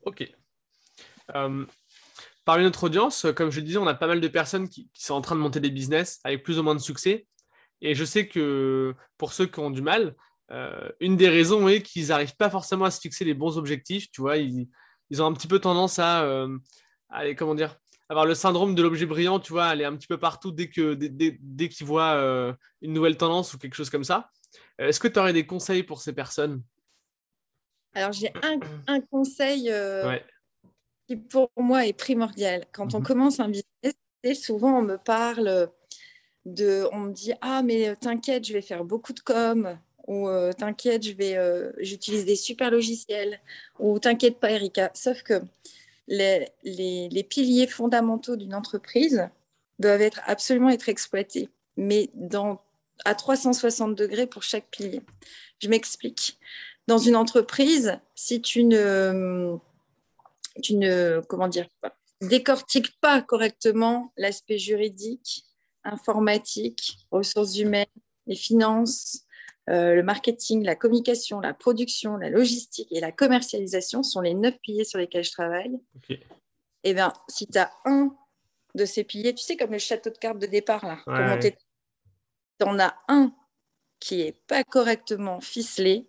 Ok. 0.04 0.30
Euh, 1.36 1.66
parmi 2.46 2.64
notre 2.64 2.84
audience, 2.86 3.28
comme 3.36 3.52
je 3.52 3.62
disais, 3.62 3.78
on 3.78 3.88
a 3.88 3.94
pas 3.94 4.08
mal 4.08 4.22
de 4.22 4.28
personnes 4.28 4.70
qui, 4.70 4.90
sont 4.94 5.14
en 5.14 5.22
train 5.22 5.36
de 5.36 5.42
monter 5.42 5.60
des 5.60 5.72
business 5.72 6.20
avec 6.24 6.44
plus 6.44 6.60
ou 6.60 6.64
moins 6.64 6.76
de 6.76 6.80
succès. 6.80 7.28
Et 7.82 7.96
je 7.96 8.06
sais 8.06 8.28
que 8.28 8.94
pour 9.18 9.34
ceux 9.34 9.48
qui 9.48 9.60
ont 9.60 9.72
du 9.72 9.82
mal, 9.82 10.16
euh, 10.52 10.90
une 11.00 11.18
des 11.18 11.30
raisons 11.30 11.68
est 11.68 11.82
qu'ils 11.82 12.08
n'arrivent 12.08 12.36
pas 12.36 12.50
forcément 12.50 12.86
à 12.86 12.92
se 12.92 13.00
fixer 13.00 13.26
les 13.26 13.34
bons 13.34 13.58
objectifs. 13.58 14.12
Tu 14.12 14.22
vois, 14.22 14.38
ils, 14.38 14.68
ils 15.10 15.22
ont 15.22 15.26
un 15.26 15.34
petit 15.34 15.48
peu 15.48 15.60
tendance 15.60 15.98
à, 15.98 16.24
euh, 16.24 16.58
à 17.10 17.34
comment 17.34 17.56
dire, 17.56 17.78
avoir 18.12 18.26
le 18.26 18.36
syndrome 18.36 18.76
de 18.76 18.82
l'objet 18.82 19.06
brillant, 19.06 19.40
tu 19.40 19.54
vois, 19.54 19.68
aller 19.68 19.86
un 19.86 19.96
petit 19.96 20.08
peu 20.08 20.18
partout 20.18 20.52
dès 20.52 20.70
que 20.70 20.96
dès, 20.96 21.38
dès, 21.40 21.70
qu'ils 21.70 21.88
voient 21.88 22.16
euh, 22.16 22.54
une 22.82 22.92
nouvelle 22.92 23.16
tendance 23.16 23.54
ou 23.54 23.58
quelque 23.58 23.76
chose 23.76 23.90
comme 23.90 24.04
ça. 24.04 24.30
Euh, 24.82 24.90
est-ce 24.90 25.00
que 25.00 25.08
tu 25.08 25.18
aurais 25.18 25.32
des 25.32 25.46
conseils 25.46 25.84
pour 25.84 26.02
ces 26.02 26.12
personnes? 26.12 26.62
Alors 27.94 28.12
j'ai 28.12 28.30
un, 28.44 28.60
un, 28.88 29.00
conseil 29.00 29.72
euh, 29.72 30.18
qui 31.12 31.18
pour 31.18 31.52
moi 31.58 31.86
est 31.86 31.94
primordial. 31.94 32.66
Quand 32.72 32.94
on 32.96 33.00
mhm. 33.00 33.06
commence 33.06 33.40
un 33.40 33.50
business, 33.50 34.44
souvent 34.44 34.80
on 34.80 34.82
me 34.82 34.98
parle 34.98 35.70
de, 36.46 36.88
on 36.92 37.00
me 37.00 37.14
dit 37.14 37.34
ah 37.42 37.62
mais 37.64 37.96
t'inquiète, 37.96 38.46
je 38.46 38.54
vais 38.54 38.62
faire 38.62 38.84
beaucoup 38.84 39.14
de 39.14 39.20
com 39.20 39.78
ou 40.08 40.28
t'inquiète, 40.58 41.04
je 41.04 41.14
vais, 41.14 41.38
j'utilise 41.80 42.26
des 42.26 42.36
super 42.36 42.72
logiciels 42.72 43.40
ou 43.80 44.00
t'inquiète 44.00 44.40
pas 44.40 44.52
Erika. 44.52 44.92
Sauf 44.94 45.22
que 45.22 45.42
les, 46.08 47.28
piliers 47.30 47.68
fondamentaux 47.68 48.36
d'une 48.36 48.56
entreprise 48.56 49.30
doivent 49.80 50.02
être 50.02 50.22
absolument 50.26 50.70
être 50.70 50.90
exploités, 50.90 51.50
mais 51.78 52.10
dans, 52.14 52.62
à 53.06 53.16
360 53.16 53.96
degrés 53.96 54.28
pour 54.28 54.44
chaque 54.44 54.70
pilier. 54.70 55.02
Je 55.60 55.70
m'explique. 55.70 56.40
Dans 56.88 56.98
une 56.98 57.16
entreprise, 57.16 58.00
si 58.16 58.42
tu 58.42 58.64
ne, 58.64 59.58
tu 60.62 60.76
ne 60.76 61.22
comment 61.28 61.48
dire, 61.48 61.68
décortiques 62.22 63.00
pas 63.00 63.22
correctement 63.22 64.14
l'aspect 64.18 64.58
juridique, 64.58 65.46
informatique, 65.84 67.00
ressources 67.12 67.58
humaines, 67.58 67.86
les 68.28 68.36
finances, 68.36 69.26
euh, 69.70 69.96
le 69.96 70.04
marketing, 70.04 70.64
la 70.64 70.76
communication, 70.76 71.40
la 71.40 71.54
production, 71.54 72.18
la 72.18 72.30
logistique 72.30 72.88
et 72.92 73.00
la 73.00 73.12
commercialisation 73.12 74.04
sont 74.04 74.22
les 74.22 74.34
neuf 74.34 74.56
piliers 74.62 74.84
sur 74.84 75.00
lesquels 75.00 75.24
je 75.24 75.32
travaille. 75.32 75.80
Et 76.10 76.20
eh 76.90 76.94
bien, 76.94 77.14
si 77.28 77.48
tu 77.48 77.58
as 77.60 77.72
un 77.86 78.16
de 78.74 78.86
ces 78.86 79.04
piliers, 79.04 79.36
tu 79.36 79.44
sais, 79.44 79.58
comme 79.58 79.72
le 79.72 79.78
château 79.78 80.10
de 80.10 80.18
cartes 80.18 80.40
de 80.40 80.48
départ, 80.48 80.86
là, 80.86 81.38
tu 81.40 82.66
en 82.66 82.80
as 82.80 82.96
un 83.08 83.34
qui 84.00 84.18
n'est 84.18 84.36
pas 84.48 84.64
correctement 84.64 85.42
ficelé, 85.42 86.08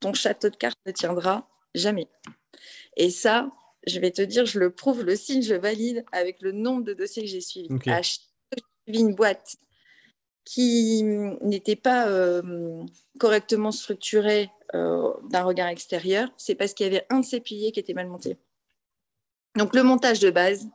ton 0.00 0.14
château 0.14 0.48
de 0.48 0.56
cartes 0.56 0.78
ne 0.86 0.92
tiendra 0.92 1.48
jamais. 1.74 2.08
Et 2.96 3.10
ça, 3.10 3.50
je 3.86 4.00
vais 4.00 4.10
te 4.10 4.22
dire, 4.22 4.46
je 4.46 4.58
le 4.58 4.70
prouve, 4.70 5.04
le 5.04 5.16
signe, 5.16 5.42
je 5.42 5.54
valide 5.54 6.04
avec 6.12 6.42
le 6.42 6.52
nombre 6.52 6.82
de 6.82 6.92
dossiers 6.92 7.22
que 7.22 7.28
j'ai 7.28 7.40
suivis. 7.40 7.68
À 7.86 8.02
chaque 8.02 8.20
suivi 8.84 9.00
une 9.00 9.14
boîte 9.14 9.56
qui 10.44 11.02
n'était 11.02 11.76
pas 11.76 12.08
euh, 12.08 12.84
correctement 13.18 13.72
structuré 13.72 14.50
euh, 14.74 15.12
d'un 15.28 15.42
regard 15.42 15.68
extérieur, 15.68 16.28
c'est 16.36 16.54
parce 16.54 16.72
qu'il 16.72 16.86
y 16.86 16.88
avait 16.88 17.06
un 17.10 17.20
de 17.20 17.24
ces 17.24 17.40
piliers 17.40 17.72
qui 17.72 17.80
était 17.80 17.94
mal 17.94 18.06
monté. 18.06 18.36
Donc 19.56 19.74
le 19.74 19.82
montage 19.82 20.20
de 20.20 20.30
base, 20.30 20.68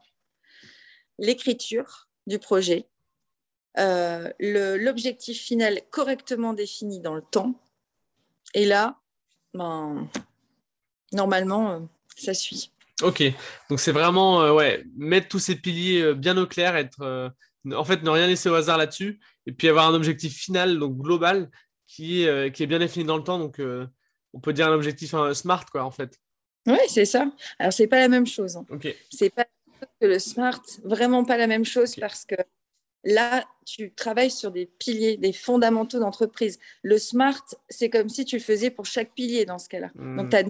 l'écriture 1.20 2.10
du 2.28 2.40
projet, 2.40 2.90
euh, 3.78 4.30
l'objectif 4.40 5.40
final 5.42 5.82
correctement 5.90 6.54
défini 6.54 7.00
dans 7.00 7.16
le 7.16 7.22
temps, 7.22 7.56
et 8.54 8.66
là, 8.66 9.00
ben, 9.54 10.10
normalement, 11.14 11.88
ça 12.18 12.34
suit. 12.34 12.72
Ok, 13.02 13.24
donc 13.70 13.80
c'est 13.80 13.92
vraiment 13.92 14.54
ouais, 14.54 14.84
mettre 14.96 15.28
tous 15.28 15.40
ces 15.40 15.56
piliers 15.56 16.14
bien 16.14 16.38
au 16.38 16.46
clair, 16.46 16.76
être 16.76 17.32
en 17.70 17.84
fait, 17.84 18.04
ne 18.04 18.10
rien 18.10 18.28
laisser 18.28 18.50
au 18.50 18.56
hasard 18.56 18.78
là-dessus, 18.78 19.20
et 19.46 19.52
puis 19.52 19.70
avoir 19.70 19.88
un 19.88 19.94
objectif 19.94 20.36
final, 20.36 20.80
donc 20.80 20.98
global, 20.98 21.50
qui 21.88 22.24
est, 22.24 22.28
euh, 22.28 22.50
qui 22.50 22.64
est 22.64 22.68
bien 22.68 22.80
défini 22.80 23.06
dans 23.06 23.18
le 23.18 23.24
temps. 23.24 23.40
Donc, 23.40 23.60
euh, 23.60 23.88
on 24.34 24.40
peut 24.40 24.54
dire 24.54 24.68
un 24.68 24.74
objectif 24.74 25.14
smart, 25.34 25.66
quoi, 25.72 25.84
en 25.84 25.92
fait. 25.92 26.20
Oui, 26.68 26.80
c'est 26.88 27.06
ça. 27.06 27.32
Alors, 27.60 27.74
c'est 27.74 27.88
pas 27.88 28.00
la 28.00 28.08
même 28.08 28.28
chose. 28.28 28.56
Hein. 28.56 28.66
C'est 29.12 29.30
pas 29.30 29.46
que 30.00 30.06
le 30.06 30.20
smart, 30.20 30.62
vraiment 30.84 31.24
pas 31.24 31.38
la 31.38 31.48
même 31.48 31.66
chose, 31.66 31.96
parce 31.96 32.26
que 32.26 32.36
là, 33.04 33.44
tu 33.66 33.94
travailles 33.94 34.32
sur 34.32 34.52
des 34.52 34.68
piliers, 34.68 35.18
des 35.18 35.34
fondamentaux 35.34 36.00
d'entreprise. 36.00 36.60
Le 36.84 36.98
smart, 36.98 37.44
c'est 37.70 37.90
comme 37.90 38.10
si 38.10 38.26
tu 38.26 38.38
le 38.38 38.44
faisais 38.44 38.70
pour 38.70 38.86
chaque 38.86 39.14
pilier 39.14 39.46
dans 39.46 39.60
ce 39.60 39.70
cas-là. 39.70 39.90
Hmm. 39.96 40.18
Donc, 40.18 40.30
tu 40.30 40.36
as 40.36 40.44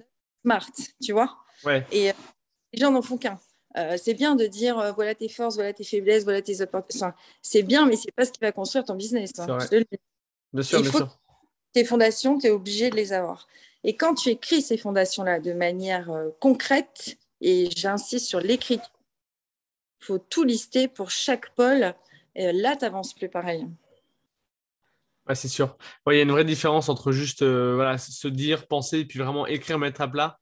smart, 0.44 0.70
tu 1.02 1.12
vois. 1.14 1.38
Ouais. 1.64 1.86
Et 1.92 2.10
euh, 2.10 2.14
les 2.73 2.79
gens 2.79 2.91
n'en 2.91 3.01
font 3.01 3.17
qu'un. 3.17 3.39
Euh, 3.77 3.97
c'est 4.01 4.13
bien 4.13 4.36
de 4.36 4.45
dire 4.47 4.77
euh, 4.79 4.91
voilà 4.91 5.15
tes 5.15 5.29
forces, 5.29 5.55
voilà 5.55 5.71
tes 5.71 5.84
faiblesses, 5.84 6.23
voilà 6.23 6.41
tes 6.41 6.62
opportunités. 6.62 7.07
c'est 7.41 7.63
bien, 7.63 7.86
mais 7.86 7.95
c'est 7.95 8.12
pas 8.12 8.25
ce 8.25 8.31
qui 8.31 8.39
va 8.41 8.51
construire 8.51 8.84
ton 8.84 8.95
business. 8.95 9.31
Hein, 9.39 9.45
bien 10.51 10.63
sûr, 10.63 10.81
bien 10.81 10.91
sûr. 10.91 11.19
Tes 11.71 11.86
fondations, 11.86 12.38
tu 12.38 12.47
es 12.47 12.49
obligé 12.49 12.89
de 12.89 12.95
les 12.97 13.13
avoir. 13.13 13.47
Et 13.84 13.95
quand 13.95 14.13
tu 14.13 14.29
écris 14.29 14.62
ces 14.62 14.77
fondations-là 14.77 15.39
de 15.39 15.53
manière 15.53 16.12
euh, 16.12 16.29
concrète, 16.39 17.17
et 17.39 17.69
j'insiste 17.75 18.27
sur 18.27 18.41
l'écriture, 18.41 18.86
il 20.01 20.05
faut 20.05 20.17
tout 20.19 20.43
lister 20.43 20.88
pour 20.88 21.10
chaque 21.10 21.55
pôle. 21.55 21.95
Et 22.36 22.51
là, 22.51 22.75
tu 22.75 22.84
n'avances 22.84 23.13
plus 23.13 23.29
pareil. 23.29 23.65
c'est 25.34 25.47
sûr. 25.47 25.77
Il 26.07 26.15
y 26.15 26.19
a 26.19 26.23
une 26.23 26.31
vraie 26.31 26.45
différence 26.45 26.89
entre 26.89 27.12
juste 27.12 27.43
voilà, 27.43 27.97
se 27.97 28.27
dire, 28.27 28.67
penser, 28.67 28.99
et 28.99 29.05
puis 29.05 29.19
vraiment 29.19 29.47
écrire, 29.47 29.79
mettre 29.79 30.01
à 30.01 30.07
plat 30.07 30.40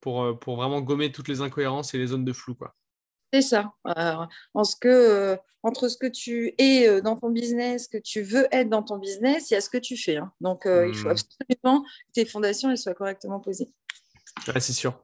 pour, 0.00 0.22
euh, 0.22 0.34
pour 0.34 0.56
vraiment 0.56 0.80
gommer 0.80 1.12
toutes 1.12 1.28
les 1.28 1.40
incohérences 1.40 1.94
et 1.94 1.98
les 1.98 2.08
zones 2.08 2.24
de 2.24 2.32
flou. 2.32 2.54
Quoi. 2.54 2.74
C'est 3.32 3.42
ça. 3.42 3.72
en 4.54 4.64
ce 4.64 4.76
que, 4.76 4.88
euh, 4.88 5.36
entre 5.62 5.88
ce 5.88 5.98
que 5.98 6.06
tu 6.06 6.54
es 6.58 6.88
euh, 6.88 7.00
dans 7.00 7.16
ton 7.16 7.30
business, 7.30 7.88
que 7.88 7.98
tu 7.98 8.22
veux 8.22 8.46
être 8.52 8.68
dans 8.68 8.82
ton 8.82 8.98
business, 8.98 9.50
il 9.50 9.54
y 9.54 9.56
a 9.56 9.60
ce 9.60 9.70
que 9.70 9.78
tu 9.78 9.96
fais. 9.96 10.16
Hein. 10.16 10.32
Donc, 10.40 10.62
il 10.64 10.94
faut 10.94 11.08
hmm. 11.08 11.10
absolument 11.10 11.82
que 11.82 12.12
tes 12.14 12.24
fondations 12.24 12.70
elles 12.70 12.78
soient 12.78 12.94
correctement 12.94 13.40
posées. 13.40 13.70
c'est 14.58 14.72
sûr. 14.72 14.98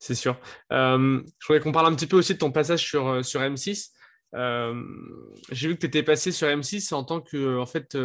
C'est 0.00 0.14
sûr. 0.14 0.38
je 0.70 1.22
voudrais 1.48 1.60
qu'on 1.60 1.72
parle 1.72 1.92
un 1.92 1.96
petit 1.96 2.06
peu 2.06 2.16
aussi 2.16 2.34
de 2.34 2.38
ton 2.38 2.52
passage 2.52 2.86
sur, 2.86 3.24
sur 3.24 3.40
M6. 3.40 3.90
J'ai 5.50 5.68
vu 5.68 5.74
que 5.74 5.80
tu 5.80 5.86
étais 5.86 6.04
passé 6.04 6.30
sur 6.30 6.46
M6 6.46 6.94
en 6.94 7.02
tant 7.02 7.20
que, 7.20 7.58
en 7.58 7.66
fait, 7.66 7.96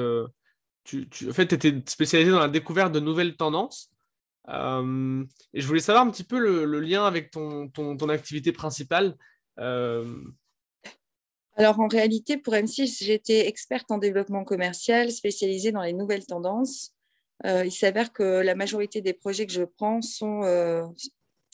tu, 0.83 1.07
tu 1.09 1.29
en 1.29 1.33
fait, 1.33 1.53
étais 1.53 1.83
spécialisé 1.87 2.31
dans 2.31 2.39
la 2.39 2.47
découverte 2.47 2.91
de 2.91 2.99
nouvelles 2.99 3.35
tendances. 3.35 3.92
Euh, 4.49 5.23
et 5.53 5.61
je 5.61 5.67
voulais 5.67 5.79
savoir 5.79 6.05
un 6.05 6.11
petit 6.11 6.23
peu 6.23 6.39
le, 6.39 6.79
lien 6.79 7.05
avec 7.05 7.31
ton, 7.31 7.69
ton, 7.69 8.09
activité 8.09 8.51
principale. 8.51 9.15
Euh, 9.59 10.21
Alors 11.55 11.79
en 11.79 11.87
réalité, 11.87 12.37
pour 12.37 12.53
M6, 12.53 13.03
j'étais 13.03 13.47
experte 13.47 13.89
en 13.91 13.97
développement 13.97 14.43
commercial 14.43 15.11
spécialisée 15.11 15.71
dans 15.71 15.81
les 15.81 15.93
nouvelles 15.93 16.25
tendances. 16.25 16.93
il 17.45 17.71
s'avère 17.71 18.11
que 18.11 18.41
la 18.41 18.55
majorité 18.55 19.01
des 19.01 19.13
projets 19.13 19.45
que 19.45 19.53
je 19.53 19.63
prends 19.63 20.01
sont, 20.01 20.41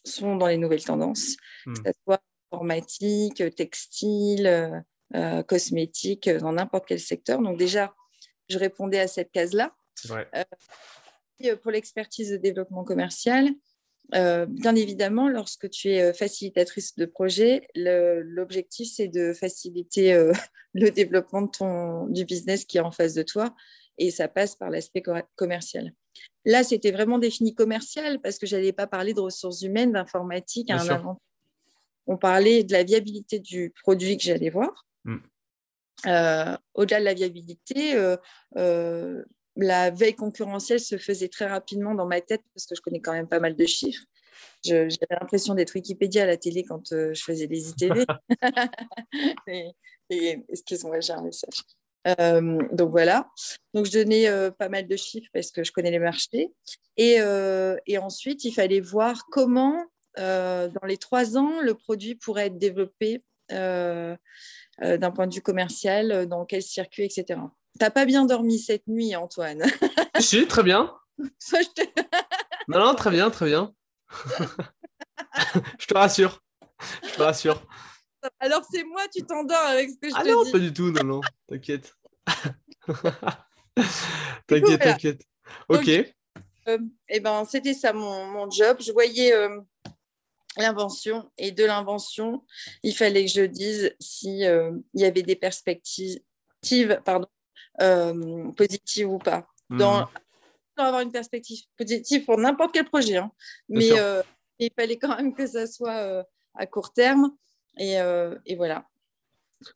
sont 0.03 0.35
dans 0.35 0.47
les 0.47 0.57
nouvelles 0.57 0.83
tendances, 0.83 1.35
hmm. 1.65 1.73
que 1.73 1.79
ce 1.85 1.91
soit 2.03 2.21
informatique, 2.51 3.43
textile, 3.55 4.83
cosmétique, 5.47 6.29
dans 6.29 6.53
n'importe 6.53 6.85
quel 6.87 6.99
secteur. 6.99 7.39
Donc 7.39 7.57
déjà, 7.57 7.93
je 8.49 8.57
répondais 8.57 8.99
à 8.99 9.07
cette 9.07 9.31
case-là. 9.31 9.75
Pour 11.61 11.71
l'expertise 11.71 12.31
de 12.31 12.37
développement 12.37 12.83
commercial, 12.83 13.49
euh, 14.15 14.45
bien 14.47 14.75
évidemment, 14.75 15.29
lorsque 15.29 15.69
tu 15.69 15.89
es 15.89 16.01
euh, 16.01 16.13
facilitatrice 16.13 16.95
de 16.95 17.05
projet, 17.05 17.67
l'objectif, 17.75 18.89
c'est 18.91 19.07
de 19.07 19.33
faciliter 19.33 20.13
euh, 20.13 20.33
le 20.73 20.89
développement 20.89 21.43
de 21.43 21.51
ton, 21.51 22.07
du 22.07 22.25
business 22.25 22.65
qui 22.65 22.77
est 22.77 22.81
en 22.81 22.91
face 22.91 23.13
de 23.13 23.23
toi 23.23 23.55
et 23.97 24.11
ça 24.11 24.27
passe 24.27 24.55
par 24.55 24.69
l'aspect 24.69 25.03
commercial. 25.35 25.93
Là, 26.45 26.63
c'était 26.63 26.91
vraiment 26.91 27.19
défini 27.19 27.53
commercial 27.53 28.19
parce 28.21 28.39
que 28.39 28.47
je 28.47 28.55
n'allais 28.55 28.71
pas 28.71 28.87
parler 28.87 29.13
de 29.13 29.19
ressources 29.19 29.61
humaines, 29.61 29.91
d'informatique, 29.91 30.71
On 32.07 32.17
parlait 32.17 32.63
de 32.63 32.71
la 32.71 32.83
viabilité 32.83 33.39
du 33.39 33.73
produit 33.83 34.17
que 34.17 34.23
j'allais 34.23 34.49
voir. 34.49 34.87
Mm. 35.03 35.17
Au-delà 36.75 36.99
de 37.01 37.05
la 37.05 37.13
viabilité, 37.13 37.93
la 39.61 39.91
veille 39.91 40.15
concurrentielle 40.15 40.79
se 40.79 40.97
faisait 40.97 41.27
très 41.27 41.47
rapidement 41.47 41.93
dans 41.93 42.05
ma 42.05 42.21
tête 42.21 42.41
parce 42.53 42.65
que 42.65 42.75
je 42.75 42.81
connais 42.81 43.01
quand 43.01 43.13
même 43.13 43.27
pas 43.27 43.39
mal 43.39 43.55
de 43.55 43.65
chiffres. 43.65 44.03
J'avais 44.63 44.89
l'impression 45.09 45.53
d'être 45.53 45.75
Wikipédia 45.75 46.23
à 46.23 46.25
la 46.25 46.37
télé 46.37 46.63
quand 46.63 46.91
euh, 46.91 47.13
je 47.13 47.23
faisais 47.23 47.47
les 47.47 47.69
ITV. 47.69 48.05
excuse-moi, 50.49 50.99
j'ai 50.99 51.13
un 51.13 51.21
message. 51.21 51.61
Euh, 52.07 52.59
donc 52.71 52.91
voilà. 52.91 53.29
Donc 53.73 53.85
je 53.85 53.91
donnais 53.91 54.27
euh, 54.27 54.51
pas 54.51 54.69
mal 54.69 54.87
de 54.87 54.95
chiffres 54.95 55.29
parce 55.33 55.51
que 55.51 55.63
je 55.63 55.71
connais 55.71 55.91
les 55.91 55.99
marchés. 55.99 56.51
Et, 56.97 57.19
et 57.85 57.97
ensuite, 57.97 58.43
il 58.43 58.51
fallait 58.51 58.81
voir 58.81 59.25
comment, 59.31 59.85
dans 60.17 60.85
les 60.85 60.97
trois 60.97 61.37
ans, 61.37 61.61
le 61.61 61.73
produit 61.73 62.15
pourrait 62.15 62.47
être 62.47 62.57
développé 62.57 63.21
d'un 63.49 64.17
point 65.15 65.27
de 65.27 65.33
vue 65.33 65.41
commercial, 65.41 66.27
dans 66.27 66.43
quel 66.43 66.61
circuit, 66.61 67.03
etc. 67.03 67.39
T'as 67.77 67.91
pas 67.91 68.05
bien 68.05 68.25
dormi 68.25 68.59
cette 68.59 68.87
nuit, 68.87 69.15
Antoine 69.15 69.63
Si, 70.19 70.47
très 70.47 70.63
bien. 70.63 70.93
non, 72.67 72.79
non, 72.79 72.95
très 72.95 73.11
bien, 73.11 73.29
très 73.29 73.45
bien. 73.45 73.73
je 75.79 75.85
te 75.85 75.93
rassure. 75.93 76.41
Je 77.03 77.15
te 77.15 77.21
rassure. 77.21 77.61
Alors 78.39 78.63
c'est 78.69 78.83
moi, 78.83 79.01
tu 79.13 79.23
t'endors 79.23 79.65
avec 79.67 79.89
ce 79.89 79.95
que 79.95 80.09
je 80.09 80.15
ah 80.15 80.23
te 80.23 80.29
non, 80.29 80.51
pas 80.51 80.59
du 80.59 80.73
tout, 80.73 80.91
non, 80.91 81.03
non, 81.03 81.21
t'inquiète. 81.47 81.95
t'inquiète, 84.47 84.81
t'inquiète. 84.81 85.21
Ok. 85.69 85.89
euh, 86.67 86.77
eh 87.07 87.19
ben, 87.19 87.45
c'était 87.45 87.73
ça 87.73 87.93
mon, 87.93 88.49
job. 88.49 88.77
Je 88.81 88.91
voyais 88.91 89.33
euh, 89.33 89.61
l'invention 90.57 91.31
et 91.37 91.51
de 91.51 91.63
l'invention, 91.63 92.43
il 92.83 92.95
fallait 92.95 93.25
que 93.25 93.31
je 93.31 93.41
dise 93.41 93.95
si 93.99 94.45
euh, 94.45 94.71
il 94.93 95.01
y 95.01 95.05
avait 95.05 95.23
des 95.23 95.35
perspectives 95.35 96.19
pardon, 97.05 97.27
euh, 97.81 98.51
positive 98.51 99.09
ou 99.09 99.17
pas. 99.17 99.47
Hmm. 99.69 99.77
Dans, 99.77 100.09
avoir 100.77 101.01
une 101.01 101.11
perspective 101.11 101.59
positive 101.77 102.23
pour 102.25 102.37
n'importe 102.37 102.71
quel 102.73 102.85
projet. 102.85 103.17
Hein. 103.17 103.31
Mais 103.67 103.99
euh, 103.99 104.23
il 104.59 104.71
fallait 104.77 104.97
quand 104.97 105.15
même 105.17 105.35
que 105.35 105.45
ça 105.45 105.67
soit 105.67 105.97
euh, 105.97 106.23
à 106.55 106.65
court 106.65 106.93
terme. 106.93 107.35
Et, 107.77 107.95
et, 108.45 108.55
voilà. 108.55 108.85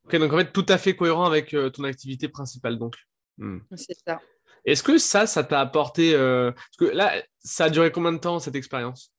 Ok, 0.06 0.16
donc 0.18 0.34
en 0.34 0.38
fait, 0.38 0.52
tout 0.52 0.66
à 0.68 0.78
fait 0.78 0.96
cohérent 0.96 1.26
avec 1.26 1.56
ton 1.74 1.84
activité 1.84 2.28
principale. 2.28 2.78
donc. 2.78 2.96
Hmm. 3.38 3.60
C'est 3.76 3.98
ça. 4.06 4.22
Est-ce 4.66 4.84
que 4.84 4.98
ça, 4.98 5.28
ça 5.28 5.44
t'a 5.44 5.60
apporté. 5.60 6.14
Parce 6.14 6.78
que 6.78 6.86
là, 6.86 7.22
ça 7.40 7.66
a 7.66 7.70
duré 7.70 7.92
combien 7.92 8.14
de 8.14 8.18
temps 8.18 8.40
cette 8.40 8.56
expérience? 8.56 9.14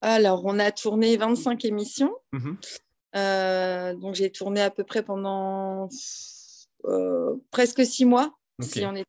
Alors, 0.00 0.42
on 0.44 0.58
a 0.58 0.70
tourné 0.70 1.16
25 1.16 1.64
émissions. 1.64 2.14
Mm-hmm. 2.34 3.98
donc, 3.98 4.14
j'ai 4.14 4.30
tourné 4.30 4.60
à 4.60 4.70
peu 4.70 4.84
près 4.84 5.02
pendant 5.02 5.84
euh, 5.84 5.88
presque 7.50 7.84
six 7.84 8.04
mois. 8.04 8.34
Si 8.60 8.84
on, 8.84 8.94
est... 8.94 9.04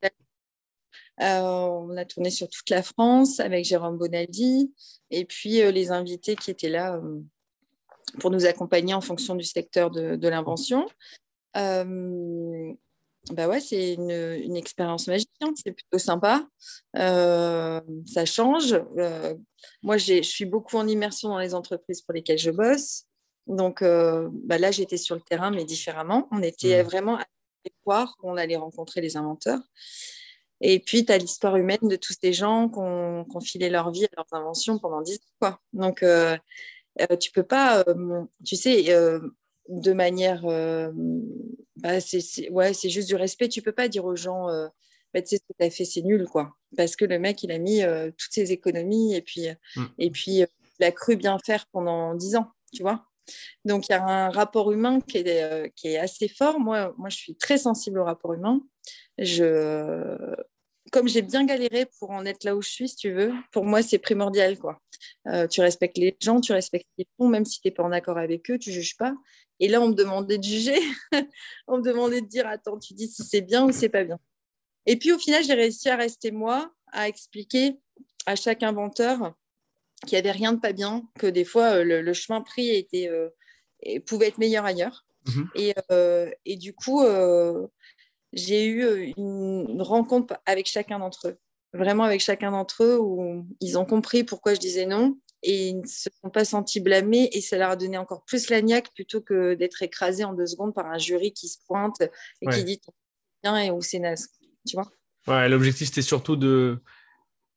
Euh, 1.21 1.39
on 1.39 1.95
a 1.95 2.05
tourné 2.05 2.29
sur 2.29 2.49
toute 2.49 2.69
la 2.69 2.83
France 2.83 3.39
avec 3.39 3.63
Jérôme 3.63 3.97
Bonaldi 3.97 4.73
et 5.11 5.23
puis 5.25 5.61
euh, 5.61 5.71
les 5.71 5.91
invités 5.91 6.35
qui 6.35 6.51
étaient 6.51 6.69
là 6.69 7.01
pour 8.19 8.31
nous 8.31 8.45
accompagner 8.45 8.93
en 8.93 9.01
fonction 9.01 9.35
du 9.35 9.43
secteur 9.43 9.91
de, 9.91 10.27
l'invention. 10.27 10.87
bah 11.53 13.47
ouais, 13.47 13.59
c'est 13.59 13.93
une, 13.93 14.55
expérience 14.55 15.07
magique, 15.07 15.31
hein. 15.41 15.51
c'est 15.55 15.71
plutôt 15.71 15.97
sympa. 15.97 16.47
ça 16.93 18.25
change. 18.25 18.75
moi, 19.83 19.97
je 19.97 20.21
suis 20.21 20.45
beaucoup 20.45 20.77
en 20.77 20.87
immersion 20.87 21.29
dans 21.29 21.39
les 21.39 21.53
entreprises 21.55 22.01
pour 22.01 22.13
lesquelles 22.13 22.39
je 22.39 22.51
bosse. 22.51 23.05
Donc 23.47 23.81
bah 23.81 24.57
là, 24.57 24.71
j'étais 24.71 24.97
sur 24.97 25.15
le 25.15 25.21
terrain, 25.21 25.51
mais 25.51 25.65
différemment. 25.65 26.27
On 26.31 26.41
était 26.41 26.83
mmh. 26.83 26.85
vraiment 26.85 27.19
on 28.23 28.37
allait 28.37 28.55
rencontrer 28.55 29.01
les 29.01 29.17
inventeurs. 29.17 29.61
Et 30.61 30.79
puis, 30.79 31.05
tu 31.05 31.11
as 31.11 31.17
l'histoire 31.17 31.57
humaine 31.57 31.79
de 31.83 31.95
tous 31.95 32.15
ces 32.19 32.33
gens 32.33 32.69
qui 32.69 32.79
ont, 32.79 33.25
filé 33.41 33.69
leur 33.69 33.91
vie 33.91 34.05
à 34.05 34.09
leurs 34.15 34.27
inventions 34.31 34.79
pendant 34.79 35.01
10 35.01 35.15
ans. 35.15 35.19
Quoi. 35.39 35.59
Donc, 35.73 36.01
euh, 36.01 36.37
euh, 37.01 37.17
tu 37.17 37.31
peux 37.31 37.43
pas, 37.43 37.83
euh, 37.87 38.23
tu 38.45 38.55
sais, 38.55 38.85
de 39.69 39.93
manière. 39.93 40.43
Bah, 41.77 41.99
c'est, 41.99 42.49
ouais, 42.49 42.73
c'est 42.73 42.89
juste 42.89 43.09
du 43.09 43.15
respect. 43.15 43.49
Tu 43.49 43.61
peux 43.61 43.73
pas 43.73 43.89
dire 43.89 44.05
aux 44.05 44.15
gens, 44.15 44.47
bah, 45.13 45.21
tu 45.21 45.27
sais, 45.27 45.37
ce 45.37 45.41
que 45.41 45.57
tu 45.59 45.65
as 45.65 45.69
fait, 45.69 45.85
c'est 45.85 46.01
nul. 46.01 46.25
quoi. 46.25 46.55
Parce 46.77 46.95
que 46.95 47.05
le 47.05 47.19
mec, 47.19 47.43
il 47.43 47.51
a 47.51 47.59
mis 47.59 47.81
toutes 48.17 48.31
ses 48.31 48.51
économies 48.53 49.13
et 49.13 49.21
puis, 49.21 49.47
mm. 49.75 49.85
et 49.99 50.09
puis 50.09 50.43
il 50.79 50.85
a 50.85 50.91
cru 50.91 51.17
bien 51.17 51.37
faire 51.45 51.67
pendant 51.67 52.15
10 52.15 52.37
ans, 52.37 52.51
tu 52.73 52.81
vois. 52.81 53.05
Donc, 53.65 53.87
il 53.87 53.91
y 53.91 53.95
a 53.95 54.03
un 54.03 54.29
rapport 54.29 54.71
humain 54.71 55.01
qui 55.01 55.17
est, 55.17 55.43
euh, 55.43 55.67
qui 55.75 55.89
est 55.89 55.97
assez 55.97 56.27
fort. 56.27 56.59
Moi, 56.59 56.93
moi, 56.97 57.09
je 57.09 57.17
suis 57.17 57.35
très 57.35 57.57
sensible 57.57 57.99
au 57.99 58.03
rapport 58.03 58.33
humain. 58.33 58.61
Je, 59.17 60.17
comme 60.91 61.07
j'ai 61.07 61.21
bien 61.21 61.45
galéré 61.45 61.87
pour 61.99 62.11
en 62.11 62.25
être 62.25 62.43
là 62.43 62.55
où 62.55 62.61
je 62.61 62.69
suis, 62.69 62.89
si 62.89 62.95
tu 62.95 63.11
veux, 63.11 63.33
pour 63.51 63.65
moi, 63.65 63.81
c'est 63.81 63.97
primordial. 63.97 64.57
Quoi. 64.57 64.79
Euh, 65.27 65.47
tu 65.47 65.61
respectes 65.61 65.97
les 65.97 66.15
gens, 66.21 66.41
tu 66.41 66.53
respectes 66.53 66.87
les 66.97 67.07
font, 67.17 67.27
même 67.27 67.45
si 67.45 67.59
tu 67.59 67.67
n'es 67.67 67.73
pas 67.73 67.83
en 67.83 67.91
accord 67.91 68.17
avec 68.17 68.49
eux, 68.51 68.57
tu 68.57 68.71
juges 68.71 68.97
pas. 68.97 69.15
Et 69.59 69.67
là, 69.67 69.81
on 69.81 69.89
me 69.89 69.93
demandait 69.93 70.37
de 70.37 70.43
juger. 70.43 70.79
on 71.67 71.77
me 71.77 71.83
demandait 71.83 72.21
de 72.21 72.27
dire, 72.27 72.47
attends, 72.47 72.77
tu 72.77 72.93
dis 72.93 73.07
si 73.07 73.23
c'est 73.23 73.41
bien 73.41 73.65
ou 73.65 73.71
c'est 73.71 73.89
pas 73.89 74.03
bien. 74.03 74.19
Et 74.85 74.97
puis, 74.97 75.11
au 75.11 75.17
final, 75.17 75.43
j'ai 75.43 75.53
réussi 75.53 75.89
à 75.89 75.95
rester 75.95 76.31
moi, 76.31 76.71
à 76.91 77.07
expliquer 77.07 77.79
à 78.25 78.35
chaque 78.35 78.63
inventeur 78.63 79.33
qu'il 80.05 80.15
n'y 80.15 80.19
avait 80.19 80.31
rien 80.31 80.53
de 80.53 80.59
pas 80.59 80.73
bien, 80.73 81.03
que 81.19 81.27
des 81.27 81.45
fois, 81.45 81.77
euh, 81.77 81.83
le, 81.83 82.13
chemin 82.13 82.41
pris 82.41 82.69
était, 82.69 83.09
euh, 83.09 83.29
pouvait 84.05 84.27
être 84.27 84.37
meilleur 84.37 84.65
ailleurs. 84.65 85.05
Mhm. 85.27 85.49
Et, 85.55 85.73
euh, 85.91 86.29
et, 86.45 86.55
du 86.55 86.73
coup, 86.73 87.03
j'ai 88.33 88.65
eu 88.65 89.13
une 89.17 89.81
rencontre 89.81 90.37
avec 90.45 90.67
chacun 90.67 90.99
d'entre 90.99 91.29
eux, 91.29 91.37
vraiment 91.73 92.03
avec 92.03 92.21
chacun 92.21 92.51
d'entre 92.51 92.83
eux, 92.83 92.99
où 92.99 93.47
ils 93.59 93.77
ont 93.77 93.85
compris 93.85 94.23
pourquoi 94.23 94.53
je 94.53 94.59
disais 94.59 94.85
non 94.85 95.17
et 95.47 95.69
ils 95.69 95.81
ne 95.81 95.85
se 95.85 96.09
sont 96.23 96.31
pas 96.31 96.43
sentis 96.43 96.79
blâmés 96.79 97.29
et 97.31 97.39
ça 97.39 97.57
leur 97.57 97.69
a 97.69 97.75
donné 97.75 97.99
encore 97.99 98.23
plus 98.25 98.49
la 98.49 98.63
niaque 98.63 98.91
plutôt 98.95 99.21
que 99.21 99.53
d'être 99.53 99.83
écrasés 99.83 100.23
en 100.23 100.33
deux 100.33 100.47
secondes 100.47 100.73
par 100.73 100.87
un 100.87 100.97
jury 100.97 101.33
qui 101.33 101.47
se 101.47 101.59
pointe 101.67 102.01
et 102.41 102.47
qui 102.47 102.63
dit 102.63 102.81
bien 103.43 103.55
et 103.59 103.69
où 103.69 103.79
c'est 103.81 103.99
naze. 103.99 104.29
Tu 104.67 104.75
vois 104.75 104.89
Ouais, 105.27 105.47
l'objectif 105.47 105.87
c'était 105.87 106.01
surtout 106.01 106.35
de, 106.35 106.81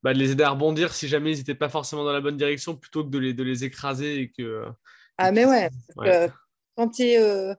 bah, 0.03 0.15
de 0.15 0.19
les 0.19 0.31
aider 0.31 0.45
à 0.45 0.51
rebondir 0.51 0.95
si 0.95 1.09
jamais 1.09 1.33
ils 1.33 1.39
n'étaient 1.39 1.55
pas 1.55 1.69
forcément 1.69 2.05
dans 2.05 2.13
la 2.13 2.21
bonne 2.21 2.37
direction 2.37 2.77
plutôt 2.77 3.05
que 3.05 3.11
de 3.11 3.19
les, 3.19 3.35
de 3.35 3.43
les 3.43 3.65
écraser 3.65 4.21
et 4.21 4.31
que. 4.31 4.65
Ah, 5.17 5.33
mais 5.33 5.45
ouais, 5.45 5.69
quand 6.79 6.91
tu 6.91 7.03
es, 7.03 7.19
euh, 7.19 7.55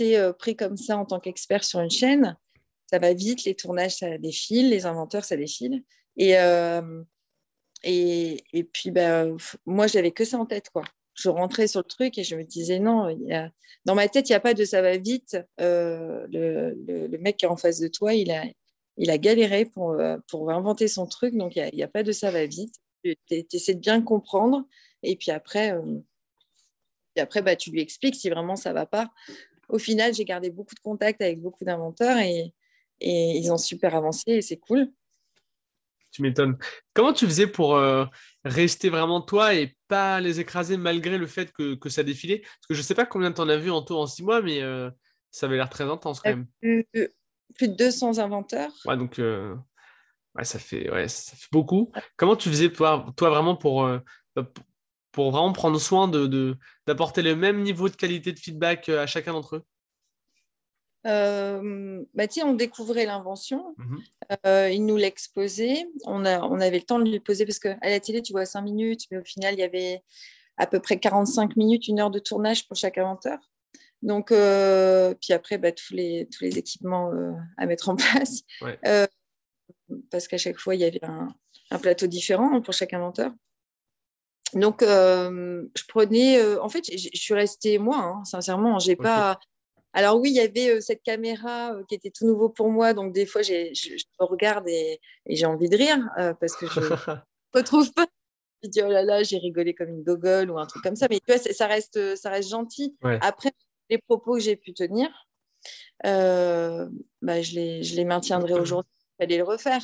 es 0.00 0.16
euh, 0.16 0.32
pris 0.32 0.54
comme 0.54 0.76
ça 0.76 0.96
en 0.96 1.04
tant 1.04 1.18
qu'expert 1.18 1.64
sur 1.64 1.80
une 1.80 1.90
chaîne, 1.90 2.36
ça 2.86 3.00
va 3.00 3.12
vite, 3.12 3.44
les 3.44 3.56
tournages, 3.56 3.96
ça 3.96 4.16
défile, 4.16 4.70
les 4.70 4.86
inventeurs, 4.86 5.24
ça 5.24 5.36
défile. 5.36 5.82
Et, 6.16 6.38
euh, 6.38 7.02
et, 7.82 8.44
et, 8.52 8.62
puis, 8.62 8.92
bah, 8.92 9.24
moi, 9.66 9.88
j'avais 9.88 10.12
que 10.12 10.24
ça 10.24 10.38
en 10.38 10.46
tête, 10.46 10.70
quoi. 10.70 10.84
Je 11.14 11.28
rentrais 11.28 11.66
sur 11.66 11.80
le 11.80 11.88
truc 11.88 12.16
et 12.16 12.22
je 12.22 12.36
me 12.36 12.44
disais 12.44 12.78
non, 12.78 13.08
y 13.08 13.32
a... 13.34 13.50
dans 13.84 13.96
ma 13.96 14.06
tête, 14.06 14.28
il 14.28 14.32
n'y 14.32 14.36
a 14.36 14.40
pas 14.40 14.54
de 14.54 14.64
ça 14.64 14.80
va 14.82 14.96
vite. 14.96 15.36
le, 15.58 16.26
le, 16.30 17.08
le, 17.08 17.18
mec 17.18 17.38
qui 17.38 17.44
est 17.44 17.48
en 17.48 17.56
face 17.56 17.80
de 17.80 17.88
toi, 17.88 18.14
il 18.14 18.30
a, 18.30 18.44
il 18.98 19.10
a 19.10 19.18
galéré 19.18 19.64
pour, 19.64 19.92
euh, 19.92 20.18
pour 20.28 20.50
inventer 20.50 20.88
son 20.88 21.06
truc, 21.06 21.34
donc 21.34 21.56
il 21.56 21.70
n'y 21.72 21.82
a, 21.82 21.88
pas 21.88 22.02
de 22.02 22.12
ça 22.12 22.30
va 22.30 22.44
vite. 22.46 22.74
Tu 23.04 23.16
essaies 23.52 23.74
de 23.74 23.80
bien 23.80 24.02
comprendre, 24.02 24.66
et 25.02 25.16
puis 25.16 25.30
après, 25.30 25.72
euh, 25.72 26.00
après 27.16 27.40
bah, 27.42 27.56
tu 27.56 27.70
lui 27.70 27.80
expliques 27.80 28.16
si 28.16 28.28
vraiment 28.28 28.56
ça 28.56 28.70
ne 28.70 28.74
va 28.74 28.86
pas. 28.86 29.08
Au 29.68 29.78
final, 29.78 30.14
j'ai 30.14 30.24
gardé 30.24 30.50
beaucoup 30.50 30.74
de 30.74 30.80
contacts 30.80 31.22
avec 31.22 31.40
beaucoup 31.40 31.64
d'inventeurs 31.64 32.18
et, 32.18 32.52
et, 33.00 33.36
ils 33.36 33.52
ont 33.52 33.58
super 33.58 33.94
avancé 33.94 34.24
et 34.26 34.42
c'est 34.42 34.56
cool. 34.56 34.90
Tu 36.10 36.22
m'étonnes. 36.22 36.56
Comment 36.94 37.12
tu 37.12 37.26
faisais 37.26 37.46
pour 37.46 37.76
euh, 37.76 38.06
rester 38.44 38.88
vraiment 38.88 39.20
toi 39.20 39.54
et 39.54 39.76
pas 39.86 40.20
les 40.20 40.40
écraser 40.40 40.76
malgré 40.76 41.18
le 41.18 41.26
fait 41.26 41.52
que, 41.52 41.74
que 41.74 41.90
ça 41.90 42.02
défilait? 42.02 42.38
Parce 42.38 42.66
que 42.68 42.74
je 42.74 42.80
ne 42.80 42.84
sais 42.84 42.94
pas 42.94 43.06
combien 43.06 43.30
tu 43.30 43.40
en 43.42 43.48
as 43.48 43.58
vu 43.58 43.70
en 43.70 43.82
tout 43.82 43.94
en 43.94 44.06
six 44.06 44.24
mois, 44.24 44.42
mais 44.42 44.60
ça 45.30 45.46
avait 45.46 45.56
l'air 45.56 45.68
très 45.68 45.84
intense 45.84 46.20
quand 46.20 46.30
même 46.30 46.46
plus 47.54 47.68
de 47.68 47.74
200 47.74 48.18
inventeurs. 48.18 48.72
Ouais, 48.86 48.96
donc, 48.96 49.18
euh, 49.18 49.54
Ouais, 50.38 50.44
ça 50.44 50.58
fait, 50.58 50.90
ouais, 50.90 51.08
ça 51.08 51.36
fait 51.36 51.48
beaucoup. 51.50 51.90
Comment 52.16 52.36
tu 52.36 52.48
faisais, 52.48 52.70
toi, 52.70 53.06
toi 53.16 53.28
vraiment, 53.28 53.56
pour, 53.56 53.84
euh, 53.84 53.98
bah, 54.36 54.48
pour 55.10 55.32
vraiment 55.32 55.52
prendre 55.52 55.80
soin 55.80 56.06
de, 56.06 56.56
d'apporter 56.86 57.22
le 57.22 57.34
même 57.34 57.62
niveau 57.62 57.88
de 57.88 57.96
qualité 57.96 58.32
de 58.32 58.38
feedback 58.38 58.88
euh, 58.88 59.02
à 59.02 59.06
chacun 59.06 59.32
d'entre 59.32 59.56
eux? 59.56 59.64
Euh, 61.06 62.04
bah, 62.14 62.24
on 62.44 62.54
découvrait 62.54 63.06
l'invention, 63.06 63.74
mmh 63.76 63.96
il 64.70 64.84
nous 64.84 64.96
l'exposait, 64.96 65.86
on, 66.04 66.26
a, 66.26 66.40
on 66.42 66.60
avait 66.60 66.80
le 66.80 66.84
temps 66.84 66.98
de 66.98 67.10
lui 67.10 67.18
poser 67.18 67.46
parce 67.46 67.58
qu'à 67.58 67.78
la 67.82 67.98
télé, 67.98 68.20
tu 68.20 68.32
vois 68.32 68.44
5 68.44 68.60
minutes, 68.60 69.06
mais 69.10 69.16
au 69.16 69.24
final, 69.24 69.54
il 69.54 69.60
y 69.60 69.62
avait 69.62 70.02
à 70.58 70.66
peu 70.66 70.80
près 70.80 70.98
45 70.98 71.56
minutes, 71.56 71.88
une 71.88 71.98
heure 71.98 72.10
de 72.10 72.18
tournage 72.18 72.68
pour 72.68 72.76
chaque 72.76 72.98
inventeur. 72.98 73.38
Donc, 74.02 74.28
puis 74.28 75.32
après, 75.32 75.58
bah, 75.58 75.72
tous, 75.72 75.92
les, 75.92 76.28
tous 76.32 76.44
les 76.44 76.58
équipements 76.58 77.10
à 77.56 77.66
mettre 77.66 77.88
en 77.88 77.96
place. 77.96 78.42
parce 80.10 80.28
qu'à 80.28 80.38
chaque 80.38 80.58
fois, 80.58 80.74
il 80.74 80.80
y 80.80 80.84
avait 80.84 81.04
un, 81.04 81.28
un 81.70 81.78
plateau 81.78 82.06
différent 82.06 82.60
pour 82.60 82.74
chaque 82.74 82.92
inventeur. 82.92 83.32
Donc, 84.54 84.82
euh, 84.82 85.64
je 85.76 85.82
prenais. 85.88 86.38
Euh, 86.38 86.62
en 86.62 86.68
fait, 86.68 86.84
je 86.90 87.08
suis 87.18 87.34
restée 87.34 87.78
moi, 87.78 87.98
hein, 87.98 88.24
sincèrement. 88.24 88.78
J'ai 88.78 88.96
pas. 88.96 89.38
Alors 89.94 90.20
oui, 90.20 90.30
il 90.30 90.36
y 90.36 90.40
avait 90.40 90.76
euh, 90.76 90.80
cette 90.80 91.02
caméra 91.02 91.72
qui 91.88 91.94
était 91.94 92.10
tout 92.10 92.26
nouveau 92.26 92.50
pour 92.50 92.70
moi, 92.70 92.92
donc 92.92 93.12
des 93.12 93.26
fois, 93.26 93.42
je, 93.42 93.52
me 93.52 94.26
regarde 94.26 94.68
et, 94.68 95.00
j'ai 95.26 95.46
envie 95.46 95.68
de 95.68 95.76
rire 95.76 95.98
parce 96.40 96.56
que 96.56 96.66
je 96.66 96.80
ne 96.80 97.16
retrouve 97.54 97.92
pas. 97.92 98.06
Je 98.62 98.68
dis 98.68 98.82
oh 98.82 98.88
là 98.88 99.02
là, 99.02 99.22
j'ai 99.22 99.38
rigolé 99.38 99.74
comme 99.74 99.88
une 99.88 100.02
gogole 100.02 100.50
ou 100.50 100.58
un 100.58 100.66
truc 100.66 100.82
comme 100.82 100.96
ça. 100.96 101.06
Mais 101.08 101.20
tu 101.20 101.32
vois, 101.32 101.38
ça 101.38 101.66
reste, 101.66 102.16
ça 102.16 102.30
reste 102.30 102.50
gentil. 102.50 102.96
Après, 103.02 103.52
les 103.90 103.98
propos 103.98 104.34
que 104.34 104.40
j'ai 104.40 104.56
pu 104.56 104.74
tenir, 104.74 105.08
bah, 106.04 107.42
je, 107.42 107.54
les, 107.54 107.82
je 107.82 107.96
les 107.96 108.04
maintiendrai 108.04 108.54
aujourd'hui. 108.54 108.92
Il 109.18 109.24
fallait 109.24 109.38
le 109.38 109.44
refaire 109.44 109.82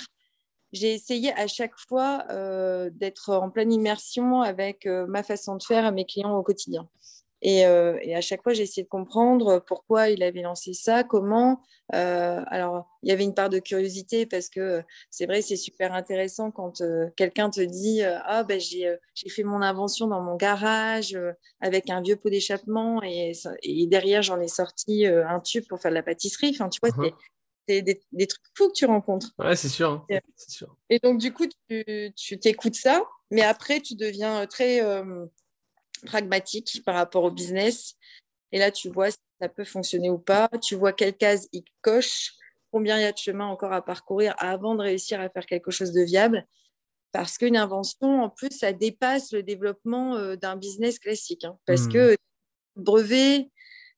j'ai 0.75 0.93
essayé 0.93 1.33
à 1.35 1.47
chaque 1.47 1.79
fois 1.88 2.25
euh, 2.31 2.90
d'être 2.93 3.33
en 3.33 3.49
pleine 3.49 3.73
immersion 3.73 4.43
avec 4.43 4.87
euh, 4.87 5.07
ma 5.07 5.23
façon 5.23 5.57
de 5.57 5.62
faire 5.62 5.87
à 5.87 5.93
mes 5.93 6.05
clients 6.05 6.37
au 6.37 6.43
quotidien. 6.43 6.88
Euh, 7.46 7.98
et, 8.02 8.16
à 8.16 8.20
chaque 8.20 8.42
fois, 8.42 8.52
j'ai 8.52 8.62
essayé 8.62 8.85
de 8.85 8.88
comprendre 8.88 9.62
pourquoi 9.66 10.09
il 10.09 10.22
avait 10.22 10.42
lancé 10.42 10.72
ça, 10.72 11.04
comment. 11.04 11.61
alors, 11.90 12.87
il 13.02 13.11
y 13.11 13.12
avait 13.12 13.24
une 13.24 13.35
part 13.35 13.50
de 13.50 13.59
curiosité 13.59 14.24
parce 14.24 14.48
que 14.48 14.83
c'est 15.11 15.26
vrai, 15.26 15.42
c'est 15.42 15.57
super 15.57 15.92
intéressant 15.92 16.50
quand 16.50 16.83
quelqu'un 17.16 17.50
te 17.50 17.61
dit 17.61 18.02
Ah, 18.02 18.44
ben, 18.44 18.59
j'ai 18.59 18.98
fait 19.28 19.42
mon 19.42 19.61
invention 19.61 20.07
dans 20.07 20.22
mon 20.22 20.37
garage 20.37 21.18
avec 21.61 21.90
un 21.90 22.00
vieux 22.00 22.16
pot 22.16 22.30
d'échappement 22.30 23.02
et, 23.02 23.33
et, 23.62 23.87
derrière, 23.87 24.22
j'en 24.22 24.40
ai 24.40 24.48
sorti 24.48 25.07
un 25.07 25.40
tube 25.40 25.64
pour 25.68 25.80
faire 25.80 25.90
de 25.90 25.96
la 25.96 26.02
pâtisserie. 26.02 26.50
Enfin, 26.54 26.68
tu 26.68 26.80
vois, 26.83 26.90
uh-huh 26.90 27.12
c'est 27.68 27.83
des, 27.83 28.26
trucs 28.26 28.42
fous 28.57 28.68
que 28.68 28.74
tu 28.74 28.85
rencontres. 28.87 29.33
Ouais, 29.38 29.57
c'est 29.57 29.68
sûr, 29.68 29.90
hein. 29.90 30.20
sûr, 30.37 30.76
Et 30.90 30.98
donc, 30.98 31.18
du 31.18 31.33
coup, 31.33 31.46
tu 31.68 32.38
t'écoutes 32.38 32.74
ça, 32.74 33.02
mais 33.30 33.42
après, 33.42 33.80
tu 33.80 33.94
deviens 33.94 34.42
euh, 34.42 34.46
très 34.46 34.83
euh, 34.83 35.26
pragmatique 36.07 36.83
par 36.85 36.94
rapport 36.94 37.24
au 37.24 37.30
business. 37.30 37.94
Et 38.52 38.59
là, 38.59 38.70
tu 38.70 38.88
vois 38.90 39.11
si 39.11 39.18
ça 39.40 39.48
peut 39.48 39.64
fonctionner 39.64 40.11
ou 40.11 40.18
pas. 40.18 40.48
Tu 40.62 40.74
vois 40.74 40.92
quelle 40.92 41.16
case 41.16 41.48
il 41.52 41.64
coche, 41.83 42.33
combien 42.70 42.98
il 42.98 43.02
y 43.02 43.07
a 43.07 43.12
de 43.12 43.18
chemin 43.18 43.46
encore 43.46 43.72
à 43.72 43.85
parcourir 43.85 44.35
avant 44.38 44.74
de 44.74 44.83
réussir 44.83 45.20
à 45.20 45.28
faire 45.28 45.46
quelque 45.46 45.70
chose 45.70 45.92
de 45.92 46.02
viable. 46.02 46.46
Parce 47.12 47.38
qu'une 47.38 47.57
invention, 47.57 48.22
en 48.22 48.30
plus, 48.30 48.50
ça 48.50 48.72
dépasse 48.72 49.33
le 49.33 49.42
développement 49.42 50.16
euh, 50.16 50.37
d'un 50.37 50.57
business 50.57 50.98
classique. 50.98 51.44
Hein. 51.44 51.59
parce 51.64 51.83
mmh. 51.83 51.92
que 51.92 52.16
brevet, 52.76 53.50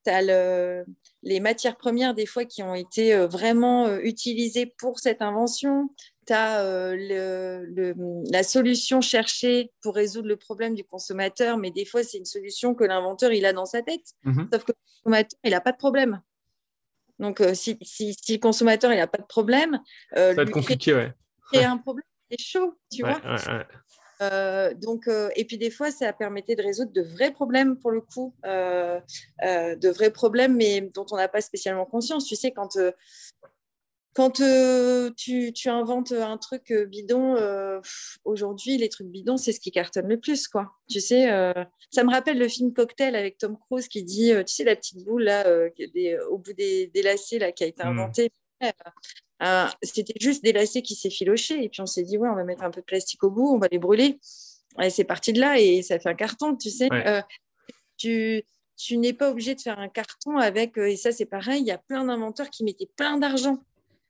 tu 0.05 0.11
as 0.11 0.85
les 1.23 1.41
matières 1.41 1.77
premières 1.77 2.15
des 2.15 2.27
fois 2.27 2.45
qui 2.45 2.63
ont 2.63 2.75
été 2.75 3.15
euh, 3.15 3.27
vraiment 3.27 3.87
euh, 3.87 4.01
utilisées 4.03 4.67
pour 4.67 4.99
cette 4.99 5.23
invention. 5.23 5.89
Tu 6.27 6.33
as 6.33 6.63
euh, 6.63 7.95
la 8.31 8.43
solution 8.43 9.01
cherchée 9.01 9.73
pour 9.81 9.95
résoudre 9.95 10.29
le 10.29 10.37
problème 10.37 10.75
du 10.75 10.85
consommateur, 10.85 11.57
mais 11.57 11.71
des 11.71 11.85
fois, 11.85 12.03
c'est 12.03 12.19
une 12.19 12.25
solution 12.25 12.75
que 12.75 12.85
l'inventeur 12.85 13.33
il 13.33 13.47
a 13.47 13.53
dans 13.53 13.67
sa 13.67 13.83
tête. 13.83 14.15
Mhm. 14.25 14.49
Sauf 14.53 14.65
que 14.65 14.73
le 14.73 15.03
consommateur, 15.03 15.39
il 15.45 15.51
n'a 15.51 15.61
pas 15.61 15.73
de 15.73 15.79
problème. 15.79 16.21
Donc, 17.19 17.43
si, 17.55 17.79
le 17.81 18.37
consommateur 18.39 18.93
il 18.93 18.99
n'a 18.99 19.07
pas 19.07 19.19
de 19.19 19.27
problème, 19.27 19.81
ça 20.13 20.35
va 20.35 20.43
être 20.43 20.51
compliqué, 20.51 20.95
ouais. 20.95 21.15
Créer 21.53 21.65
un 21.65 21.79
problème, 21.79 22.05
c'est 22.31 22.41
chaud, 22.41 22.75
tu 22.93 23.03
vois. 23.03 23.21
Euh, 24.23 24.73
donc, 24.75 25.09
euh, 25.09 25.29
et 25.37 25.45
puis 25.45 25.59
des 25.59 25.71
fois, 25.71 25.91
ça 25.91 26.13
permettait 26.13 26.57
de 26.57 26.63
résoudre 26.63 26.93
de 26.93 27.03
vrais 27.03 27.33
problèmes 27.33 27.77
pour 27.77 27.91
le 27.91 28.01
coup, 28.01 28.35
euh, 28.45 29.01
de 29.43 29.89
vrais 29.89 30.11
problèmes, 30.11 30.57
mais 30.57 30.81
dont 30.81 31.07
on 31.11 31.17
n'a 31.17 31.29
pas 31.29 31.41
spécialement 31.41 31.85
conscience. 31.85 32.27
Tu 32.27 32.37
sais, 32.37 32.51
quand, 32.51 32.79
quand 34.17 34.41
tu, 35.15 35.53
tu, 35.53 35.69
inventes 35.69 36.13
un 36.13 36.39
truc 36.39 36.73
bidon, 36.73 37.37
aujourd'hui, 38.25 38.79
les 38.79 38.89
trucs 38.89 39.09
bidons, 39.09 39.37
c'est 39.37 39.53
ce 39.53 39.61
qui 39.61 39.71
cartonne 39.71 40.09
le 40.09 40.19
plus, 40.19 40.49
quoi. 40.49 40.73
Tu 40.89 41.01
sais, 41.01 41.27
ça 41.91 42.03
me 42.03 42.11
rappelle 42.11 42.39
le 42.39 42.49
film 42.49 42.73
Cocktail 42.73 43.15
avec 43.15 43.37
Tom 43.37 43.59
Cruise 43.59 43.89
qui 43.89 44.03
dit, 44.03 44.33
tu 44.47 44.55
sais, 44.55 44.65
la 44.65 44.75
petite 44.75 45.05
boule 45.05 45.25
là, 45.25 45.47
au 46.31 46.39
bout 46.39 46.55
des, 46.55 46.87
des, 46.89 47.03
lacets 47.03 47.39
là, 47.39 47.53
qui 47.53 47.65
a 47.65 47.67
été 47.67 47.85
mmh. 47.85 47.87
inventée. 47.87 48.31
Euh, 49.43 49.67
c'était 49.83 50.15
juste 50.19 50.43
des 50.43 50.53
lacets 50.53 50.83
qui 50.83 50.95
s'effilochaient. 50.95 51.63
Et 51.63 51.69
puis 51.69 51.81
on 51.81 51.87
s'est 51.87 52.03
dit, 52.03 52.19
ouais, 52.19 52.29
on 52.29 52.35
va 52.35 52.45
mettre 52.45 52.63
un 52.63 52.71
peu 52.71 52.81
de 52.81 52.87
plastique 52.87 53.23
au 53.25 53.31
bout, 53.31 53.55
on 53.55 53.59
va 53.59 53.69
les 53.71 53.79
brûler. 53.79 54.19
Et 54.83 54.91
c'est 54.91 55.05
parti 55.05 55.33
de 55.33 55.41
là 55.41 55.59
et 55.59 55.83
ça 55.83 55.99
fait 55.99 56.09
un 56.09 56.15
carton, 56.15 56.57
tu 56.57 56.71
sais. 56.71 56.89
Euh, 56.93 57.23
tu, 57.97 58.43
tu 58.77 58.99
n'es 58.99 59.15
pas 59.15 59.31
obligé 59.31 59.55
de 59.55 59.61
faire 59.61 59.79
un 59.79 59.89
carton 59.89 60.37
avec, 60.37 60.77
euh, 60.77 60.91
et 60.91 60.97
ça 60.97 61.13
c'est 61.13 61.25
pareil, 61.25 61.63
il 61.63 61.67
y 61.67 61.71
a 61.71 61.79
plein 61.79 62.05
d'inventeurs 62.05 62.51
qui 62.51 62.63
mettaient 62.63 62.91
plein 62.95 63.17
d'argent. 63.17 63.59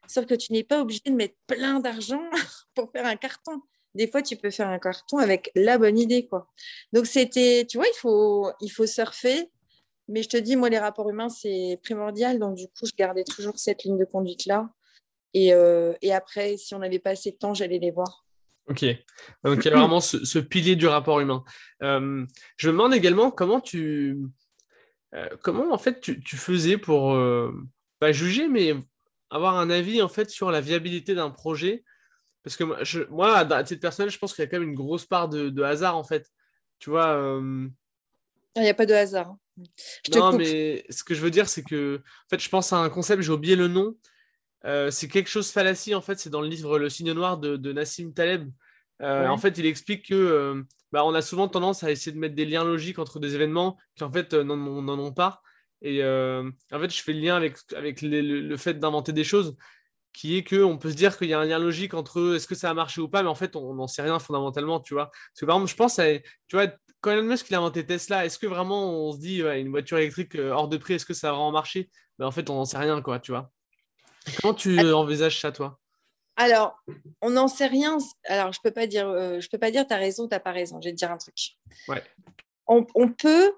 Sauf 0.08 0.26
que 0.26 0.34
tu 0.34 0.52
n'es 0.52 0.64
pas 0.64 0.80
obligé 0.80 1.02
de 1.06 1.12
mettre 1.12 1.36
plein 1.46 1.80
d'argent 1.80 2.22
pour 2.74 2.90
faire 2.90 3.06
un 3.06 3.16
carton. 3.16 3.60
Des 3.94 4.08
fois, 4.08 4.20
tu 4.22 4.36
peux 4.36 4.50
faire 4.50 4.68
un 4.68 4.78
carton 4.78 5.18
avec 5.18 5.50
la 5.54 5.78
bonne 5.78 5.98
idée. 5.98 6.26
quoi. 6.26 6.48
Donc, 6.92 7.06
c'était, 7.06 7.66
tu 7.68 7.78
vois, 7.78 7.86
il 7.86 7.96
faut, 7.96 8.50
il 8.60 8.68
faut 8.68 8.86
surfer. 8.86 9.50
Mais 10.08 10.22
je 10.22 10.28
te 10.28 10.36
dis, 10.36 10.54
moi, 10.54 10.68
les 10.68 10.78
rapports 10.78 11.08
humains, 11.08 11.30
c'est 11.30 11.78
primordial. 11.82 12.38
Donc, 12.38 12.56
du 12.56 12.66
coup, 12.66 12.86
je 12.86 12.92
gardais 12.96 13.24
toujours 13.24 13.58
cette 13.58 13.84
ligne 13.84 13.98
de 13.98 14.04
conduite-là. 14.04 14.68
Euh, 15.36 15.94
et, 16.02 16.12
après, 16.12 16.56
si 16.56 16.74
on 16.74 16.78
n'avait 16.78 16.98
pas 16.98 17.10
assez 17.10 17.32
de 17.32 17.36
temps, 17.36 17.54
j'allais 17.54 17.78
les 17.78 17.90
voir. 17.90 18.24
Ok. 18.68 18.84
Donc, 19.44 19.64
il 19.64 19.70
y 19.70 19.72
a 19.72 19.78
vraiment 19.78 20.00
ce, 20.00 20.38
pilier 20.38 20.76
du 20.76 20.86
rapport 20.86 21.20
humain. 21.20 21.44
Euh, 21.82 22.24
je 22.56 22.68
me 22.68 22.72
demande 22.72 22.94
également 22.94 23.30
comment 23.30 23.60
tu. 23.60 24.18
Euh, 25.14 25.28
comment, 25.42 25.72
en 25.72 25.78
fait, 25.78 26.00
tu, 26.00 26.36
faisais 26.36 26.76
pour. 26.76 27.18
pas 27.98 28.12
juger, 28.12 28.48
mais 28.48 28.74
avoir 29.30 29.56
un 29.56 29.70
avis, 29.70 30.02
en 30.02 30.08
fait, 30.08 30.30
sur 30.30 30.50
la 30.50 30.60
viabilité 30.60 31.14
d'un 31.14 31.30
projet. 31.30 31.84
Parce 32.42 32.56
que 32.56 32.64
moi, 32.64 32.78
je, 32.82 33.02
moi, 33.10 33.36
à 33.36 33.64
titre 33.64 33.80
personnel, 33.80 34.10
je 34.10 34.18
pense 34.18 34.34
qu'il 34.34 34.42
y 34.42 34.46
a 34.46 34.50
quand 34.50 34.58
même 34.58 34.68
une 34.68 34.76
grosse 34.76 35.04
part 35.04 35.28
de, 35.28 35.62
hasard, 35.62 35.96
en 35.96 36.04
fait. 36.04 36.30
Tu 36.78 36.90
vois. 36.90 37.40
Il 38.56 38.62
n'y 38.62 38.68
a 38.68 38.74
pas 38.74 38.86
de 38.86 38.94
hasard. 38.94 39.36
non, 40.14 40.32
mais 40.36 40.84
ce 40.90 41.04
que 41.04 41.14
je 41.14 41.20
veux 41.20 41.30
dire, 41.30 41.48
c'est 41.48 41.62
que. 41.62 42.00
En 42.26 42.28
fait, 42.30 42.40
je 42.40 42.48
pense 42.48 42.72
à 42.72 42.78
un 42.78 42.88
concept, 42.88 43.22
j'ai 43.22 43.32
oublié 43.32 43.56
le 43.56 43.68
nom. 43.68 43.96
Euh, 44.66 44.90
c'est 44.90 45.08
quelque 45.08 45.28
chose 45.28 45.50
fallacie, 45.50 45.94
en 45.94 46.00
fait, 46.00 46.18
c'est 46.18 46.30
dans 46.30 46.40
le 46.40 46.48
livre 46.48 46.78
Le 46.78 46.88
signe 46.88 47.12
noir 47.12 47.38
de, 47.38 47.72
Nassim 47.72 48.12
Taleb. 48.12 48.50
Euh, 49.02 49.28
en 49.28 49.38
fait, 49.38 49.58
il 49.58 49.66
explique 49.66 50.08
que 50.08 50.14
euh, 50.14 50.62
bah, 50.90 51.04
on 51.04 51.14
a 51.14 51.22
souvent 51.22 51.48
tendance 51.48 51.84
à 51.84 51.90
essayer 51.90 52.12
de 52.12 52.18
mettre 52.18 52.34
des 52.34 52.46
liens 52.46 52.64
logiques 52.64 52.98
entre 52.98 53.20
des 53.20 53.34
événements 53.34 53.76
qui, 53.94 54.04
en 54.04 54.10
fait, 54.10 54.32
n'en 54.34 54.98
ont 54.98 55.12
pas. 55.12 55.42
Et 55.82 56.02
en 56.02 56.80
fait, 56.80 56.90
je 56.90 57.02
fais 57.02 57.12
le 57.12 57.20
lien 57.20 57.36
avec, 57.36 57.56
avec 57.74 58.02
le, 58.02 58.56
fait 58.56 58.74
d'inventer 58.74 59.12
des 59.12 59.24
choses, 59.24 59.56
qui 60.12 60.38
est 60.38 60.44
qu'on 60.44 60.78
peut 60.78 60.90
se 60.90 60.96
dire 60.96 61.18
qu'il 61.18 61.28
y 61.28 61.34
a 61.34 61.38
un 61.38 61.44
lien 61.44 61.58
logique 61.58 61.94
entre 61.94 62.34
est-ce 62.34 62.46
que 62.46 62.54
ça 62.54 62.70
a 62.70 62.74
marché 62.74 63.00
ou 63.00 63.08
pas, 63.08 63.22
mais 63.22 63.28
en 63.28 63.34
fait, 63.34 63.54
on 63.56 63.74
n'en 63.74 63.86
sait 63.86 64.02
rien 64.02 64.18
fondamentalement, 64.18 64.80
tu 64.80 64.94
vois. 64.94 65.06
Parce 65.06 65.40
que 65.40 65.46
par 65.46 65.56
exemple, 65.56 65.70
je 65.70 65.76
pense 65.76 65.98
à, 65.98 66.18
tu 66.48 66.56
vois, 66.56 66.68
quand 67.00 67.10
Elon 67.10 67.24
Musk 67.24 67.52
a 67.52 67.58
inventé 67.58 67.84
Tesla, 67.84 68.24
est-ce 68.24 68.38
que 68.38 68.46
vraiment 68.46 69.08
on 69.08 69.12
se 69.12 69.18
dit 69.18 69.42
une 69.42 69.68
voiture 69.68 69.98
électrique 69.98 70.36
hors 70.36 70.68
de 70.68 70.76
prix, 70.76 70.94
est-ce 70.94 71.06
que 71.06 71.14
ça 71.14 71.30
va 71.30 71.38
en 71.38 71.52
marcher? 71.52 71.90
Mais 72.18 72.24
En 72.24 72.30
fait, 72.30 72.48
on 72.50 72.54
n'en 72.54 72.64
sait 72.64 72.78
rien, 72.78 73.02
quoi, 73.02 73.20
tu 73.20 73.32
vois. 73.32 73.50
Comment 74.40 74.54
tu 74.54 74.80
envisages 74.92 75.40
ça, 75.40 75.52
toi? 75.52 75.78
Alors, 76.36 76.78
on 77.22 77.30
n'en 77.30 77.48
sait 77.48 77.66
rien. 77.66 77.96
Alors, 78.24 78.52
je 78.52 78.60
peux 78.62 78.70
pas 78.70 78.86
dire, 78.86 79.08
euh, 79.08 79.40
je 79.40 79.48
peux 79.48 79.58
pas 79.58 79.70
dire, 79.70 79.86
tu 79.86 79.94
as 79.94 79.98
raison, 79.98 80.28
tu 80.28 80.34
n'as 80.34 80.40
pas 80.40 80.52
raison. 80.52 80.80
Je 80.80 80.88
vais 80.88 80.92
te 80.92 80.98
dire 80.98 81.10
un 81.10 81.16
truc. 81.16 81.56
Ouais. 81.88 82.02
On, 82.66 82.84
peut, 82.84 83.52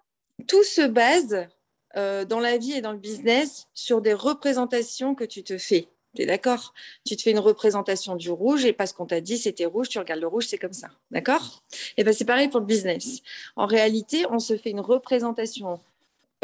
tout 0.46 0.62
se 0.62 0.86
base 0.86 1.48
euh, 1.96 2.24
dans 2.24 2.40
la 2.40 2.58
vie 2.58 2.72
et 2.72 2.80
dans 2.80 2.92
le 2.92 2.98
business 2.98 3.66
sur 3.74 4.00
des 4.00 4.12
représentations 4.12 5.14
que 5.14 5.24
tu 5.24 5.42
te 5.42 5.58
fais. 5.58 5.88
Tu 6.14 6.22
es 6.22 6.26
d'accord? 6.26 6.74
Tu 7.04 7.16
te 7.16 7.22
fais 7.22 7.30
une 7.30 7.38
représentation 7.38 8.16
du 8.16 8.30
rouge 8.30 8.64
et 8.64 8.72
parce 8.72 8.92
qu'on 8.92 9.06
t'a 9.06 9.20
dit 9.20 9.38
c'était 9.38 9.66
rouge, 9.66 9.88
tu 9.88 9.98
regardes 9.98 10.20
le 10.20 10.26
rouge, 10.26 10.46
c'est 10.46 10.58
comme 10.58 10.72
ça. 10.72 10.88
D'accord? 11.10 11.62
Et 11.96 12.04
bien, 12.04 12.12
c'est 12.12 12.24
pareil 12.24 12.48
pour 12.48 12.60
le 12.60 12.66
business. 12.66 13.22
En 13.56 13.66
réalité, 13.66 14.24
on 14.30 14.38
se 14.38 14.56
fait 14.56 14.70
une 14.70 14.80
représentation 14.80 15.80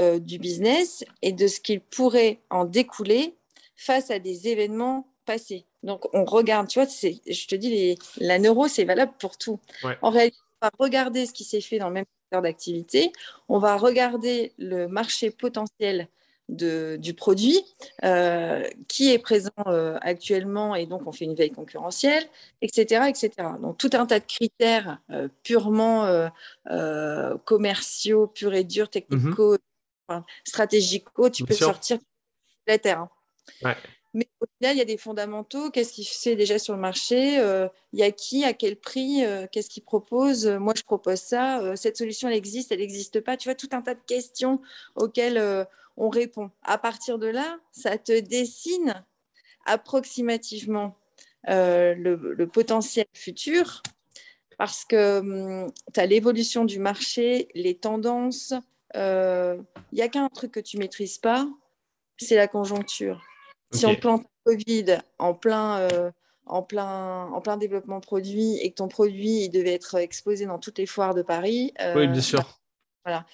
euh, 0.00 0.18
du 0.18 0.38
business 0.38 1.04
et 1.22 1.32
de 1.32 1.46
ce 1.46 1.60
qu'il 1.60 1.80
pourrait 1.80 2.40
en 2.50 2.64
découler 2.64 3.34
face 3.76 4.10
à 4.10 4.18
des 4.18 4.48
événements 4.48 5.06
passés. 5.24 5.64
Donc, 5.82 6.12
on 6.14 6.24
regarde, 6.24 6.68
tu 6.68 6.80
vois, 6.80 6.88
je 6.88 7.46
te 7.46 7.54
dis, 7.54 7.70
les, 7.70 7.98
la 8.18 8.38
neuro, 8.38 8.68
c'est 8.68 8.84
valable 8.84 9.12
pour 9.18 9.36
tout. 9.36 9.60
En 10.02 10.10
réalité, 10.10 10.38
on 10.62 10.66
va 10.66 10.70
regarder 10.78 11.26
ce 11.26 11.32
qui 11.32 11.44
s'est 11.44 11.60
fait 11.60 11.78
dans 11.78 11.88
le 11.88 11.94
même 11.94 12.04
d'activité, 12.32 13.12
on 13.48 13.58
va 13.58 13.76
regarder 13.76 14.52
le 14.58 14.88
marché 14.88 15.30
potentiel 15.30 16.08
du 16.48 17.14
produit, 17.14 17.64
euh, 18.04 18.68
qui 18.86 19.10
est 19.10 19.18
présent 19.18 19.50
euh, 19.66 19.98
actuellement, 20.02 20.74
et 20.74 20.84
donc 20.86 21.06
on 21.06 21.12
fait 21.12 21.24
une 21.24 21.34
veille 21.34 21.52
concurrentielle, 21.52 22.24
etc., 22.60 23.06
etc. 23.08 23.30
Donc 23.60 23.78
tout 23.78 23.90
un 23.94 24.04
tas 24.04 24.20
de 24.20 24.26
critères 24.26 24.98
euh, 25.10 25.28
purement 25.42 26.30
commerciaux, 27.44 28.26
purs 28.26 28.54
et 28.54 28.64
durs, 28.64 28.90
technico, 28.90 29.56
mhm. 30.10 30.22
stratégico, 30.44 31.30
tu 31.30 31.44
peux 31.44 31.54
sortir 31.54 31.98
la 32.66 32.78
terre. 32.78 33.06
Hein. 33.62 33.74
Mais 34.14 34.28
au 34.40 34.46
final, 34.58 34.76
il 34.76 34.78
y 34.78 34.82
a 34.82 34.86
des 34.86 34.96
fondamentaux. 34.96 35.70
Qu'est-ce 35.70 35.92
qu'il 35.92 36.06
fait 36.06 36.36
déjà 36.36 36.58
sur 36.58 36.74
le 36.74 36.80
marché 36.80 37.36
Il 37.92 37.98
y 37.98 38.02
a 38.02 38.12
qui 38.12 38.44
À 38.44 38.52
quel 38.52 38.76
prix 38.76 39.24
Qu'est-ce 39.50 39.68
qu'il 39.68 39.82
propose 39.82 40.46
Moi, 40.46 40.72
je 40.76 40.82
propose 40.82 41.18
ça. 41.18 41.74
cette 41.76 41.96
solution, 41.96 42.28
elle 42.28 42.36
existe 42.36 42.70
Elle 42.70 42.78
n'existe 42.78 43.20
pas 43.20 43.36
Tu 43.36 43.48
vois, 43.48 43.56
tout 43.56 43.68
un 43.72 43.82
tas 43.82 43.94
de 43.94 44.04
questions 44.06 44.60
auxquelles 44.94 45.66
on 45.96 46.08
répond. 46.08 46.50
À 46.62 46.78
partir 46.78 47.18
de 47.18 47.26
là, 47.26 47.58
ça 47.72 47.98
te 47.98 48.18
dessine 48.20 49.04
approximativement 49.66 50.96
euh, 51.48 51.94
le, 51.94 52.46
potentiel 52.46 53.06
futur 53.12 53.82
parce 54.56 54.84
que 54.84 55.18
hum, 55.18 55.72
tu 55.92 56.00
as 56.00 56.06
l'évolution 56.06 56.64
du 56.64 56.78
marché, 56.78 57.48
les 57.54 57.74
tendances. 57.74 58.54
Il 58.94 59.00
euh, 59.00 59.60
n'y 59.92 60.02
a 60.02 60.08
qu'un 60.08 60.28
truc 60.28 60.52
que 60.52 60.60
tu 60.60 60.78
maîtrises 60.78 61.18
pas, 61.18 61.48
c'est 62.16 62.36
la 62.36 62.46
conjoncture. 62.46 63.22
Si 63.74 63.86
on 63.86 63.96
plante 63.96 64.26
Covid 64.44 64.98
en 65.18 65.34
plein, 65.34 65.78
euh, 65.80 66.10
en, 66.46 66.62
plein, 66.62 67.26
en 67.26 67.40
plein 67.40 67.56
développement 67.56 68.00
produit 68.00 68.58
et 68.58 68.70
que 68.70 68.76
ton 68.76 68.88
produit 68.88 69.44
il 69.44 69.50
devait 69.50 69.74
être 69.74 69.96
exposé 69.96 70.46
dans 70.46 70.58
toutes 70.58 70.78
les 70.78 70.86
foires 70.86 71.14
de 71.14 71.22
Paris. 71.22 71.72
oui, 71.94 72.06
bien 72.06 72.20
sûr. 72.20 72.60
Voilà 73.04 73.26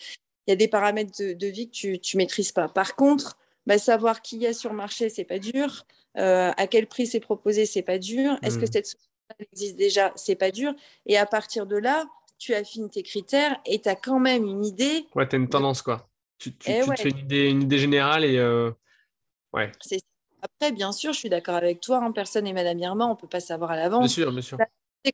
il 0.47 0.51
y 0.51 0.55
a 0.55 0.57
des 0.57 0.69
paramètres 0.69 1.13
de, 1.17 1.47
vie 1.47 1.71
que 1.71 1.97
tu 1.97 2.17
ne 2.17 2.19
maîtrises 2.19 2.51
pas. 2.51 2.69
Par 2.69 2.97
contre, 2.97 3.39
bah, 3.67 3.79
savoir 3.79 4.21
qui 4.21 4.39
y 4.39 4.47
a 4.49 4.53
sur 4.53 4.71
le 4.71 4.77
marché, 4.77 5.09
c'est 5.09 5.25
pas 5.25 5.39
dur. 5.39 5.85
Euh, 6.17 6.51
à 6.57 6.67
quel 6.67 6.89
prix 6.89 7.07
c'est 7.07 7.21
proposé, 7.21 7.67
c'est 7.67 7.83
pas 7.83 7.99
dur. 7.99 8.37
Est-ce 8.43 8.59
que 8.59 8.65
hmm. 8.65 8.73
cette 8.73 8.87
solution 8.87 9.09
existe 9.53 9.77
déjà, 9.77 10.13
c'est 10.17 10.35
pas 10.35 10.51
dur. 10.51 10.75
Et 11.07 11.17
à 11.17 11.27
partir 11.27 11.67
de 11.67 11.77
là, 11.77 12.09
tu 12.39 12.53
affines 12.53 12.91
tes 12.91 13.05
critères 13.05 13.61
et 13.65 13.81
tu 13.81 13.89
as 13.89 13.95
quand 13.95 14.19
même 14.19 14.45
une 14.45 14.65
idée. 14.65 15.07
Ouais, 15.15 15.29
tu 15.29 15.37
as 15.37 15.39
une 15.39 15.49
tendance, 15.49 15.83
quoi. 15.83 16.09
Tu, 16.39 16.53
eh 16.67 16.81
te 16.81 16.97
fais 16.97 17.11
une 17.11 17.19
idée, 17.19 17.49
une 17.49 17.63
idée 17.63 17.79
générale 17.79 18.25
et. 18.25 18.39
Euh... 18.39 18.73
Ouais. 19.53 19.71
Après, 20.43 20.73
bien 20.73 20.93
sûr, 20.93 21.13
je 21.13 21.19
suis 21.19 21.29
d'accord 21.29 21.55
avec 21.55 21.81
toi. 21.81 21.99
Hein, 22.03 22.13
personne 22.13 22.45
n'est 22.45 22.53
Madame 22.53 22.79
Irma, 22.79 23.07
on 23.07 23.11
ne 23.11 23.15
peut 23.15 23.29
pas 23.29 23.41
savoir 23.41 23.71
à 23.71 23.77
l'avance. 23.77 24.01
Bien 24.01 24.09
sûr, 24.09 24.33
bien 24.33 24.43
sûr. 24.43 24.59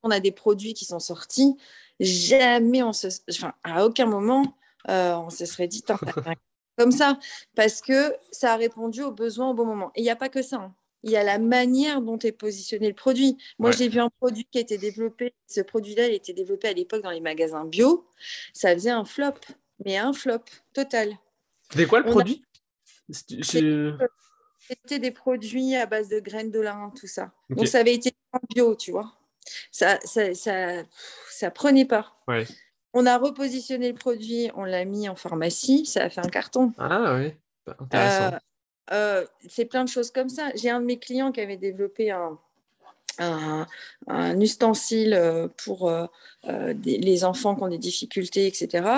qu'on 0.03 0.11
a 0.11 0.21
des 0.21 0.33
produits 0.33 0.75
qui 0.75 0.85
sont 0.85 0.99
sortis, 0.99 1.57
jamais 2.01 2.83
on 2.83 2.93
se. 2.93 3.09
Enfin, 3.31 3.55
à 3.65 3.85
aucun 3.85 4.07
moment, 4.07 4.57
euh, 4.89 5.15
on 5.17 5.31
se 5.31 5.47
serait 5.47 5.69
dit, 5.69 5.85
comme 6.79 6.93
ça, 6.93 7.19
parce 7.55 7.81
que 7.81 8.15
ça 8.31 8.55
a 8.55 8.57
répondu 8.57 9.03
aux 9.03 9.13
besoins 9.13 9.51
au 9.51 9.55
bon 9.55 9.65
moment. 9.65 9.91
Et 9.95 10.01
il 10.01 10.05
n'y 10.05 10.11
a 10.11 10.17
pas 10.17 10.29
que 10.29 10.43
ça. 10.43 10.57
Hein. 10.57 10.75
Il 11.03 11.11
y 11.13 11.17
a 11.17 11.23
la 11.23 11.39
manière 11.39 12.01
dont 12.01 12.19
est 12.19 12.33
positionné 12.33 12.89
le 12.89 12.95
produit. 12.95 13.37
Moi, 13.59 13.71
j'ai 13.71 13.89
vu 13.89 14.01
un 14.01 14.11
produit 14.19 14.45
qui 14.51 14.59
a 14.59 14.61
été 14.61 14.77
développé. 14.77 15.35
Ce 15.47 15.61
produit-là, 15.61 16.09
il 16.09 16.13
a 16.13 16.15
été 16.15 16.33
développé 16.33 16.69
à 16.69 16.73
l'époque 16.73 17.03
dans 17.03 17.13
les 17.13 17.21
magasins 17.21 17.65
bio. 17.65 18.09
Ça 18.53 18.73
faisait 18.75 18.91
un 18.91 19.05
flop, 19.05 19.35
mais 19.85 19.99
un 19.99 20.13
flop 20.13 20.43
total. 20.73 21.17
C'était 21.71 21.87
quoi 21.87 22.01
le 22.01 22.07
produit? 22.11 22.43
C'était 24.69 24.99
des 24.99 25.11
produits 25.11 25.77
à 25.77 25.87
base 25.87 26.09
de 26.09 26.21
graines 26.21 26.51
de 26.51 26.61
lin, 26.61 26.93
tout 26.99 27.07
ça. 27.07 27.33
Donc, 27.51 27.69
ça 27.69 27.79
avait 27.79 27.95
été 27.95 28.13
bio, 28.55 28.75
tu 28.75 28.91
vois. 28.91 29.13
Ça, 29.71 29.99
ça, 30.05 30.35
ça, 30.35 30.83
ça 31.31 31.51
prenait 31.51 31.85
pas. 31.85 32.17
Ouais. 32.27 32.47
On 32.99 33.05
a 33.05 33.19
repositionné 33.19 33.93
le 33.93 33.95
produit, 33.95 34.51
on 34.55 34.65
l'a 34.65 34.87
mis 34.87 35.07
en 35.09 35.17
pharmacie, 35.17 35.85
ça 35.85 36.05
a 36.05 36.09
fait 36.09 36.25
un 36.25 36.31
carton. 36.31 36.73
Ah 36.79 37.17
oui, 37.19 37.35
intéressant. 37.79 38.35
Euh, 38.35 38.39
euh, 38.93 39.27
c'est 39.49 39.67
plein 39.67 39.85
de 39.85 39.91
choses 39.91 40.11
comme 40.11 40.31
ça. 40.31 40.49
J'ai 40.55 40.71
un 40.71 40.81
de 40.81 40.87
mes 40.87 40.99
clients 40.99 41.31
qui 41.31 41.43
avait 41.43 41.59
développé 41.59 42.11
un, 42.11 42.39
un, 43.19 44.41
ustensile 44.41 45.13
euh, 45.13 45.47
pour 45.63 45.93
les 46.43 47.25
enfants 47.25 47.55
qui 47.55 47.63
ont 47.65 47.69
des 47.69 47.77
difficultés, 47.77 48.47
etc. 48.47 48.89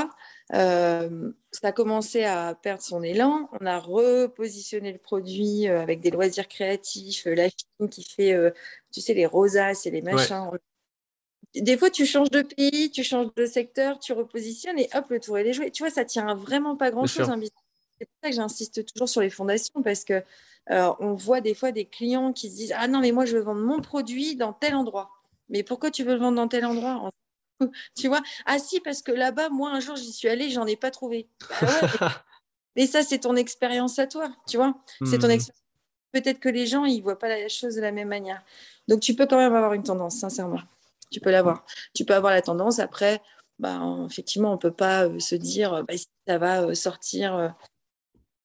ça 0.51 1.69
a 1.69 1.73
commencé 1.73 2.25
à 2.25 2.55
perdre 2.55 2.83
son 2.83 3.03
élan. 3.03 3.49
On 3.61 3.67
a 3.67 3.79
repositionné 3.79 4.93
le 4.93 4.99
produit 4.99 5.67
avec 5.67 6.01
des 6.01 6.11
loisirs 6.11 6.49
créatifs, 6.49 7.27
la 7.27 7.49
fille 7.51 7.89
qui 7.91 8.05
fait, 8.05 8.37
tu 8.93 9.01
sais, 9.01 9.15
les 9.15 9.27
rosaces 9.27 9.87
et 9.87 9.91
les 9.91 10.03
machins 10.03 10.51
des 11.55 11.77
fois, 11.77 11.91
tu 11.91 12.07
changes 12.07 12.31
de 12.31 12.43
pays, 12.43 12.91
tu 12.91 13.03
changes 13.03 13.33
de 13.35 13.47
secteur, 13.47 13.99
tu 13.99 14.13
repositionnes 14.13 14.79
et 14.79 14.89
hop, 14.95 15.07
le 15.11 15.21
tour 15.21 15.39
est 15.39 15.53
joué. 15.53 15.71
Tu 15.71 15.83
vois, 15.83 15.91
ça 15.91 16.05
tient 16.05 16.35
vraiment 16.35 16.77
pas 16.77 16.91
grand-chose 16.91 17.27
C'est 17.27 18.07
pour 18.07 18.17
ça 18.23 18.31
que 18.31 18.35
j'insiste 18.35 18.85
toujours 18.93 19.09
sur 19.09 19.21
les 19.21 19.31
fondations 19.31 19.83
parce 19.83 20.05
que 20.05 20.23
euh, 20.71 20.93
on 21.01 21.15
voit 21.15 21.41
des 21.41 21.55
fois 21.55 21.73
des 21.73 21.87
clients 21.87 22.33
qui 22.33 22.51
se 22.51 22.57
disent 22.57 22.75
Ah 22.77 22.89
non, 22.89 23.01
mais 23.01 23.13
moi, 23.13 23.25
je 23.25 23.37
veux 23.37 23.43
vendre 23.43 23.63
mon 23.63 23.81
produit 23.81 24.37
dans 24.37 24.53
tel 24.53 24.75
endroit. 24.75 25.11
Mais 25.49 25.63
pourquoi 25.63 25.91
tu 25.91 26.05
veux 26.05 26.13
le 26.13 26.21
vendre 26.21 26.37
dans 26.37 26.49
tel 26.49 26.67
endroit 26.67 27.11
Tu 27.97 28.09
vois? 28.09 28.23
Ah 28.47 28.59
si, 28.59 28.81
parce 28.81 29.03
que 29.03 29.13
là-bas, 29.13 29.49
moi, 29.49 29.71
un 29.71 29.81
jour, 29.81 29.97
j'y 29.97 30.13
suis 30.13 30.29
allée, 30.29 30.51
j'en 30.51 30.67
ai 30.67 30.77
pas 30.77 30.91
trouvé. 30.91 31.29
Bah 31.61 32.23
mais 32.77 32.87
ça, 32.87 33.03
c'est 33.03 33.19
ton 33.19 33.37
expérience 33.37 33.99
à 33.99 34.07
toi, 34.07 34.31
tu 34.47 34.57
vois? 34.57 34.75
C'est 35.05 35.19
ton 35.19 35.29
hmm. 35.29 35.33
expérience. 35.33 35.65
Peut-être 36.13 36.41
que 36.41 36.49
les 36.49 36.67
gens, 36.67 36.85
ils 36.85 37.03
voient 37.03 37.19
pas 37.19 37.29
la 37.29 37.49
chose 37.49 37.75
de 37.75 37.81
la 37.81 37.93
même 37.93 38.09
manière. 38.09 38.43
Donc, 38.87 39.01
tu 39.01 39.15
peux 39.15 39.27
quand 39.27 39.37
même 39.37 39.55
avoir 39.55 39.75
une 39.75 39.83
tendance, 39.83 40.17
sincèrement 40.17 40.61
tu 41.11 41.21
peux 41.21 41.31
l'avoir. 41.31 41.65
Tu 41.95 42.05
peux 42.05 42.15
avoir 42.15 42.33
la 42.33 42.43
tendance. 42.43 42.79
Après, 42.79 43.21
bah, 43.59 43.81
effectivement, 44.09 44.51
on 44.51 44.55
ne 44.55 44.59
peut 44.59 44.73
pas 44.73 45.07
euh, 45.07 45.19
se 45.19 45.35
dire 45.35 45.85
bah, 45.87 45.97
si 45.97 46.07
ça 46.27 46.39
va 46.39 46.63
euh, 46.63 46.75
sortir. 46.75 47.35
Euh. 47.35 47.49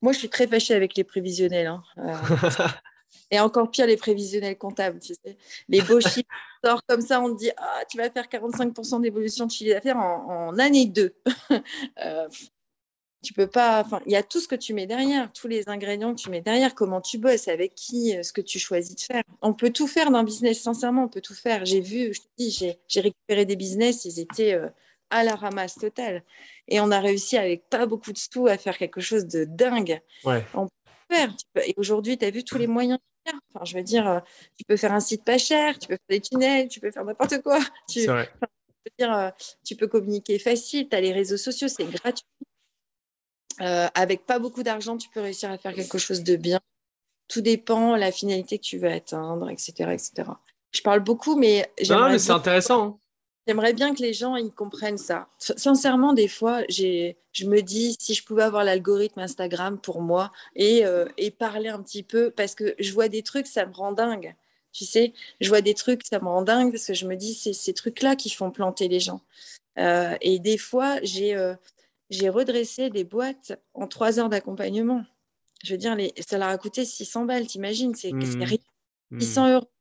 Moi, 0.01 0.13
je 0.13 0.19
suis 0.19 0.29
très 0.29 0.47
fâchée 0.47 0.73
avec 0.73 0.95
les 0.95 1.03
prévisionnels. 1.03 1.67
Hein, 1.67 1.83
et 3.31 3.39
encore 3.39 3.69
pire, 3.71 3.85
les 3.85 3.97
prévisionnels 3.97 4.57
comptables. 4.57 4.99
Tu 4.99 5.13
sais. 5.13 5.37
Les 5.69 5.81
beaux 5.81 6.01
chiffres 6.01 6.27
sortent 6.63 6.85
comme 6.87 7.01
ça, 7.01 7.21
on 7.21 7.33
te 7.33 7.39
dit 7.39 7.51
ah, 7.57 7.83
tu 7.89 7.97
vas 7.97 8.09
faire 8.09 8.25
45% 8.25 9.01
d'évolution 9.01 9.45
de 9.45 9.51
chiffre 9.51 9.73
d'affaires 9.73 9.97
en, 9.97 10.49
en, 10.49 10.59
année 10.59 10.85
2. 10.85 11.13
tu 13.23 13.33
peux 13.33 13.47
pas. 13.47 13.81
Enfin, 13.81 14.01
il 14.05 14.11
y 14.11 14.15
a 14.15 14.21
tout 14.21 14.39
ce 14.39 14.47
que 14.47 14.55
tu 14.55 14.73
mets 14.73 14.85
derrière, 14.85 15.31
tous 15.31 15.47
les 15.47 15.69
ingrédients 15.69 16.13
que 16.13 16.21
tu 16.21 16.29
mets 16.29 16.41
derrière, 16.41 16.75
comment 16.75 17.01
tu 17.01 17.17
bosses, 17.17 17.47
avec 17.47 17.73
qui, 17.73 18.15
euh, 18.15 18.21
ce 18.21 18.33
que 18.33 18.41
tu 18.41 18.59
choisis 18.59 18.95
de 18.95 19.01
faire. 19.01 19.23
On 19.41 19.53
peut 19.53 19.71
tout 19.71 19.87
faire 19.87 20.11
d'un 20.11 20.23
business, 20.23 20.61
sincèrement, 20.61 21.05
on 21.05 21.07
peut 21.07 21.21
tout 21.21 21.33
faire. 21.33 21.65
J'ai 21.65 21.79
vu, 21.79 22.13
je 22.13 22.19
te 22.19 22.27
dis, 22.37 22.77
j'ai 22.87 23.01
récupéré 23.01 23.45
des 23.45 23.55
business, 23.55 24.05
ils 24.05 24.19
étaient 24.19 24.53
euh, 24.53 24.67
à 25.09 25.23
la 25.23 25.35
ramasse 25.35 25.75
totale. 25.75 26.23
Et 26.67 26.79
on 26.79 26.91
a 26.91 26.99
réussi 26.99 27.37
avec 27.37 27.69
pas 27.69 27.85
beaucoup 27.85 28.11
de 28.11 28.17
sous 28.17 28.47
à 28.47 28.57
faire 28.57 28.77
quelque 28.77 29.01
chose 29.01 29.25
de 29.25 29.45
dingue. 29.45 30.01
Ouais. 30.25 30.43
On 30.53 30.65
peut 30.65 31.15
faire. 31.15 31.33
Et 31.65 31.73
aujourd'hui, 31.77 32.17
tu 32.17 32.25
as 32.25 32.31
vu 32.31 32.43
tous 32.43 32.57
les 32.57 32.67
moyens. 32.67 32.99
Enfin, 33.25 33.65
je 33.65 33.75
veux 33.75 33.83
dire, 33.83 34.07
euh, 34.07 34.19
tu 34.57 34.65
peux 34.65 34.77
faire 34.77 34.93
un 34.93 34.99
site 34.99 35.23
pas 35.23 35.37
cher, 35.37 35.79
tu 35.79 35.87
peux 35.87 35.95
faire 35.95 36.07
des 36.09 36.21
tunnels, 36.21 36.67
tu 36.67 36.79
peux 36.79 36.91
faire 36.91 37.05
n'importe 37.05 37.41
quoi. 37.41 37.59
Tu, 37.87 38.05
vrai. 38.05 38.29
dire, 38.99 39.31
tu 39.63 39.75
peux 39.75 39.87
communiquer 39.87 40.39
facile, 40.39 40.89
tu 40.89 40.95
as 40.95 41.01
les 41.01 41.13
réseaux 41.13 41.37
sociaux, 41.37 41.67
c'est 41.67 41.85
gratuit. 41.85 42.25
Euh, 43.61 43.87
avec 43.93 44.25
pas 44.25 44.39
beaucoup 44.39 44.63
d'argent, 44.63 44.97
tu 44.97 45.09
peux 45.09 45.21
réussir 45.21 45.51
à 45.51 45.57
faire 45.57 45.73
quelque 45.73 45.97
chose 45.97 46.23
de 46.23 46.35
bien. 46.35 46.59
Tout 47.27 47.41
dépend 47.41 47.95
la 47.95 48.11
finalité 48.11 48.57
que 48.57 48.63
tu 48.63 48.77
veux 48.77 48.91
atteindre, 48.91 49.49
etc., 49.49 49.91
etc. 49.93 50.29
Je 50.71 50.81
parle 50.81 51.01
beaucoup, 51.01 51.35
mais 51.35 51.71
non, 51.89 52.09
mais 52.09 52.19
c'est 52.19 52.31
intéressant. 52.31 52.99
J'aimerais 53.47 53.73
bien 53.73 53.93
que 53.93 54.01
les 54.01 54.13
gens 54.13 54.35
ils 54.35 54.51
comprennent 54.51 54.97
ça. 54.97 55.27
Sincèrement, 55.37 56.13
des 56.13 56.27
fois, 56.27 56.61
je 56.69 57.45
me 57.45 57.61
dis 57.61 57.97
si 57.99 58.13
je 58.13 58.23
pouvais 58.23 58.43
avoir 58.43 58.63
l'algorithme 58.63 59.19
Instagram 59.19 59.79
pour 59.79 60.01
moi 60.01 60.31
et, 60.55 60.85
euh, 60.85 61.05
et, 61.17 61.29
parler 61.29 61.69
un 61.69 61.81
petit 61.81 62.03
peu, 62.03 62.31
parce 62.31 62.55
que 62.55 62.73
je 62.79 62.93
vois 62.93 63.09
des 63.09 63.21
trucs, 63.21 63.47
ça 63.47 63.65
me 63.65 63.73
rend 63.73 63.91
dingue. 63.91 64.35
Tu 64.71 64.85
sais, 64.85 65.13
je 65.41 65.49
vois 65.49 65.61
des 65.61 65.73
trucs, 65.73 66.05
ça 66.05 66.19
me 66.19 66.25
rend 66.25 66.41
dingue 66.41 66.71
parce 66.71 66.87
que 66.87 66.93
je 66.93 67.05
me 67.05 67.15
dis 67.15 67.33
c'est 67.33 67.53
ces 67.53 67.73
trucs-là 67.73 68.15
qui 68.15 68.29
font 68.29 68.49
planter 68.49 68.87
les 68.87 68.99
gens. 68.99 69.21
Euh, 69.77 70.15
et 70.21 70.39
des 70.39 70.57
fois, 70.57 70.99
j'ai 71.03 71.35
j'ai 72.09 72.29
redressé 72.29 72.89
des 72.89 73.03
boîtes 73.03 73.59
en 73.73 73.87
trois 73.87 74.19
heures 74.19 74.29
d'accompagnement. 74.29 75.03
Je 75.63 75.73
veux 75.73 75.77
dire, 75.77 75.95
les, 75.95 76.13
ça 76.27 76.37
leur 76.37 76.49
a 76.49 76.57
coûté 76.57 76.85
600 76.85 77.25
balles, 77.25 77.47
t'imagines 77.47 77.95
C'est 77.95 78.11
mmh. 78.11 79.19
600 79.19 79.45
mmh. 79.47 79.51
euros. 79.51 79.72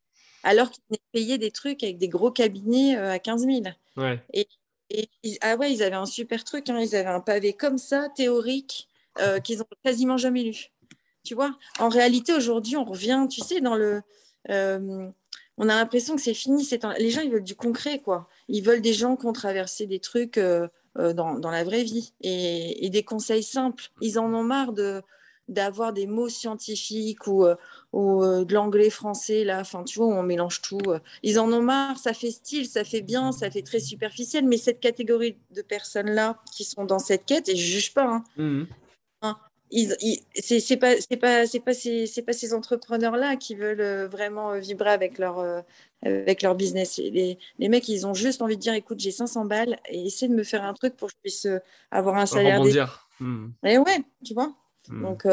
Alors 0.43 0.69
qu'ils 0.69 0.83
venaient 0.89 1.01
payer 1.11 1.37
des 1.37 1.51
trucs 1.51 1.83
avec 1.83 1.97
des 1.97 2.09
gros 2.09 2.31
cabinets 2.31 2.97
euh, 2.97 3.11
à 3.11 3.19
15 3.19 3.45
000. 3.45 3.61
Et, 4.31 4.47
ah 5.41 5.55
ouais, 5.55 5.71
ils 5.71 5.81
avaient 5.81 5.95
un 5.95 6.05
super 6.05 6.43
truc. 6.43 6.69
Hein. 6.69 6.79
Ils 6.79 6.95
avaient 6.95 7.09
un 7.09 7.19
pavé 7.19 7.53
comme 7.53 7.77
ça, 7.77 8.09
théorique, 8.15 8.87
euh, 9.19 9.39
qu'ils 9.39 9.59
n'ont 9.59 9.65
quasiment 9.83 10.17
jamais 10.17 10.43
lu. 10.43 10.71
Tu 11.23 11.35
vois 11.35 11.57
En 11.79 11.89
réalité, 11.89 12.33
aujourd'hui, 12.33 12.75
on 12.75 12.83
revient, 12.83 13.25
tu 13.29 13.41
sais, 13.41 13.61
dans 13.61 13.75
le. 13.75 14.01
Euh, 14.49 15.07
on 15.57 15.69
a 15.69 15.75
l'impression 15.75 16.15
que 16.15 16.21
c'est 16.21 16.33
fini. 16.33 16.67
Les 16.99 17.09
gens, 17.09 17.21
ils 17.21 17.31
veulent 17.31 17.43
du 17.43 17.55
concret, 17.55 17.99
quoi. 17.99 18.27
Ils 18.49 18.63
veulent 18.63 18.81
des 18.81 18.93
gens 18.93 19.15
qui 19.15 19.25
ont 19.25 19.33
traversé 19.33 19.85
des 19.85 19.99
trucs. 19.99 20.37
Euh, 20.99 21.11
dans, 21.13 21.39
dans, 21.39 21.49
la 21.49 21.63
vraie 21.63 21.81
vie 21.81 22.13
et, 22.21 22.87
des 22.91 23.01
conseils 23.01 23.41
simples. 23.41 23.85
Ils 23.99 24.19
en 24.19 24.31
ont 24.31 24.43
marre 24.43 24.73
de 24.73 25.01
d'avoir 25.47 25.93
des 25.93 26.07
mots 26.07 26.29
scientifiques 26.29 27.27
ou, 27.27 27.45
euh, 27.45 27.55
ou 27.91 28.23
euh, 28.23 28.45
de 28.45 28.53
l'anglais 28.53 28.89
français 28.89 29.43
là. 29.43 29.59
Enfin 29.59 29.83
tu 29.83 29.99
vois 29.99 30.07
on 30.07 30.23
mélange 30.23 30.61
tout 30.61 30.79
ils 31.21 31.39
en 31.39 31.51
ont 31.51 31.61
marre 31.61 31.97
ça 31.97 32.13
fait 32.13 32.31
style 32.31 32.67
ça 32.67 32.83
fait 32.83 33.01
bien 33.01 33.31
ça 33.31 33.51
fait 33.51 33.61
très 33.61 33.79
superficiel 33.79 34.45
mais 34.45 34.57
cette 34.57 34.79
catégorie 34.79 35.37
de 35.51 35.61
personnes 35.61 36.11
là 36.11 36.39
qui 36.55 36.63
sont 36.63 36.85
dans 36.85 36.99
cette 36.99 37.25
quête 37.25 37.49
et 37.49 37.55
je 37.55 37.65
juge 37.65 37.93
pas 37.93 38.05
hein, 38.05 38.23
mmh. 38.37 38.63
hein 39.23 39.37
c'est 40.35 40.77
pas 40.77 40.95
c'est 41.01 41.17
pas 41.17 41.47
c'est 41.47 41.59
pas 41.59 41.73
ces 41.73 42.05
c'est 42.05 42.21
pas 42.21 42.33
ces 42.33 42.53
entrepreneurs 42.53 43.15
là 43.15 43.35
qui 43.35 43.55
veulent 43.55 43.81
euh, 43.81 44.07
vraiment 44.07 44.51
euh, 44.51 44.59
vibrer 44.59 44.89
avec 44.89 45.17
leur 45.17 45.39
euh, 45.39 45.61
avec 46.03 46.41
leur 46.41 46.55
business. 46.55 46.97
Les, 46.97 47.39
les 47.59 47.69
mecs 47.69 47.87
ils 47.89 48.05
ont 48.05 48.13
juste 48.13 48.41
envie 48.41 48.55
de 48.55 48.61
dire 48.61 48.73
écoute 48.73 48.99
j'ai 48.99 49.11
500 49.11 49.45
balles 49.45 49.77
et 49.89 50.05
essaie 50.05 50.27
de 50.27 50.35
me 50.35 50.43
faire 50.43 50.63
un 50.63 50.73
truc 50.73 50.95
pour 50.95 51.07
que 51.07 51.13
je 51.15 51.21
puisse 51.21 51.47
avoir 51.91 52.17
un 52.17 52.25
salaire 52.25 52.59
rebondir. 52.59 53.07
hmm. 53.19 53.47
et 53.63 53.77
ouais 53.77 54.03
tu 54.23 54.33
vois 54.33 54.53
hmm. 54.89 55.01
donc 55.01 55.27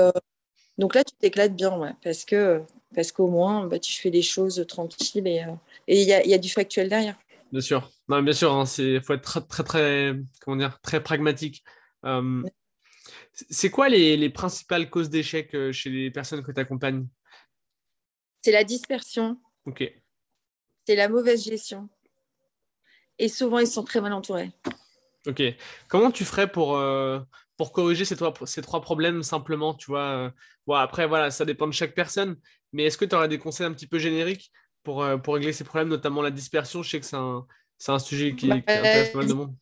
donc 0.79 0.95
là 0.95 1.05
tu 1.05 1.15
t'éclates 1.15 1.55
bien 1.55 1.77
ouais 1.79 1.93
parce 2.03 2.25
que 2.25 2.63
parce 2.95 3.13
qu'au 3.13 3.29
moins 3.29 3.67
bah, 3.67 3.79
tu 3.79 3.93
fais 3.93 4.11
les 4.11 4.23
choses 4.23 4.65
tranquilles 4.69 5.27
et 5.27 5.45
et 5.89 6.03
il 6.03 6.09
y 6.09 6.13
a, 6.13 6.27
y 6.27 6.35
a 6.35 6.39
du 6.39 6.49
factuel 6.49 6.89
derrière 6.89 7.19
bien 7.53 7.61
sûr 7.61 7.91
non 8.09 8.23
bien 8.23 8.33
sûr 8.33 8.51
il 8.79 8.97
hein, 8.97 9.01
faut 9.01 9.15
être 9.15 9.23
très 9.23 9.41
très 9.41 9.65
très 9.65 10.17
comment 10.41 10.57
dire 10.57 10.81
très 10.83 11.03
pragmatique 11.03 11.65
c'est 13.33 13.71
quoi 13.71 13.89
les, 13.89 14.31
principales 14.31 14.91
causes 14.91 15.11
d'échec 15.11 15.55
euh, 15.55 15.73
chez 15.73 15.91
les 15.91 16.11
personnes 16.11 16.43
que 16.43 16.53
tu 16.53 16.61
accompagnes 16.61 17.07
C'est 18.43 18.53
la 18.53 18.65
dispersion. 18.65 19.39
Ok. 19.67 19.85
C'est 20.87 20.97
la 20.97 21.09
mauvaise 21.09 21.45
gestion. 21.45 21.89
Et 23.19 23.29
souvent, 23.29 23.59
ils 23.59 23.67
sont 23.67 23.85
très 23.85 24.01
mal 24.01 24.13
entourés. 24.13 24.51
Ok. 25.27 25.43
Comment 25.89 26.11
tu 26.11 26.25
ferais 26.25 26.51
pour, 26.51 26.77
euh, 26.77 27.21
pour 27.61 27.73
corriger 27.73 28.07
ces 28.07 28.17
trois, 28.17 28.33
ces 28.47 28.63
trois 28.63 28.81
problèmes 28.81 29.23
simplement 29.23 29.75
tu 29.75 29.91
vois 29.91 30.01
euh, 30.01 30.31
bon, 30.67 30.77
Après, 30.77 31.07
voilà, 31.07 31.31
ça 31.31 31.45
dépend 31.45 31.67
de 31.67 31.75
chaque 31.75 31.95
personne. 31.95 32.37
Mais 32.73 32.85
est-ce 32.85 32.97
que 32.97 33.05
tu 33.05 33.15
aurais 33.15 33.29
des 33.29 33.39
conseils 33.39 33.67
un 33.67 33.73
petit 33.75 33.87
peu 33.87 33.99
génériques 33.99 34.51
pour, 34.83 35.05
pour 35.23 35.35
régler 35.35 35.53
ces 35.53 35.65
problèmes, 35.65 35.89
notamment 35.89 36.23
la 36.23 36.31
dispersion? 36.31 36.83
Je 36.83 36.89
sais 36.89 37.01
que 37.01 37.05
c'est 37.05 37.17
un, 37.17 37.47
un, 37.89 37.99
sujet 37.99 38.35
qui, 38.35 38.49
bah, 38.49 38.63
qui 38.63 38.73
intéresse 38.73 39.11
pas 39.11 39.19
mal 39.19 39.29
de 39.29 39.35
monde. 39.35 39.55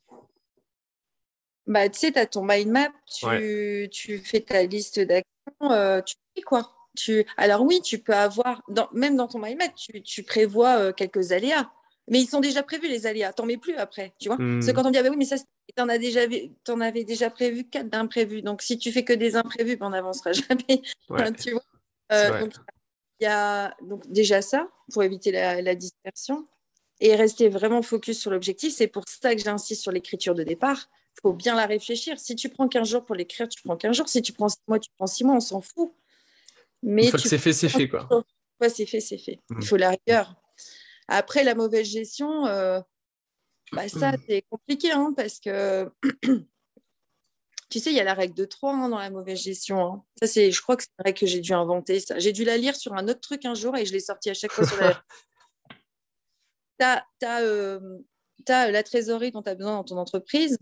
Bah, 1.66 1.88
tu 1.88 1.99
sais, 1.99 2.12
tu 2.12 2.20
as 2.20 2.26
ton 2.26 2.44
mind 2.44 2.70
map, 2.70 2.92
tu, 3.05 3.88
tu 3.90 4.18
fais 4.18 4.42
ta 4.42 4.62
liste 4.62 5.01
d'actions, 5.01 5.72
euh, 5.72 6.01
tu 6.01 6.14
fais 6.36 6.42
quoi? 6.42 6.72
Tu... 6.96 7.26
Alors 7.36 7.62
oui, 7.62 7.80
tu 7.82 7.99
peux 7.99 8.14
avoir, 8.14 8.62
dans... 8.68 8.88
même 8.92 9.16
dans 9.16 9.26
ton 9.26 9.40
mind 9.40 9.59
map, 9.59 9.68
tu, 9.70 10.05
tu 10.05 10.22
prévois 10.22 10.78
euh, 10.78 10.92
quelques 10.92 11.32
aléas, 11.32 11.68
mais 12.11 12.20
ils 12.20 12.26
sont 12.26 12.40
déjà 12.40 12.62
prévus 12.62 12.88
les 12.88 13.06
aléas, 13.06 13.32
t'en 13.32 13.46
mets 13.46 13.56
plus 13.56 13.76
après, 13.76 14.14
tu 14.18 14.28
vois 14.28 14.36
Parce 14.36 14.66
que 14.66 14.70
hmm. 14.70 14.74
quand 14.74 14.86
on 14.86 14.90
dit, 14.90 14.98
ah 14.98 15.02
bah 15.02 15.11
oui, 15.11 15.16
mais 15.16 15.24
ça, 15.24 15.36
t'en 15.76 15.88
as 15.88 15.98
déjà, 15.98 16.20
en 16.68 16.80
avais 16.80 17.04
déjà 17.04 17.30
prévu 17.30 17.64
quatre 17.64 17.88
d'imprévus, 17.88 18.42
donc 18.42 18.62
si 18.62 18.78
tu 18.78 18.92
fais 18.92 19.04
que 19.04 19.12
des 19.12 19.36
imprévus, 19.36 19.76
ben, 19.76 19.86
on 19.86 19.90
n'avancera 19.90 20.32
jamais, 20.48 20.82
tu 21.38 21.52
vois 21.52 21.62
euh, 22.11 22.40
donc, 22.40 22.54
il 23.20 23.24
y 23.24 23.26
a 23.26 23.74
donc 23.82 24.11
déjà 24.11 24.40
ça, 24.40 24.68
pour 24.92 25.02
éviter 25.02 25.30
la, 25.30 25.61
la 25.61 25.74
dispersion 25.74 26.46
et 27.00 27.14
rester 27.14 27.48
vraiment 27.48 27.82
focus 27.82 28.18
sur 28.18 28.30
l'objectif. 28.30 28.72
C'est 28.74 28.86
pour 28.86 29.04
ça 29.06 29.34
que 29.34 29.42
j'insiste 29.42 29.82
sur 29.82 29.92
l'écriture 29.92 30.34
de 30.34 30.42
départ 30.42 30.88
faut 31.20 31.32
bien 31.32 31.54
la 31.54 31.66
réfléchir. 31.66 32.18
Si 32.18 32.36
tu 32.36 32.48
prends 32.48 32.68
15 32.68 32.88
jours 32.88 33.04
pour 33.04 33.14
l'écrire, 33.14 33.48
tu 33.48 33.62
prends 33.62 33.76
15 33.76 33.96
jours. 33.96 34.09
Si 34.09 34.22
tu 34.22 34.32
prends 34.32 34.48
6 34.48 34.59
mois, 34.66 34.78
tu 34.78 34.90
prends 34.96 35.06
6 35.06 35.24
mois, 35.24 35.36
on 35.36 35.40
s'en 35.40 35.61
fout. 35.61 35.92
Mais 36.82 37.04
Une 37.04 37.11
fois 37.11 37.20
que 37.20 37.28
c'est 37.28 37.38
fait, 37.38 37.52
c'est 37.52 37.68
fait. 37.68 37.88
Quoi. 37.88 38.09
Ouais, 38.61 38.68
c'est 38.68 38.86
fait, 38.86 39.00
c'est 39.00 39.18
fait. 39.18 39.38
Il 39.50 39.56
mm. 39.56 39.62
faut 39.62 39.76
la 39.76 39.90
rigueur. 39.90 40.34
Après, 41.09 41.44
la 41.44 41.54
mauvaise 41.54 41.86
gestion, 41.86 42.46
euh, 42.46 42.80
bah, 43.72 43.88
ça, 43.88 44.12
mm. 44.12 44.20
c'est 44.28 44.42
compliqué 44.50 44.92
hein, 44.92 45.12
parce 45.16 45.40
que 45.40 45.90
tu 47.70 47.80
sais, 47.80 47.90
il 47.90 47.96
y 47.96 48.00
a 48.00 48.04
la 48.04 48.14
règle 48.14 48.34
de 48.34 48.44
3 48.44 48.72
hein, 48.72 48.88
dans 48.88 48.98
la 48.98 49.11
mauvaise 49.11 49.42
gestion. 49.42 49.80
Hein. 49.80 50.04
Ça, 50.20 50.26
c'est, 50.26 50.50
je 50.50 50.62
crois 50.62 50.76
que 50.76 50.84
c'est 50.84 51.02
vrai 51.02 51.12
que 51.12 51.26
j'ai 51.26 51.40
dû 51.40 51.52
inventer 51.52 52.00
ça. 52.00 52.18
J'ai 52.18 52.32
dû 52.32 52.44
la 52.44 52.56
lire 52.56 52.76
sur 52.76 52.94
un 52.94 53.09
autre 53.09 53.20
truc 53.20 53.44
un 53.44 53.54
jour 53.54 53.76
et 53.76 53.84
je 53.84 53.92
l'ai 53.92 54.00
sorti 54.00 54.30
à 54.30 54.34
chaque 54.34 54.52
fois 54.52 54.66
sur 54.66 54.76
la. 54.80 55.02
tu 57.20 57.26
as, 57.26 57.42
euh, 57.42 57.98
la 58.48 58.82
trésorerie 58.82 59.32
dont 59.32 59.42
tu 59.42 59.50
as 59.50 59.54
besoin 59.54 59.74
dans 59.74 59.84
ton 59.84 59.98
entreprise. 59.98 60.59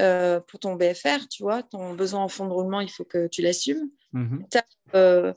Euh, 0.00 0.40
pour 0.40 0.58
ton 0.58 0.74
BFR, 0.74 1.28
tu 1.30 1.44
vois, 1.44 1.62
ton 1.62 1.94
besoin 1.94 2.24
en 2.24 2.28
fonds 2.28 2.46
de 2.46 2.52
roulement, 2.52 2.80
il 2.80 2.90
faut 2.90 3.04
que 3.04 3.28
tu 3.28 3.42
l'assumes. 3.42 3.90
Mhm. 4.12 4.44
Tu 4.50 4.58
as, 4.58 4.64
euh, 4.96 5.32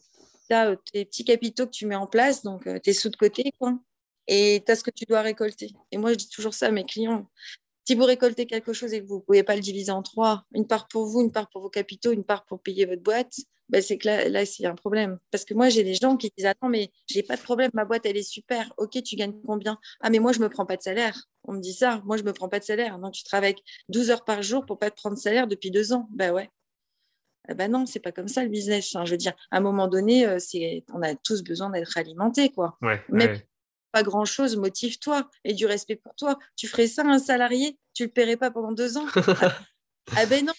euh, 0.52 0.76
tes 0.92 1.06
petits 1.06 1.26
capitaux 1.26 1.68
que 1.68 1.72
tu 1.72 1.86
mets 1.86 1.96
en 1.96 2.08
place, 2.08 2.42
donc 2.42 2.68
tes 2.82 2.94
sous 2.94 3.10
de 3.10 3.16
côté, 3.16 3.52
quoi. 3.60 3.78
Et 4.28 4.64
tu 4.66 4.72
as 4.72 4.76
ce 4.76 4.84
que 4.84 4.92
tu 4.92 5.06
dois 5.06 5.22
récolter. 5.22 5.72
Et 5.92 5.98
moi, 5.98 6.12
je 6.12 6.18
dis 6.18 6.30
toujours 6.30 6.54
ça 6.54 6.68
à 6.68 6.72
mes 6.72 6.84
clients. 6.84 7.30
Si 7.86 7.96
vous 7.96 8.04
récoltez 8.04 8.46
quelque 8.46 8.74
chose 8.74 8.94
et 8.94 9.02
que 9.02 9.08
vous 9.08 9.16
ne 9.16 9.22
pouvez 9.22 9.44
pas 9.44 9.56
le 9.56 9.62
diviser 9.62 9.92
en 9.92 10.04
trois, 10.04 10.44
une 10.54 10.68
part 10.68 10.90
pour 10.90 11.06
vous, 11.06 11.22
une 11.22 11.32
part 11.32 11.50
pour 11.50 11.62
vos 11.62 11.70
capitaux, 11.70 12.12
une 12.12 12.26
part 12.26 12.46
pour 12.46 12.62
payer 12.62 12.86
votre 12.86 13.02
boîte, 13.02 13.34
ben 13.70 13.82
c'est 13.82 13.98
que 13.98 14.08
là, 14.08 14.30
là 14.30 14.46
c'est 14.46 14.66
un 14.66 14.76
problème. 14.76 15.20
Parce 15.32 15.46
que 15.46 15.54
moi, 15.54 15.70
j'ai 15.70 15.84
des 15.84 15.94
gens 15.94 16.18
qui 16.18 16.32
disent 16.36 16.46
Attends, 16.46 16.70
mais 16.70 16.92
j'ai 17.08 17.24
pas 17.24 17.38
de 17.38 17.42
problème, 17.42 17.72
ma 17.74 17.86
boîte, 17.86 18.06
elle 18.06 18.18
est 18.18 18.30
super. 18.30 18.74
Ok, 18.78 19.02
tu 19.04 19.16
gagnes 19.16 19.34
combien? 19.46 19.78
Ah, 20.02 20.10
mais 20.10 20.20
moi, 20.20 20.32
je 20.34 20.40
me 20.40 20.50
prends 20.50 20.66
pas 20.66 20.78
de 20.78 20.82
salaire. 20.82 21.18
On 21.44 21.54
me 21.54 21.62
dit 21.62 21.74
ça. 21.74 22.02
Moi, 22.06 22.18
je 22.18 22.24
me 22.24 22.34
prends 22.34 22.50
pas 22.50 22.60
de 22.60 22.66
salaire. 22.66 23.00
Donc, 23.00 23.14
tu 23.14 23.24
travailles 23.24 23.56
12 23.90 24.12
heures 24.12 24.26
par 24.26 24.42
jour 24.42 24.66
pour 24.66 24.80
pas 24.80 24.92
te 24.92 24.96
prendre 24.96 25.16
de 25.16 25.22
salaire 25.22 25.48
depuis 25.48 25.72
deux 25.72 25.94
ans. 25.94 26.10
Ben 26.12 26.34
ouais. 26.34 26.50
Ben 27.48 27.56
bah 27.56 27.68
non, 27.70 27.86
c'est 27.86 28.02
pas 28.02 28.12
comme 28.12 28.28
ça 28.28 28.44
le 28.44 28.50
business. 28.50 28.98
je 29.06 29.12
veux 29.12 29.18
dire, 29.18 29.34
à 29.52 29.58
un 29.58 29.62
moment 29.62 29.88
donné, 29.88 30.26
euh, 30.26 30.38
on 30.94 31.02
a 31.02 31.16
tous 31.16 31.44
besoin 31.44 31.70
d'être 31.70 31.98
alimentés, 31.98 32.50
quoi. 32.50 32.78
Ouais, 32.82 33.02
pas 33.98 34.04
grand-chose, 34.04 34.58
motive-toi 34.58 35.28
et 35.44 35.56
du 35.56 35.66
respect 35.66 35.96
pour 35.96 36.14
toi. 36.14 36.38
Tu 36.56 36.68
ferais 36.68 36.86
ça 36.86 37.02
à 37.02 37.06
un 37.06 37.18
salarié, 37.18 37.80
tu 37.96 38.04
le 38.04 38.12
paierais 38.12 38.38
pas 38.38 38.52
pendant 38.52 38.72
deux 38.72 38.98
ans? 38.98 39.08
Ah 40.16 40.26
ben 40.26 40.46
non, 40.46 40.54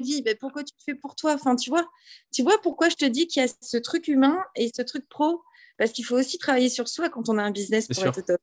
vie, 0.00 0.22
ben 0.22 0.36
pourquoi 0.36 0.64
tu 0.64 0.74
le 0.76 0.82
fais 0.84 0.98
pour 0.98 1.14
toi? 1.14 1.34
Enfin, 1.34 1.54
tu 1.54 1.70
vois, 1.70 1.88
tu 2.34 2.42
vois 2.42 2.60
pourquoi 2.60 2.88
je 2.88 2.96
te 2.96 3.04
dis 3.04 3.28
qu'il 3.28 3.40
y 3.40 3.46
a 3.46 3.48
ce 3.60 3.76
truc 3.76 4.08
humain 4.08 4.42
et 4.56 4.72
ce 4.76 4.82
truc 4.82 5.08
pro? 5.08 5.40
Parce 5.76 5.92
qu'il 5.92 6.04
faut 6.04 6.16
aussi 6.18 6.36
travailler 6.36 6.68
sur 6.68 6.88
soi 6.88 7.08
quand 7.08 7.28
on 7.28 7.38
a 7.38 7.42
un 7.44 7.52
business 7.52 7.86
pour 7.86 8.04
être 8.04 8.26
top. 8.26 8.40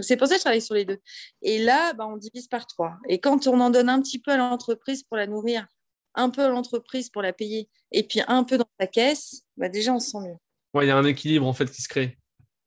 C'est 0.00 0.16
pour 0.16 0.26
ça 0.26 0.34
que 0.34 0.38
je 0.40 0.44
travaille 0.44 0.60
sur 0.60 0.74
les 0.74 0.84
deux. 0.84 0.98
Et 1.42 1.58
là, 1.62 1.92
ben, 1.92 2.06
on 2.06 2.16
divise 2.16 2.48
par 2.48 2.66
trois. 2.66 2.98
Et 3.08 3.20
quand 3.20 3.46
on 3.46 3.60
en 3.60 3.70
donne 3.70 3.88
un 3.88 4.00
petit 4.00 4.18
peu 4.18 4.32
à 4.32 4.36
l'entreprise 4.36 5.04
pour 5.04 5.16
la 5.16 5.28
nourrir, 5.28 5.68
un 6.16 6.28
peu 6.28 6.42
à 6.42 6.48
l'entreprise 6.48 7.08
pour 7.08 7.22
la 7.22 7.32
payer, 7.32 7.68
et 7.92 8.02
puis 8.02 8.20
un 8.26 8.42
peu 8.42 8.58
dans 8.58 8.66
ta 8.78 8.88
caisse, 8.88 9.44
ben 9.56 9.70
déjà, 9.70 9.94
on 9.94 10.00
se 10.00 10.10
sent 10.10 10.18
mieux. 10.26 10.36
Ouais, 10.74 10.86
il 10.86 10.88
y 10.88 10.90
a 10.90 10.96
un 10.96 11.04
équilibre 11.04 11.46
en 11.46 11.52
fait 11.52 11.70
qui 11.70 11.82
se 11.82 11.88
crée. 11.88 12.18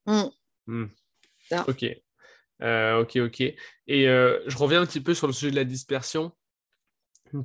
Mmh. 0.05 0.23
Mmh. 0.67 0.85
Ok. 1.67 1.85
Euh, 2.61 3.01
ok, 3.01 3.17
ok. 3.17 3.41
Et 3.41 4.07
euh, 4.07 4.39
je 4.47 4.57
reviens 4.57 4.81
un 4.81 4.85
petit 4.85 5.01
peu 5.01 5.13
sur 5.13 5.27
le 5.27 5.33
sujet 5.33 5.51
de 5.51 5.55
la 5.55 5.63
dispersion. 5.63 6.31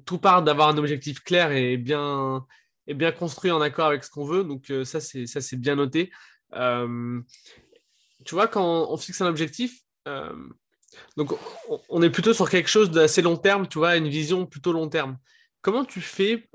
Tout 0.05 0.18
part 0.18 0.42
d'avoir 0.42 0.68
un 0.68 0.78
objectif 0.78 1.20
clair 1.20 1.50
et 1.50 1.76
bien, 1.76 2.46
et 2.86 2.94
bien 2.94 3.12
construit 3.12 3.50
en 3.50 3.61
accord 3.61 3.86
avec 3.86 4.05
ce 4.05 4.11
qu'on 4.11 4.24
veut. 4.24 4.44
Donc 4.44 4.70
euh, 4.70 4.84
ça, 4.84 5.00
c'est 5.00 5.57
bien 5.57 5.76
noté. 5.76 6.11
tu 6.53 8.34
vois, 8.34 8.48
quand 8.48 8.90
on 8.90 8.96
fixe 8.96 9.20
un 9.20 9.26
objectif, 9.26 9.80
donc 11.16 11.32
on, 11.88 12.03
est 12.03 12.11
plutôt 12.11 12.34
sur 12.34 12.50
quelque 12.50 12.68
chose 12.68 12.90
d'assez 12.90 13.22
long 13.22 13.36
terme, 13.36 13.66
tu 13.66 13.78
vois, 13.78 13.96
une 13.96 14.09
vision 14.09 14.46
plutôt 14.46 14.72
long 14.72 14.88
terme. 14.88 15.18
Comment 15.62 15.84
tu 15.84 16.00
fais 16.00 16.48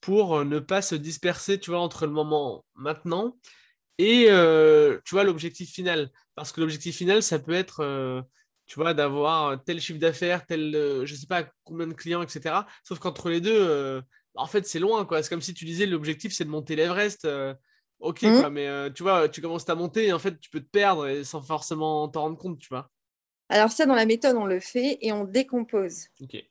pour 0.00 0.44
ne 0.44 0.58
pas 0.58 0.82
se 0.82 0.94
disperser, 0.94 1.58
tu 1.58 1.70
vois, 1.70 1.80
entre 1.80 2.06
le 2.06 2.12
moment 2.12 2.64
maintenant 2.74 3.36
et 3.98 4.26
euh, 4.28 4.98
tu 5.04 5.14
vois 5.14 5.24
l'objectif 5.24 5.70
final. 5.70 6.10
Parce 6.34 6.52
que 6.52 6.60
l'objectif 6.60 6.96
final, 6.96 7.22
ça 7.22 7.38
peut 7.38 7.52
être, 7.52 7.80
euh, 7.80 8.20
tu 8.66 8.76
vois, 8.76 8.94
d'avoir 8.94 9.62
tel 9.64 9.80
chiffre 9.80 9.98
d'affaires, 9.98 10.46
tel, 10.46 10.74
euh, 10.74 11.06
je 11.06 11.14
sais 11.14 11.26
pas 11.26 11.46
combien 11.64 11.86
de 11.86 11.94
clients, 11.94 12.22
etc. 12.22 12.56
Sauf 12.82 12.98
qu'entre 12.98 13.30
les 13.30 13.40
deux, 13.40 14.02
en 14.34 14.46
fait, 14.46 14.66
c'est 14.66 14.80
loin, 14.80 15.04
quoi. 15.04 15.22
C'est 15.22 15.28
comme 15.28 15.42
si 15.42 15.54
tu 15.54 15.64
disais 15.64 15.86
l'objectif, 15.86 16.32
c'est 16.32 16.44
de 16.44 16.50
monter 16.50 16.76
l'Everest. 16.76 17.28
ok, 18.00 18.22
mmh. 18.22 18.40
quoi, 18.40 18.50
mais 18.50 18.92
tu 18.92 19.02
vois, 19.02 19.28
tu 19.28 19.40
commences 19.40 19.68
à 19.68 19.74
monter 19.74 20.06
et 20.06 20.12
en 20.12 20.18
fait, 20.18 20.38
tu 20.40 20.50
peux 20.50 20.60
te 20.60 20.70
perdre 20.70 21.06
et 21.06 21.24
sans 21.24 21.40
forcément 21.42 22.08
t'en 22.08 22.22
rendre 22.22 22.38
compte, 22.38 22.58
tu 22.58 22.68
vois. 22.68 22.90
Alors 23.48 23.70
ça, 23.70 23.86
dans 23.86 23.94
la 23.94 24.06
méthode, 24.06 24.36
on 24.36 24.46
le 24.46 24.60
fait 24.60 24.98
et 25.02 25.12
on 25.12 25.24
décompose. 25.24 26.06
Ok. 26.20 26.42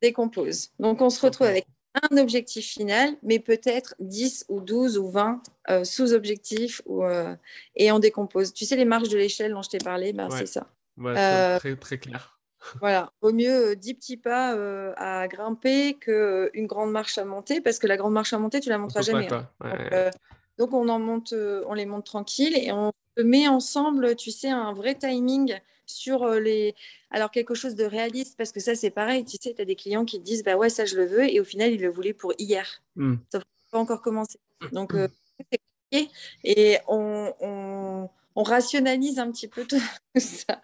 Décompose. 0.00 0.70
Donc, 0.78 1.00
on 1.00 1.10
se 1.10 1.20
retrouve 1.20 1.48
avec 1.48 1.66
un 2.10 2.16
objectif 2.18 2.66
final, 2.66 3.16
mais 3.22 3.38
peut-être 3.38 3.94
10 4.00 4.46
ou 4.48 4.60
12 4.60 4.98
ou 4.98 5.08
20 5.08 5.42
euh, 5.70 5.84
sous-objectifs 5.84 6.82
euh, 6.88 7.34
et 7.74 7.92
on 7.92 7.98
décompose. 7.98 8.52
Tu 8.52 8.64
sais, 8.64 8.76
les 8.76 8.84
marges 8.84 9.08
de 9.08 9.16
l'échelle 9.16 9.52
dont 9.52 9.62
je 9.62 9.70
t'ai 9.70 9.78
parlé, 9.78 10.12
ben, 10.12 10.28
c'est 10.30 10.46
ça. 10.46 10.66
Euh, 11.00 11.58
très, 11.58 11.76
très 11.76 11.98
clair. 11.98 12.32
Voilà, 12.80 13.12
au 13.20 13.32
mieux 13.32 13.76
10 13.76 13.94
petits 13.94 14.16
pas 14.16 14.56
à 14.96 15.28
grimper 15.28 15.94
qu'une 15.94 16.66
grande 16.66 16.90
marche 16.90 17.16
à 17.16 17.24
monter, 17.24 17.60
parce 17.60 17.78
que 17.78 17.86
la 17.86 17.96
grande 17.96 18.12
marche 18.12 18.32
à 18.32 18.38
monter, 18.40 18.58
tu 18.58 18.70
la 18.70 18.78
monteras 18.78 19.02
jamais. 19.02 19.28
Hein. 19.32 20.10
donc, 20.58 20.72
on 20.72 20.88
en 20.88 20.98
monte, 20.98 21.32
on 21.32 21.74
les 21.74 21.86
monte 21.86 22.06
tranquille 22.06 22.56
et 22.56 22.72
on 22.72 22.92
met 23.22 23.46
ensemble, 23.46 24.16
tu 24.16 24.32
sais, 24.32 24.50
un 24.50 24.72
vrai 24.72 24.96
timing 24.96 25.60
sur 25.86 26.28
les. 26.34 26.74
Alors, 27.10 27.30
quelque 27.30 27.54
chose 27.54 27.74
de 27.74 27.84
réaliste, 27.84 28.36
parce 28.36 28.52
que 28.52 28.60
ça, 28.60 28.74
c'est 28.74 28.90
pareil. 28.90 29.24
Tu 29.24 29.36
sais, 29.40 29.54
tu 29.54 29.62
as 29.62 29.64
des 29.64 29.76
clients 29.76 30.04
qui 30.04 30.18
te 30.18 30.24
disent 30.24 30.44
Bah 30.44 30.56
ouais, 30.56 30.70
ça, 30.70 30.84
je 30.84 30.96
le 30.96 31.06
veux. 31.06 31.24
Et 31.30 31.40
au 31.40 31.44
final, 31.44 31.72
ils 31.72 31.80
le 31.80 31.90
voulaient 31.90 32.14
pour 32.14 32.32
hier. 32.38 32.82
Mmh. 32.96 33.16
N'a 33.32 33.40
pas 33.70 33.78
encore 33.78 34.02
commencé. 34.02 34.38
Donc, 34.72 34.94
mmh. 34.94 35.08
c'est 35.50 35.60
compliqué. 35.90 36.12
Et 36.44 36.78
on, 36.88 37.32
on, 37.40 38.10
on, 38.34 38.42
rationalise 38.42 39.18
un 39.18 39.30
petit 39.30 39.48
peu 39.48 39.64
tout 39.64 39.80
ça. 40.16 40.60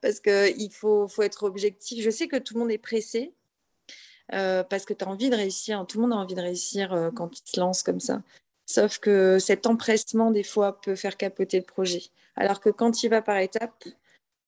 parce 0.00 0.20
qu'il 0.20 0.72
faut, 0.72 1.08
faut 1.08 1.22
être 1.22 1.44
objectif. 1.44 2.02
Je 2.02 2.10
sais 2.10 2.28
que 2.28 2.36
tout 2.36 2.54
le 2.54 2.60
monde 2.60 2.70
est 2.70 2.78
pressé. 2.78 3.32
Euh, 4.34 4.62
parce 4.62 4.84
que 4.84 4.92
tu 4.92 5.04
as 5.04 5.08
envie 5.08 5.30
de 5.30 5.36
réussir, 5.36 5.84
tout 5.86 5.98
le 5.98 6.02
monde 6.02 6.12
a 6.12 6.16
envie 6.20 6.34
de 6.34 6.40
réussir 6.40 6.92
euh, 6.92 7.10
quand 7.10 7.38
il 7.38 7.50
se 7.50 7.58
lance 7.58 7.82
comme 7.82 8.00
ça. 8.00 8.22
Sauf 8.66 8.98
que 8.98 9.38
cet 9.38 9.66
empressement, 9.66 10.30
des 10.30 10.42
fois, 10.42 10.80
peut 10.80 10.94
faire 10.94 11.16
capoter 11.16 11.58
le 11.58 11.64
projet. 11.64 12.02
Alors 12.36 12.60
que 12.60 12.68
quand 12.68 13.02
il 13.02 13.08
va 13.08 13.22
par 13.22 13.38
étapes, 13.38 13.84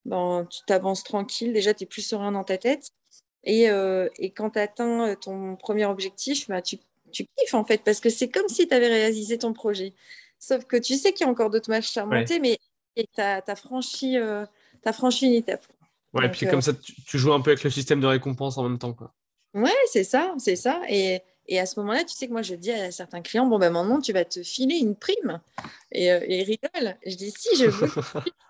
ben, 0.04 0.46
tu 0.50 0.60
t'avances 0.66 1.04
tranquille. 1.04 1.52
Déjà, 1.52 1.74
tu 1.74 1.84
es 1.84 1.86
plus 1.86 2.02
serein 2.02 2.32
dans 2.32 2.44
ta 2.44 2.58
tête. 2.58 2.90
Et, 3.44 3.70
euh, 3.70 4.08
et 4.18 4.30
quand 4.30 4.50
tu 4.50 4.58
atteins 4.58 5.14
ton 5.16 5.56
premier 5.56 5.86
objectif, 5.86 6.48
bah, 6.48 6.62
tu, 6.62 6.78
tu 7.10 7.26
kiffes 7.36 7.54
en 7.54 7.64
fait, 7.64 7.82
parce 7.84 8.00
que 8.00 8.10
c'est 8.10 8.28
comme 8.28 8.48
si 8.48 8.68
tu 8.68 8.74
avais 8.74 8.88
réalisé 8.88 9.38
ton 9.38 9.52
projet. 9.52 9.94
Sauf 10.38 10.64
que 10.64 10.76
tu 10.76 10.96
sais 10.96 11.12
qu'il 11.12 11.26
y 11.26 11.28
a 11.28 11.32
encore 11.32 11.50
d'autres 11.50 11.70
matchs 11.70 11.96
à 11.96 12.06
monter, 12.06 12.38
mais 12.38 12.58
tu 12.96 13.04
as, 13.18 13.42
franchi, 13.56 14.18
euh, 14.18 14.44
franchi 14.92 15.26
une 15.26 15.34
étape. 15.34 15.66
Ouais, 16.12 16.26
et 16.26 16.28
puis 16.28 16.46
comme 16.46 16.62
ça, 16.62 16.72
tu, 16.72 17.18
joues 17.18 17.32
un 17.32 17.40
peu 17.40 17.50
avec 17.50 17.62
le 17.62 17.70
système 17.70 18.00
de 18.00 18.06
récompense 18.06 18.58
en 18.58 18.64
même 18.64 18.78
temps. 18.78 18.92
Quoi. 18.92 19.14
Ouais, 19.54 19.70
c'est 19.86 20.04
ça, 20.04 20.34
c'est 20.38 20.56
ça. 20.56 20.80
Et, 20.88 21.20
et 21.46 21.60
à 21.60 21.66
ce 21.66 21.78
moment-là, 21.80 22.04
tu 22.04 22.14
sais 22.14 22.26
que 22.26 22.32
moi, 22.32 22.42
je 22.42 22.54
dis 22.54 22.72
à 22.72 22.90
certains 22.90 23.22
clients, 23.22 23.46
bon, 23.46 23.58
ben 23.58 23.70
maintenant, 23.70 24.00
tu 24.00 24.12
vas 24.12 24.24
te 24.24 24.42
filer 24.42 24.78
une 24.78 24.96
prime. 24.96 25.40
Et, 25.92 26.10
euh, 26.10 26.20
et 26.22 26.40
ils 26.40 26.44
rigolent. 26.44 26.96
Je 27.06 27.14
dis, 27.14 27.30
si, 27.30 27.56
je 27.56 27.66
veux. 27.66 27.88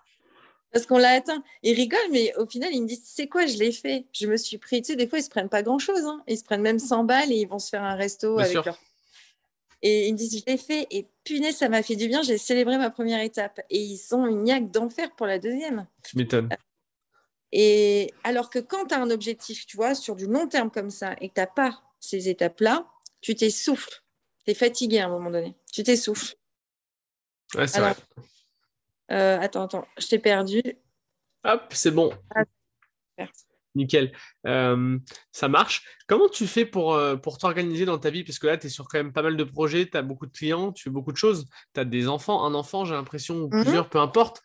parce 0.71 0.85
qu'on 0.85 0.97
l'a 0.97 1.09
atteint. 1.09 1.43
Ils 1.63 1.73
rigolent, 1.73 2.11
mais 2.11 2.33
au 2.37 2.45
final, 2.45 2.73
ils 2.73 2.81
me 2.81 2.87
disent 2.87 3.03
C'est 3.03 3.27
quoi, 3.27 3.45
je 3.45 3.57
l'ai 3.57 3.71
fait? 3.71 4.05
Je 4.13 4.27
me 4.27 4.37
suis 4.37 4.57
pris. 4.57 4.81
Tu 4.81 4.91
sais, 4.91 4.95
des 4.95 5.07
fois, 5.07 5.19
ils 5.19 5.23
se 5.23 5.29
prennent 5.29 5.49
pas 5.49 5.63
grand-chose. 5.63 6.05
Hein. 6.05 6.23
Ils 6.27 6.37
se 6.37 6.43
prennent 6.43 6.61
même 6.61 6.79
100 6.79 7.03
balles 7.03 7.31
et 7.31 7.35
ils 7.35 7.47
vont 7.47 7.59
se 7.59 7.69
faire 7.69 7.83
un 7.83 7.95
resto 7.95 8.39
avec 8.39 8.53
leur. 8.65 8.79
Et 9.81 10.07
ils 10.07 10.13
me 10.13 10.17
disent 10.17 10.39
Je 10.39 10.51
l'ai 10.51 10.57
fait. 10.57 10.87
Et 10.91 11.07
punaise, 11.23 11.57
ça 11.57 11.69
m'a 11.69 11.83
fait 11.83 11.95
du 11.95 12.07
bien. 12.07 12.21
J'ai 12.21 12.37
célébré 12.37 12.77
ma 12.77 12.89
première 12.89 13.21
étape. 13.21 13.59
Et 13.69 13.81
ils 13.81 13.97
sont 13.97 14.25
une 14.25 14.43
niaque 14.43 14.71
d'enfer 14.71 15.11
pour 15.15 15.27
la 15.27 15.39
deuxième. 15.39 15.87
Tu 16.03 16.17
m'étonnes. 16.17 16.49
Et 17.51 18.13
alors 18.23 18.49
que 18.49 18.59
quand 18.59 18.85
tu 18.85 18.95
as 18.95 19.01
un 19.01 19.09
objectif, 19.11 19.65
tu 19.65 19.75
vois, 19.75 19.93
sur 19.93 20.15
du 20.15 20.25
long 20.25 20.47
terme 20.47 20.71
comme 20.71 20.89
ça, 20.89 21.15
et 21.19 21.27
que 21.27 21.33
tu 21.33 21.41
n'as 21.41 21.47
pas 21.47 21.81
ces 21.99 22.29
étapes-là, 22.29 22.87
tu 23.19 23.35
t'essouffles. 23.35 24.03
Tu 24.45 24.51
es 24.51 24.53
fatigué 24.53 24.99
à 24.99 25.07
un 25.07 25.09
moment 25.09 25.31
donné. 25.31 25.55
Tu 25.71 25.83
t'essouffles. 25.83 26.35
Ouais, 27.55 27.67
c'est 27.67 27.81
vrai. 27.81 27.93
Euh, 29.11 29.39
attends, 29.39 29.63
attends, 29.63 29.87
je 29.97 30.07
t'ai 30.07 30.19
perdu. 30.19 30.61
Hop, 31.43 31.63
c'est 31.71 31.91
bon. 31.91 32.11
Ah, 32.33 32.43
Nickel. 33.75 34.11
Euh, 34.45 34.97
ça 35.31 35.47
marche. 35.47 35.83
Comment 36.07 36.29
tu 36.29 36.47
fais 36.47 36.65
pour, 36.65 36.93
euh, 36.93 37.15
pour 37.15 37.37
t'organiser 37.37 37.85
dans 37.85 37.97
ta 37.97 38.09
vie? 38.09 38.23
Parce 38.23 38.39
que 38.39 38.47
là, 38.47 38.57
tu 38.57 38.67
es 38.67 38.69
sur 38.69 38.87
quand 38.87 38.97
même 38.97 39.13
pas 39.13 39.21
mal 39.21 39.37
de 39.37 39.43
projets, 39.43 39.87
tu 39.87 39.97
as 39.97 40.01
beaucoup 40.01 40.25
de 40.25 40.31
clients, 40.31 40.71
tu 40.71 40.83
fais 40.83 40.89
beaucoup 40.89 41.11
de 41.11 41.17
choses. 41.17 41.47
Tu 41.73 41.79
as 41.79 41.85
des 41.85 42.07
enfants, 42.07 42.45
un 42.45 42.53
enfant, 42.53 42.85
j'ai 42.85 42.93
l'impression, 42.93 43.49
mhm. 43.51 43.63
plusieurs, 43.63 43.89
peu 43.89 43.99
importe. 43.99 44.41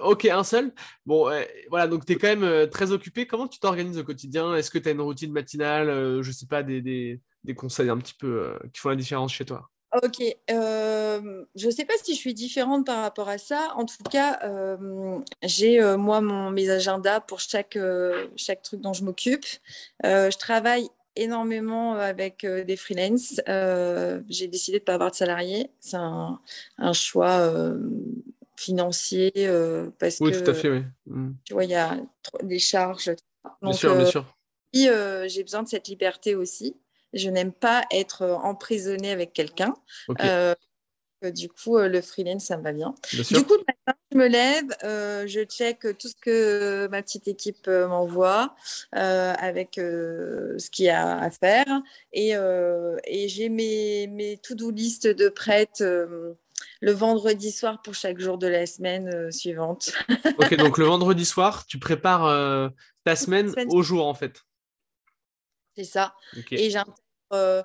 ok, 0.00 0.24
un 0.26 0.44
seul. 0.44 0.72
Bon, 1.04 1.30
voilà, 1.70 1.86
donc 1.88 2.04
tu 2.04 2.12
es 2.12 2.16
quand 2.16 2.34
même 2.34 2.68
très 2.68 2.92
occupé. 2.92 3.26
Comment 3.26 3.48
tu 3.48 3.58
t'organises 3.58 3.98
au 3.98 4.04
quotidien? 4.04 4.54
Est-ce 4.54 4.70
que 4.70 4.78
tu 4.78 4.88
as 4.88 4.92
une 4.92 5.00
routine 5.00 5.32
matinale? 5.32 6.22
Je 6.22 6.32
sais 6.32 6.46
pas, 6.46 6.62
des, 6.62 6.82
des, 6.82 7.20
des 7.44 7.54
conseils 7.54 7.90
un 7.90 7.98
petit 7.98 8.14
peu 8.14 8.58
qui 8.72 8.80
font 8.80 8.90
la 8.90 8.96
différence 8.96 9.32
chez 9.32 9.44
toi 9.44 9.70
Ok, 10.02 10.22
euh, 10.50 11.44
je 11.54 11.66
ne 11.66 11.70
sais 11.70 11.84
pas 11.84 11.94
si 12.02 12.14
je 12.14 12.18
suis 12.18 12.34
différente 12.34 12.84
par 12.84 13.02
rapport 13.02 13.28
à 13.28 13.38
ça. 13.38 13.72
En 13.76 13.86
tout 13.86 14.02
cas, 14.10 14.38
euh, 14.44 15.18
j'ai 15.42 15.80
euh, 15.80 15.96
moi 15.96 16.20
mon, 16.20 16.50
mes 16.50 16.68
agendas 16.70 17.20
pour 17.20 17.40
chaque, 17.40 17.78
chaque 18.36 18.62
truc 18.62 18.80
dont 18.80 18.92
je 18.92 19.04
m'occupe. 19.04 19.46
je 20.02 20.36
travaille 20.36 20.88
énormément 21.14 21.94
avec 21.94 22.44
des 22.44 22.76
freelances. 22.76 23.40
j'ai 24.28 24.48
décidé 24.48 24.78
de 24.78 24.82
ne 24.82 24.84
pas 24.84 24.94
avoir 24.94 25.10
de 25.10 25.16
salariés. 25.16 25.70
C'est 25.80 25.96
un, 25.96 26.40
un, 26.78 26.92
choix 26.92 27.50
financier 28.56 29.32
parce 29.98 30.18
oui, 30.20 30.32
que 30.32 30.38
tout 30.38 30.50
à 30.50 30.54
fait, 30.54 30.68
oui. 30.68 30.82
Mmh. 31.06 31.30
tu 31.44 31.52
vois, 31.54 31.64
il 31.64 31.70
y 31.70 31.74
a 31.74 31.96
des 32.42 32.58
charges. 32.58 33.12
bien 33.62 33.72
sûr, 33.72 33.94
bien 33.94 34.04
sûr. 34.04 34.26
j'ai 34.74 35.42
besoin 35.42 35.62
de 35.62 35.68
cette 35.68 35.88
liberté 35.88 36.34
aussi. 36.34 36.76
Je 37.12 37.30
n'aime 37.30 37.52
pas 37.52 37.84
être 37.90 38.22
euh, 38.22 38.34
emprisonnée 38.34 39.10
avec 39.10 39.32
quelqu'un. 39.32 39.74
Euh, 40.22 40.54
du 41.22 41.48
coup, 41.48 41.78
euh, 41.78 41.88
le 41.88 42.02
freelance, 42.02 42.44
ça 42.44 42.56
me 42.56 42.62
va 42.62 42.72
bien. 42.72 42.94
du 43.12 43.42
coup, 43.44 43.54
le 43.54 43.64
matin, 43.66 43.98
je 44.12 44.18
me 44.18 44.28
lève, 44.28 44.66
je 45.26 45.44
check 45.44 45.80
tout 45.98 46.08
ce 46.08 46.14
que 46.20 46.88
ma 46.88 47.02
petite 47.02 47.26
équipe 47.28 47.68
m'envoie 47.68 48.54
avec 48.92 49.72
ce 49.76 50.70
qu'il 50.70 50.86
y 50.86 50.90
a 50.90 51.18
à 51.18 51.30
faire. 51.30 51.66
Et, 52.12 52.32
et 52.32 53.28
j'ai 53.28 53.48
mes, 53.48 54.06
mes 54.08 54.36
to-do 54.36 54.70
list 54.70 55.06
de 55.06 55.28
prête 55.28 55.82
le 56.80 56.92
vendredi 56.92 57.50
soir 57.50 57.80
pour 57.82 57.94
chaque 57.94 58.20
jour 58.20 58.38
de 58.38 58.46
la 58.46 58.66
semaine 58.66 59.32
suivante. 59.32 59.92
ok, 60.38 60.54
donc 60.56 60.78
le 60.78 60.84
vendredi 60.84 61.24
soir, 61.24 61.66
tu 61.66 61.78
prépares 61.78 62.72
ta 63.04 63.16
semaine, 63.16 63.52
au 63.68 63.82
jour 63.82 64.06
en 64.06 64.14
fait. 64.14 64.42
C'est 65.76 65.84
ça. 65.84 66.14
Et 66.50 66.70
j'intègre 66.70 66.96
euh, 67.32 67.62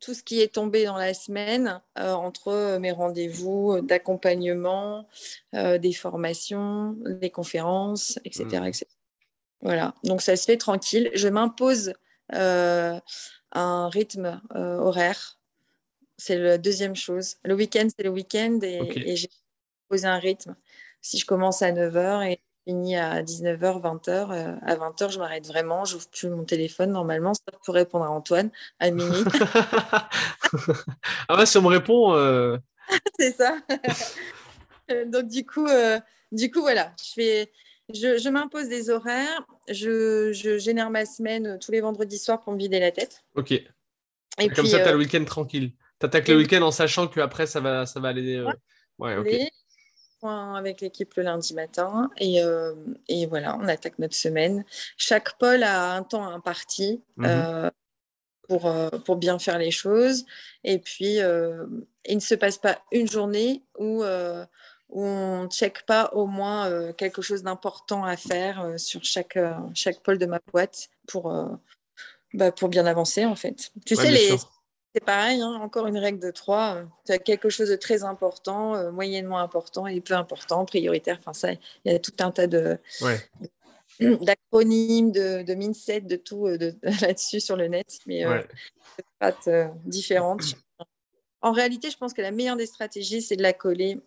tout 0.00 0.14
ce 0.14 0.22
qui 0.22 0.40
est 0.40 0.54
tombé 0.54 0.86
dans 0.86 0.96
la 0.96 1.12
semaine 1.12 1.82
euh, 1.98 2.12
entre 2.12 2.48
euh, 2.48 2.78
mes 2.78 2.90
rendez-vous 2.90 3.80
d'accompagnement, 3.82 5.06
des 5.52 5.92
formations, 5.92 6.96
des 7.04 7.30
conférences, 7.30 8.18
etc., 8.24 8.44
mmh. 8.60 8.66
etc., 8.66 8.86
Voilà, 9.60 9.94
donc 10.04 10.22
ça 10.22 10.36
se 10.36 10.44
fait 10.44 10.56
tranquille. 10.56 11.10
Je 11.14 11.28
m'impose 11.28 11.92
un 12.30 13.88
rythme 13.88 14.40
horaire. 14.54 15.38
C'est 16.16 16.36
la 16.36 16.58
deuxième 16.58 16.96
chose. 16.96 17.36
Le 17.44 17.54
week-end, 17.54 17.88
c'est 17.94 18.04
le 18.04 18.10
week-end 18.10 18.58
et, 18.62 19.10
et 19.10 19.16
j'ai 19.16 19.30
posé 19.88 20.06
un 20.06 20.18
rythme. 20.18 20.54
Si 21.02 21.18
je 21.18 21.26
commence 21.26 21.62
à 21.62 21.72
9h 21.72 22.30
et 22.30 22.40
fini 22.64 22.96
à 22.96 23.22
19h, 23.22 23.80
20h. 23.80 24.58
à 24.62 24.76
20h, 24.76 25.12
je 25.12 25.18
m'arrête 25.18 25.46
vraiment. 25.46 25.84
Je 25.84 25.94
n'ouvre 25.94 26.08
plus 26.10 26.28
mon 26.28 26.44
téléphone 26.44 26.92
normalement, 26.92 27.34
ça 27.34 27.42
pour 27.64 27.74
répondre 27.74 28.04
à 28.04 28.10
Antoine 28.10 28.50
à 28.78 28.90
minuit. 28.90 29.24
ah 31.28 31.36
bah, 31.36 31.46
si 31.46 31.58
on 31.58 31.62
me 31.62 31.68
répond. 31.68 32.14
Euh. 32.14 32.58
C'est 33.18 33.32
ça. 33.32 33.56
Donc, 35.06 35.28
du 35.28 35.46
coup, 35.46 35.66
euh, 35.66 35.98
du 36.32 36.50
coup, 36.50 36.60
voilà, 36.60 36.92
je 37.02 37.12
fais. 37.14 37.52
Je, 37.92 38.28
m'impose 38.28 38.68
des 38.68 38.88
horaires, 38.88 39.44
je, 39.68 40.32
génère 40.60 40.90
ma 40.90 41.04
semaine 41.04 41.46
euh, 41.46 41.58
tous 41.58 41.72
les 41.72 41.80
vendredis 41.80 42.18
soirs 42.18 42.40
pour 42.40 42.52
me 42.52 42.58
vider 42.58 42.78
la 42.78 42.92
tête. 42.92 43.24
Ok. 43.34 43.50
Et 43.50 44.48
Comme 44.54 44.66
ça, 44.66 44.78
tu 44.78 44.84
as 44.84 44.92
le 44.92 44.98
week-end 44.98 45.24
tranquille. 45.24 45.72
Tu 45.98 46.06
attaques 46.06 46.28
le 46.28 46.36
week-end 46.36 46.62
en 46.62 46.70
sachant 46.70 47.08
qu'après, 47.08 47.46
ça 47.46 47.58
va, 47.58 47.86
ça 47.86 47.98
va 47.98 48.08
aller. 48.08 48.44
Ouais, 48.98 49.16
ok 49.16 49.50
avec 50.28 50.80
l'équipe 50.80 51.14
le 51.14 51.22
lundi 51.22 51.54
matin 51.54 52.10
et, 52.18 52.42
euh, 52.42 52.74
et, 53.08 53.26
voilà, 53.26 53.56
on 53.56 53.68
attaque 53.68 53.98
notre 53.98 54.14
semaine. 54.14 54.64
Chaque 54.96 55.38
pôle 55.38 55.62
a 55.62 55.94
un 55.94 56.02
temps 56.02 56.26
imparti 56.26 57.02
mmh 57.16 57.26
euh, 57.26 57.70
pour, 58.48 58.66
euh, 58.66 58.90
pour 59.04 59.16
bien 59.16 59.38
faire 59.38 59.58
les 59.58 59.70
choses. 59.70 60.26
Et 60.64 60.78
puis, 60.78 61.18
il 61.18 62.14
ne 62.14 62.20
se 62.20 62.34
passe 62.34 62.58
pas 62.58 62.80
une 62.90 63.08
journée 63.08 63.62
où, 63.78 64.02
où 64.02 65.04
on 65.04 65.44
ne 65.44 65.48
check 65.48 65.86
pas 65.86 66.10
au 66.14 66.26
moins 66.26 66.92
quelque 66.94 67.22
chose 67.22 67.44
d'important 67.44 68.04
à 68.04 68.16
faire 68.16 68.74
sur 68.76 69.04
chaque, 69.04 69.38
chaque 69.74 70.00
pôle 70.00 70.18
de 70.18 70.26
ma 70.26 70.40
boîte 70.52 70.88
pour, 71.06 71.32
bah, 72.34 72.50
pour 72.50 72.68
bien 72.68 72.86
avancer 72.86 73.24
en 73.24 73.36
fait. 73.36 73.70
Tu 73.86 73.94
sais, 73.94 74.10
les, 74.10 74.36
c'est 74.94 75.04
pareil, 75.04 75.40
hein, 75.40 75.60
encore 75.62 75.86
une 75.86 75.98
règle 75.98 76.18
de 76.18 76.30
trois. 76.30 76.76
Euh, 76.76 76.84
tu 77.06 77.12
as 77.12 77.18
quelque 77.18 77.48
chose 77.48 77.68
de 77.68 77.76
très 77.76 78.02
important, 78.02 78.74
euh, 78.74 78.90
moyennement 78.90 79.38
important 79.38 79.86
et 79.86 80.00
peu 80.00 80.14
important, 80.14 80.64
prioritaire. 80.64 81.18
Enfin, 81.20 81.32
ça, 81.32 81.52
il 81.52 81.92
y 81.92 81.94
a 81.94 81.98
tout 81.98 82.12
un 82.18 82.30
tas 82.32 82.48
de, 82.48 82.78
d'acronymes, 84.00 85.12
de, 85.12 85.42
de 85.42 85.54
mindset, 85.54 86.02
de 86.02 86.16
tout 86.16 86.46
euh, 86.46 86.72
là-dessus 87.02 87.40
sur 87.40 87.56
le 87.56 87.68
net. 87.68 88.00
Mais 88.06 88.24
euh, 88.24 88.42
c'est 89.42 89.70
différentes. 89.84 90.56
En 91.40 91.52
réalité, 91.52 91.90
je 91.90 91.96
pense 91.96 92.12
que 92.12 92.22
la 92.22 92.32
meilleure 92.32 92.56
des 92.56 92.66
stratégies, 92.66 93.22
c'est 93.22 93.36
de 93.36 93.42
la 93.42 93.52
coller 93.52 94.00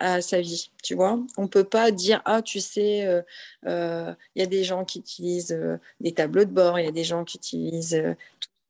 à 0.00 0.20
sa 0.22 0.40
vie, 0.40 0.70
tu 0.84 0.94
vois. 0.94 1.18
On 1.36 1.48
peut 1.48 1.64
pas 1.64 1.90
dire 1.90 2.22
ah 2.24 2.40
tu 2.40 2.60
sais, 2.60 3.24
il 3.66 4.16
y 4.36 4.42
a 4.42 4.46
des 4.46 4.62
gens 4.62 4.84
qui 4.84 5.00
utilisent 5.00 5.58
des 6.00 6.12
tableaux 6.12 6.44
de 6.44 6.52
bord, 6.52 6.78
il 6.78 6.84
y 6.84 6.88
a 6.88 6.92
des 6.92 7.02
gens 7.02 7.24
qui 7.24 7.36
utilisent 7.36 8.00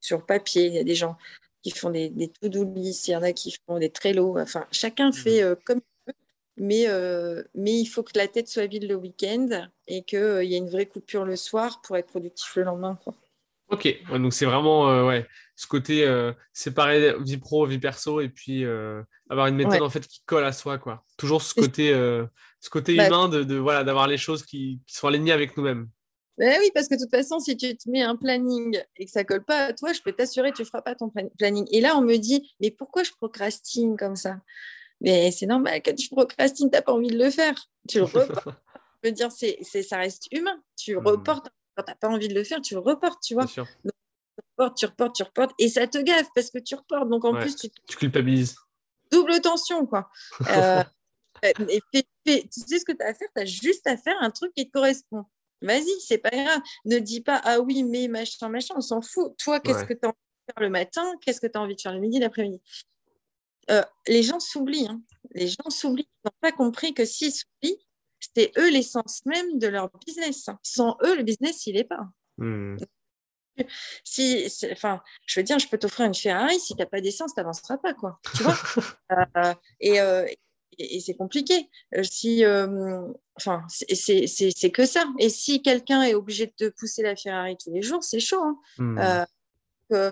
sur 0.01 0.25
papier, 0.25 0.67
il 0.67 0.75
y 0.75 0.79
a 0.79 0.85
des 0.85 0.95
gens 0.95 1.17
qui 1.63 1.71
font 1.71 1.91
des, 1.91 2.09
des 2.09 2.29
to-do 2.29 2.73
il 2.77 2.93
y 3.09 3.17
en 3.17 3.23
a 3.23 3.33
qui 3.33 3.55
font 3.67 3.79
des 3.79 3.91
Trello. 3.91 4.39
Enfin, 4.39 4.67
chacun 4.71 5.11
mmh. 5.11 5.15
fait 5.15 5.43
euh, 5.43 5.55
comme 5.65 5.79
il 5.79 6.13
veut, 6.13 6.17
mais, 6.57 6.89
euh, 6.89 7.43
mais 7.55 7.79
il 7.79 7.87
faut 7.87 8.03
que 8.03 8.17
la 8.17 8.29
tête 8.29 8.49
soit 8.49 8.67
vide 8.67 8.89
le 8.89 8.95
week-end 8.95 9.69
et 9.87 10.03
qu'il 10.03 10.19
euh, 10.19 10.45
y 10.45 10.55
ait 10.55 10.59
une 10.59 10.71
vraie 10.71 10.87
coupure 10.87 11.25
le 11.25 11.37
soir 11.37 11.81
pour 11.83 11.97
être 11.97 12.09
productif 12.09 12.57
le 12.57 12.65
lendemain. 12.65 12.99
Quoi. 13.03 13.15
Ok, 13.71 13.87
donc 14.11 14.33
c'est 14.33 14.47
vraiment 14.47 15.07
ouais, 15.07 15.27
ce 15.55 15.67
côté 15.67 16.11
séparer 16.55 17.13
vie 17.21 17.37
pro, 17.37 17.67
vie 17.67 17.79
perso 17.79 18.23
et 18.23 18.31
puis 18.31 18.65
avoir 19.29 19.47
une 19.47 19.57
méthode 19.57 19.83
en 19.83 19.91
fait 19.91 20.07
qui 20.07 20.23
colle 20.25 20.45
à 20.45 20.53
soi. 20.53 20.79
Quoi. 20.79 21.05
Toujours 21.19 21.43
ce 21.43 21.53
côté, 21.53 21.91
ce 21.91 22.71
côté 22.71 22.97
bah, 22.97 23.09
humain 23.09 23.29
de, 23.29 23.45
de 23.45 23.57
voilà, 23.57 23.85
d'avoir 23.85 24.07
les 24.07 24.17
choses 24.17 24.43
qui, 24.43 24.81
qui 24.87 24.95
sont 24.95 25.09
alignées 25.09 25.33
avec 25.33 25.55
nous-mêmes. 25.59 25.87
Ben 26.39 26.57
oui, 26.61 26.71
parce 26.73 26.87
que 26.87 26.95
de 26.95 27.01
toute 27.01 27.11
façon, 27.11 27.41
si 27.41 27.57
tu 27.57 27.77
te 27.77 27.91
mets 27.91 28.03
un 28.03 28.15
planning 28.15 28.81
et 28.97 29.07
que 29.07 29.11
ça 29.11 29.25
colle 29.25 29.45
pas 29.45 29.67
à 29.67 29.73
toi, 29.73 29.93
je 29.93 30.01
peux 30.01 30.13
t'assurer 30.13 30.53
que 30.53 30.57
tu 30.57 30.63
ne 30.63 30.67
feras 30.67 30.83
pas 30.83 30.95
ton 30.95 31.11
planning. 31.37 31.67
Et 31.73 31.81
là, 31.81 31.97
on 31.97 32.01
me 32.01 32.17
dit, 32.17 32.55
mais 32.61 32.71
pourquoi 32.71 33.03
je 33.03 33.11
procrastine 33.11 33.97
comme 33.97 34.15
ça? 34.15 34.41
Mais 35.01 35.33
c'est 35.33 35.47
normal, 35.47 35.83
quand 35.85 35.95
tu 35.95 36.09
procrastines, 36.09 36.71
tu 36.71 36.77
n'as 36.77 36.83
pas 36.83 36.93
envie 36.93 37.09
de 37.09 37.19
le 37.19 37.31
faire. 37.31 37.55
Tu 37.89 37.99
le 37.99 38.05
reportes. 38.05 38.49
je 39.03 39.09
veux 39.09 39.13
dire, 39.13 39.33
c'est, 39.33 39.59
ça 39.83 39.99
reste 39.99 40.29
humain. 40.31 40.63
Tu 40.77 40.95
mmh. 40.95 41.07
reportes. 41.07 41.49
Quand 41.77 41.83
tu 41.83 41.91
n'as 41.91 41.97
pas 41.97 42.09
envie 42.09 42.29
de 42.29 42.35
le 42.35 42.45
faire, 42.45 42.61
tu 42.61 42.75
le 42.75 42.81
reportes, 42.81 43.21
tu 43.21 43.35
vois. 43.35 43.47
tu 43.47 43.61
reportes, 43.61 44.77
tu 44.77 44.87
reportes, 44.87 45.15
tu 45.17 45.23
reportes. 45.25 45.53
Et 45.59 45.69
ça 45.69 45.89
te 45.89 45.99
gaffe 45.99 46.29
parce 46.37 46.51
que 46.51 46.59
tu 46.59 46.77
reportes. 46.77 47.09
Donc 47.09 47.25
en 47.25 47.35
plus, 47.35 47.57
tu, 47.57 47.69
tu 47.69 47.97
culpabilises. 47.97 48.57
Double 49.11 49.41
tension, 49.41 49.87
quoi. 49.87 50.09
Euh, 51.45 51.53
et 51.69 51.81
tu 51.93 52.03
sais 52.51 52.81
ce 52.81 52.85
que 52.85 52.91
tu 52.91 53.01
as 53.01 53.11
à 53.11 53.15
faire? 53.15 53.29
Tu 53.33 53.43
as 53.43 53.45
juste 53.45 53.87
à 53.87 53.97
faire 53.97 54.17
un 54.21 54.33
truc 54.33 54.53
qui 54.57 54.67
te 54.67 54.73
correspond. 54.73 55.25
Vas-y, 55.63 56.01
c'est 56.01 56.19
pas 56.19 56.31
grave. 56.31 56.61
Ne 56.85 56.99
dis 56.99 57.21
pas 57.21 57.41
ah 57.45 57.61
oui, 57.61 57.83
mais 57.83 58.09
machin, 58.09 58.49
machin, 58.49 58.75
on 58.77 58.81
s'en 58.81 59.01
fout. 59.01 59.35
Toi, 59.39 59.61
qu'est-ce 59.61 59.85
que 59.85 59.95
tu 59.95 60.01
as 60.05 60.09
envie 60.09 60.17
faire 60.49 60.63
le 60.63 60.71
matin, 60.71 61.13
qu'est-ce 61.21 61.41
que 61.41 61.47
tu 61.47 61.59
as 61.59 61.61
envie 61.61 61.77
de 61.77 61.81
faire 61.81 61.93
le 61.93 62.01
midi, 62.01 62.19
l'après-midi? 62.19 62.61
Euh, 63.71 63.83
les 64.07 64.23
gens 64.23 64.41
s'oublient. 64.41 64.89
Hein. 64.89 65.03
Les 65.33 65.49
gens 65.49 65.69
s'oublient. 65.69 66.09
Ils 66.25 66.29
n'ont 66.29 66.39
pas 66.41 66.53
compris 66.53 66.95
que 66.95 67.05
s'ils 67.05 67.33
s'oublient, 67.33 67.87
c'est 68.35 68.53
eux 68.59 68.71
l'essence 68.71 69.25
même 69.27 69.59
de 69.59 69.67
leur 69.69 69.91
business. 70.07 70.49
Sans 70.63 70.97
eux, 71.05 71.17
le 71.17 71.23
business, 71.23 71.67
il 71.67 71.75
n'est 71.75 71.85
pas. 71.85 72.09
Hmm. 72.39 72.77
Si, 74.05 74.47
enfin, 74.71 75.03
je 75.27 75.41
veux 75.41 75.45
dire, 75.45 75.59
je 75.59 75.69
peux 75.69 75.79
t'offrir 75.79 76.07
une 76.07 76.15
Ferrari, 76.15 76.61
si 76.61 76.75
tu 76.75 76.81
n'as 76.81 76.87
pas 76.87 77.01
d'essence, 77.01 77.35
tu 77.35 77.41
n'avanceras 77.41 77.77
pas, 77.79 77.93
quoi. 77.93 78.21
Tu 78.37 78.43
vois? 78.43 78.55
Euh, 79.11 79.55
et, 79.81 80.39
et, 80.79 81.01
c'est 81.01 81.15
compliqué. 81.15 81.69
Euh, 81.97 82.03
si, 82.03 82.45
euh, 82.45 83.07
enfin, 83.37 83.65
c'est 83.69 84.71
que 84.71 84.87
ça. 84.87 85.07
Et 85.19 85.29
si 85.29 85.63
quelqu'un 85.63 86.03
est 86.03 86.15
obligé 86.15 86.47
de 86.47 86.53
te 86.53 86.69
pousser 86.69 87.03
la 87.03 87.17
Ferrari 87.17 87.57
tous 87.57 87.73
les 87.73 87.83
jours, 87.83 88.03
c'est 88.03 88.21
chaud. 88.21 88.43
Hein. 88.43 88.59
Hmm. 88.79 88.99
Euh, 89.93 90.11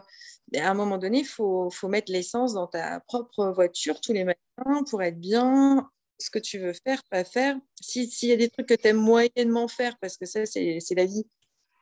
à 0.54 0.70
un 0.70 0.74
moment 0.74 0.98
donné, 0.98 1.18
il 1.20 1.26
faut, 1.26 1.70
faut, 1.70 1.88
mettre 1.88 2.10
l'essence 2.10 2.54
dans 2.54 2.66
ta 2.66 3.00
propre 3.00 3.48
voiture 3.48 4.00
tous 4.00 4.12
les 4.12 4.24
matins 4.24 4.84
pour 4.88 5.02
être 5.02 5.20
bien, 5.20 5.90
ce 6.18 6.30
que 6.30 6.38
tu 6.38 6.58
veux 6.58 6.72
faire, 6.72 7.02
pas 7.10 7.24
faire. 7.24 7.56
S'il 7.80 8.28
y 8.28 8.32
a 8.32 8.36
des 8.36 8.48
trucs 8.48 8.66
que 8.66 8.74
tu 8.74 8.88
aimes 8.88 8.96
moyennement 8.96 9.68
faire, 9.68 9.98
parce 9.98 10.16
que 10.16 10.24
ça, 10.24 10.46
c'est 10.46 10.94
la 10.96 11.04
vie, 11.04 11.26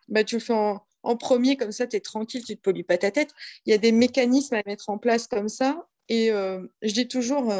bah, 0.09 0.25
tu 0.25 0.37
le 0.37 0.41
fais 0.41 0.55
en, 0.55 0.85
en 1.05 1.16
premier, 1.16 1.57
comme 1.57 1.72
ça, 1.72 1.87
tu 1.87 1.97
es 1.97 2.01
tranquille, 2.01 2.43
tu 2.45 2.53
ne 2.53 2.57
te 2.57 2.62
pollues 2.62 2.85
pas 2.85 2.99
ta 2.99 3.12
tête. 3.12 3.31
Il 3.64 3.70
y 3.70 3.75
a 3.75 3.79
des 3.79 3.93
mécanismes 3.93 4.57
à 4.57 4.62
mettre 4.66 4.91
en 4.91 4.99
place 4.99 5.29
comme 5.29 5.49
ça. 5.49 5.87
Et 6.09 6.31
je 6.31 6.93
dis 6.93 7.07
toujours, 7.07 7.53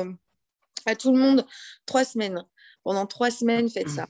à 0.87 0.97
tout 0.97 1.13
le 1.13 1.19
monde 1.19 1.47
trois 1.87 2.05
semaines. 2.05 2.45
Pendant 2.83 3.07
trois 3.07 3.31
semaines, 3.31 3.69
faites 3.71 3.89
ça. 3.89 4.07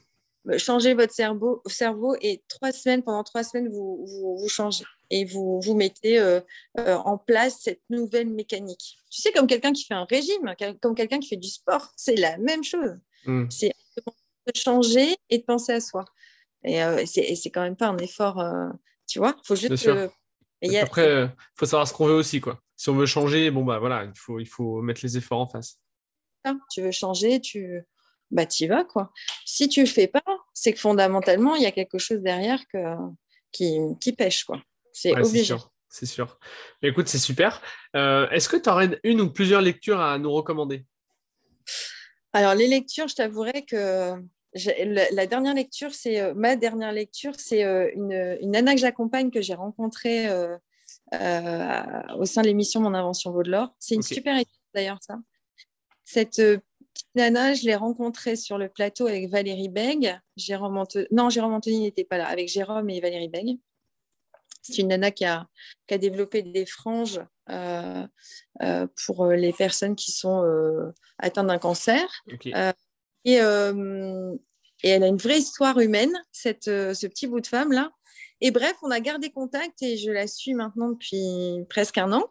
Euh, 0.50 0.58
changez 0.58 0.94
votre 0.94 1.12
cerveau, 1.12 1.62
cerveau 1.66 2.16
et 2.20 2.42
trois 2.48 2.72
semaines, 2.72 3.02
pendant 3.02 3.24
trois 3.24 3.44
semaines, 3.44 3.68
vous, 3.68 4.06
vous, 4.06 4.48
changez 4.48 4.84
et 5.10 5.24
vous, 5.24 5.60
vous 5.60 5.74
mettez 5.74 6.18
euh, 6.18 6.40
euh, 6.78 6.96
en 6.96 7.16
place 7.16 7.60
cette 7.60 7.80
nouvelle 7.88 8.28
mécanique. 8.28 8.98
Tu 9.10 9.22
sais, 9.22 9.32
comme 9.32 9.46
quelqu'un 9.46 9.72
qui 9.72 9.84
fait 9.84 9.94
un 9.94 10.04
régime, 10.04 10.54
comme 10.82 10.94
quelqu'un 10.94 11.18
qui 11.18 11.28
fait 11.28 11.36
du 11.36 11.48
sport, 11.48 11.92
c'est 11.96 12.16
la 12.16 12.36
même 12.38 12.62
chose. 12.62 12.98
Mm. 13.24 13.46
C'est 13.48 13.72
de 14.46 14.52
changer 14.54 15.16
et 15.30 15.38
de 15.38 15.44
penser 15.44 15.72
à 15.72 15.80
soi. 15.80 16.04
Et 16.64 17.06
c'est 17.06 17.50
quand 17.50 17.62
même 17.62 17.76
pas 17.76 17.88
un 17.88 17.98
effort, 17.98 18.42
tu 19.06 19.18
vois. 19.18 19.34
Il 19.38 19.46
faut 19.46 19.56
juste. 19.56 19.88
Après, 20.80 21.24
il 21.24 21.30
faut 21.54 21.66
savoir 21.66 21.86
ce 21.86 21.92
qu'on 21.92 22.06
veut 22.06 22.14
aussi, 22.14 22.40
quoi. 22.40 22.58
Si 22.76 22.88
on 22.88 22.94
veut 22.94 23.06
changer, 23.06 23.50
bon 23.50 23.64
bah 23.64 23.78
voilà, 23.78 24.04
il 24.04 24.18
faut, 24.18 24.40
il 24.40 24.48
faut 24.48 24.82
mettre 24.82 25.00
les 25.04 25.16
efforts 25.16 25.40
en 25.40 25.46
face 25.46 25.78
tu 26.70 26.82
veux 26.82 26.90
changer, 26.90 27.40
tu 27.40 27.84
bah, 28.30 28.44
y 28.58 28.66
vas. 28.66 28.84
Quoi. 28.84 29.12
Si 29.44 29.68
tu 29.68 29.80
ne 29.80 29.86
le 29.86 29.90
fais 29.90 30.08
pas, 30.08 30.22
c'est 30.52 30.72
que 30.72 30.80
fondamentalement, 30.80 31.54
il 31.54 31.62
y 31.62 31.66
a 31.66 31.72
quelque 31.72 31.98
chose 31.98 32.20
derrière 32.20 32.66
que, 32.68 32.96
qui, 33.52 33.78
qui 34.00 34.12
pêche. 34.12 34.44
Quoi. 34.44 34.62
C'est 34.92 35.12
obligé. 35.12 35.54
C'est 35.88 36.06
sûr. 36.06 36.40
écoute, 36.82 37.06
c'est 37.06 37.18
super. 37.18 37.62
Euh, 37.94 38.28
est-ce 38.30 38.48
que 38.48 38.56
tu 38.56 38.68
aurais 38.68 38.98
une 39.04 39.20
ou 39.20 39.32
plusieurs 39.32 39.62
lectures 39.62 40.00
à 40.00 40.18
nous 40.18 40.32
recommander? 40.32 40.84
Alors, 42.32 42.56
les 42.56 42.66
lectures, 42.66 43.06
je 43.06 43.14
t'avouerai 43.14 43.64
que 43.64 44.20
la, 44.54 45.26
dernière 45.28 45.54
lecture, 45.54 45.94
c'est 45.94 46.20
euh, 46.20 46.34
ma 46.34 46.56
dernière 46.56 46.90
lecture, 46.90 47.34
c'est 47.38 47.62
euh, 47.62 47.88
une, 47.94 48.36
une, 48.40 48.50
nana 48.50 48.74
que 48.74 48.80
j'accompagne 48.80 49.30
que 49.30 49.40
j'ai 49.40 49.54
rencontrée 49.54 50.28
au 51.12 52.24
sein 52.24 52.42
de 52.42 52.46
l'émission 52.48 52.80
Mon 52.80 52.92
Invention 52.92 53.30
vaut 53.30 53.44
de 53.44 53.52
l'or. 53.52 53.72
C'est 53.78 53.94
une 53.94 54.02
super 54.02 54.36
étude 54.36 54.52
d'ailleurs, 54.74 54.98
ça. 55.00 55.18
Cette 56.04 56.38
euh, 56.38 56.58
petite 56.92 57.14
nana, 57.14 57.54
je 57.54 57.64
l'ai 57.64 57.74
rencontrée 57.74 58.36
sur 58.36 58.58
le 58.58 58.68
plateau 58.68 59.06
avec 59.06 59.28
Valérie 59.28 59.68
Beg. 59.68 60.18
Jérôme 60.36 60.82
Non, 61.10 61.30
Jérôme 61.30 61.54
Anthony 61.54 61.80
n'était 61.80 62.04
pas 62.04 62.18
là, 62.18 62.28
avec 62.28 62.48
Jérôme 62.48 62.90
et 62.90 63.00
Valérie 63.00 63.28
Beg. 63.28 63.58
C'est 64.62 64.78
une 64.78 64.88
nana 64.88 65.10
qui 65.10 65.24
a, 65.24 65.46
développé 65.90 66.42
des 66.42 66.64
franges 66.64 67.20
euh, 67.50 68.06
euh, 68.62 68.86
pour 69.04 69.26
les 69.26 69.52
personnes 69.52 69.94
qui 69.94 70.10
sont 70.10 70.42
atteintes 71.18 71.48
d'un 71.48 71.58
cancer. 71.58 72.08
Et, 73.24 73.34
elle 73.34 75.02
a 75.02 75.06
une 75.06 75.16
vraie 75.16 75.38
histoire 75.38 75.78
humaine, 75.80 76.12
cette, 76.32 76.64
ce 76.64 77.06
petit 77.06 77.26
bout 77.26 77.40
de 77.40 77.46
femme-là. 77.46 77.90
Et 78.40 78.50
bref, 78.50 78.74
on 78.82 78.90
a 78.90 79.00
gardé 79.00 79.30
contact 79.30 79.82
et 79.82 79.96
je 79.96 80.10
la 80.10 80.26
suis 80.26 80.54
maintenant 80.54 80.90
depuis 80.90 81.64
presque 81.68 81.98
un 81.98 82.12
an. 82.12 82.28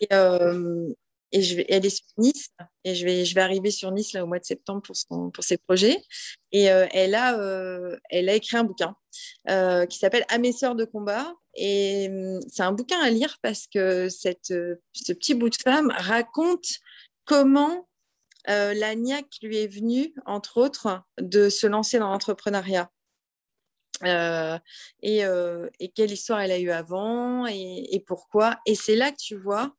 et, 0.00 0.08
et 1.32 1.42
je 1.42 1.56
vais, 1.56 1.66
elle 1.68 1.84
est 1.84 1.90
sur 1.90 2.06
Nice 2.18 2.50
et 2.84 2.94
je 2.94 3.04
vais, 3.04 3.40
arriver 3.40 3.70
sur 3.70 3.90
Nice 3.90 4.12
là, 4.12 4.22
au 4.24 4.26
mois 4.26 4.38
de 4.38 4.44
septembre 4.44 4.82
pour, 4.82 5.44
ses 5.44 5.58
projets. 5.58 6.02
Et 6.52 6.70
euh, 6.70 6.86
elle, 6.92 7.14
a, 7.14 7.38
euh, 7.38 7.96
elle 8.10 8.28
a 8.28 8.34
écrit 8.34 8.56
un 8.56 8.64
bouquin 8.64 8.94
euh, 9.48 9.86
qui 9.86 9.98
s'appelle 9.98 10.24
À 10.28 10.38
mes 10.38 10.52
sœurs 10.52 10.76
de 10.76 10.84
combat. 10.84 11.34
Et 11.54 12.08
hum, 12.08 12.40
c'est 12.48 12.62
un 12.62 12.72
bouquin 12.72 13.00
à 13.00 13.10
lire 13.10 13.38
parce 13.42 13.66
que 13.66 14.08
ce 14.08 15.12
petit 15.12 15.34
bout 15.34 15.50
de 15.50 15.56
femme 15.56 15.92
raconte 15.96 16.66
comment 17.24 17.88
la 18.46 18.94
niaque 18.94 19.38
lui 19.42 19.58
est 19.58 19.66
venue, 19.66 20.14
entre 20.24 20.58
autres, 20.58 21.02
de 21.20 21.48
se 21.48 21.66
lancer 21.66 21.98
dans 21.98 22.10
l'entrepreneuriat. 22.10 22.88
et, 25.02 25.90
quelle 25.96 26.12
histoire 26.12 26.40
elle 26.40 26.52
a 26.52 26.58
eu 26.58 26.70
avant 26.70 27.46
et 27.46 28.04
pourquoi. 28.06 28.60
Et 28.64 28.76
c'est 28.76 28.94
là 28.94 29.10
que 29.10 29.16
tu 29.18 29.34
vois 29.34 29.74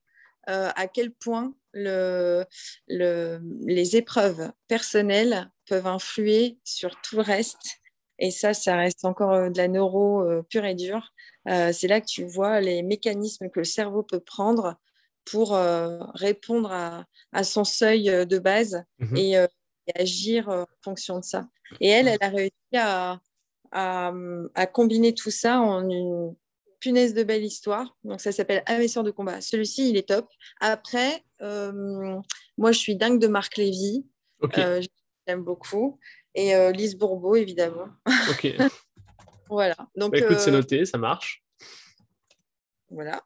euh, 0.49 0.69
à 0.75 0.87
quel 0.87 1.11
point 1.11 1.53
le, 1.73 2.45
les 2.87 3.95
épreuves 3.97 4.51
personnelles 4.67 5.51
peuvent 5.67 5.87
influer 5.87 6.57
sur 6.63 6.99
tout 7.01 7.17
le 7.17 7.21
reste. 7.21 7.81
Et 8.17 8.31
ça, 8.31 8.53
ça 8.53 8.77
reste 8.77 9.03
encore 9.03 9.33
euh, 9.33 9.49
de 9.49 9.57
la 9.57 9.67
neuro 9.67 10.21
euh, 10.21 10.41
pure 10.49 10.65
et 10.65 10.73
dure. 10.73 11.13
c'est 11.45 11.87
là 11.87 12.01
que 12.01 12.05
tu 12.05 12.25
vois 12.25 12.61
les 12.61 12.81
mécanismes 12.81 13.49
que 13.49 13.59
le 13.59 13.65
cerveau 13.65 14.03
peut 14.03 14.19
prendre 14.21 14.75
pour 15.25 15.57
répondre 16.13 16.71
à, 16.71 17.43
son 17.43 17.65
seuil 17.65 18.05
de 18.25 18.39
base 18.39 18.83
mhm. 18.99 19.17
et, 19.17 19.35
agir 19.95 20.49
en 20.49 20.65
fonction 20.83 21.19
de 21.19 21.23
ça. 21.23 21.47
Et 21.81 21.89
elle, 21.89 22.07
elle 22.07 22.17
a 22.21 22.29
réussi 22.29 22.75
à, 22.75 23.19
à 23.71 24.67
combiner 24.67 25.13
tout 25.13 25.31
ça 25.31 25.59
en 25.59 25.89
une 25.89 26.35
punaise 26.79 27.13
de 27.13 27.23
belle 27.23 27.43
histoire. 27.43 27.97
Donc 28.03 28.21
ça 28.21 28.31
s'appelle 28.31 28.63
Investisseur 28.67 29.03
de 29.03 29.11
combat. 29.11 29.41
Celui-ci, 29.41 29.89
il 29.89 29.97
est 29.97 30.07
top. 30.07 30.27
Après, 30.59 31.23
euh, 31.41 32.19
moi, 32.57 32.71
je 32.71 32.79
suis 32.79 32.95
dingue 32.95 33.19
de 33.19 33.27
Marc 33.27 33.57
Lévy. 33.57 34.05
Euh, 34.57 34.81
j'aime 35.27 35.43
beaucoup. 35.43 35.99
Et 36.35 36.55
euh, 36.55 36.71
Lise 36.71 36.97
Bourbeau, 36.97 37.35
évidemment. 37.35 37.87
Ok. 38.29 38.53
voilà. 39.49 39.75
Donc, 39.95 40.11
bah, 40.11 40.19
écoute, 40.19 40.39
c'est 40.39 40.51
noté, 40.51 40.85
ça 40.85 40.97
marche. 40.97 41.43
Voilà. 42.89 43.23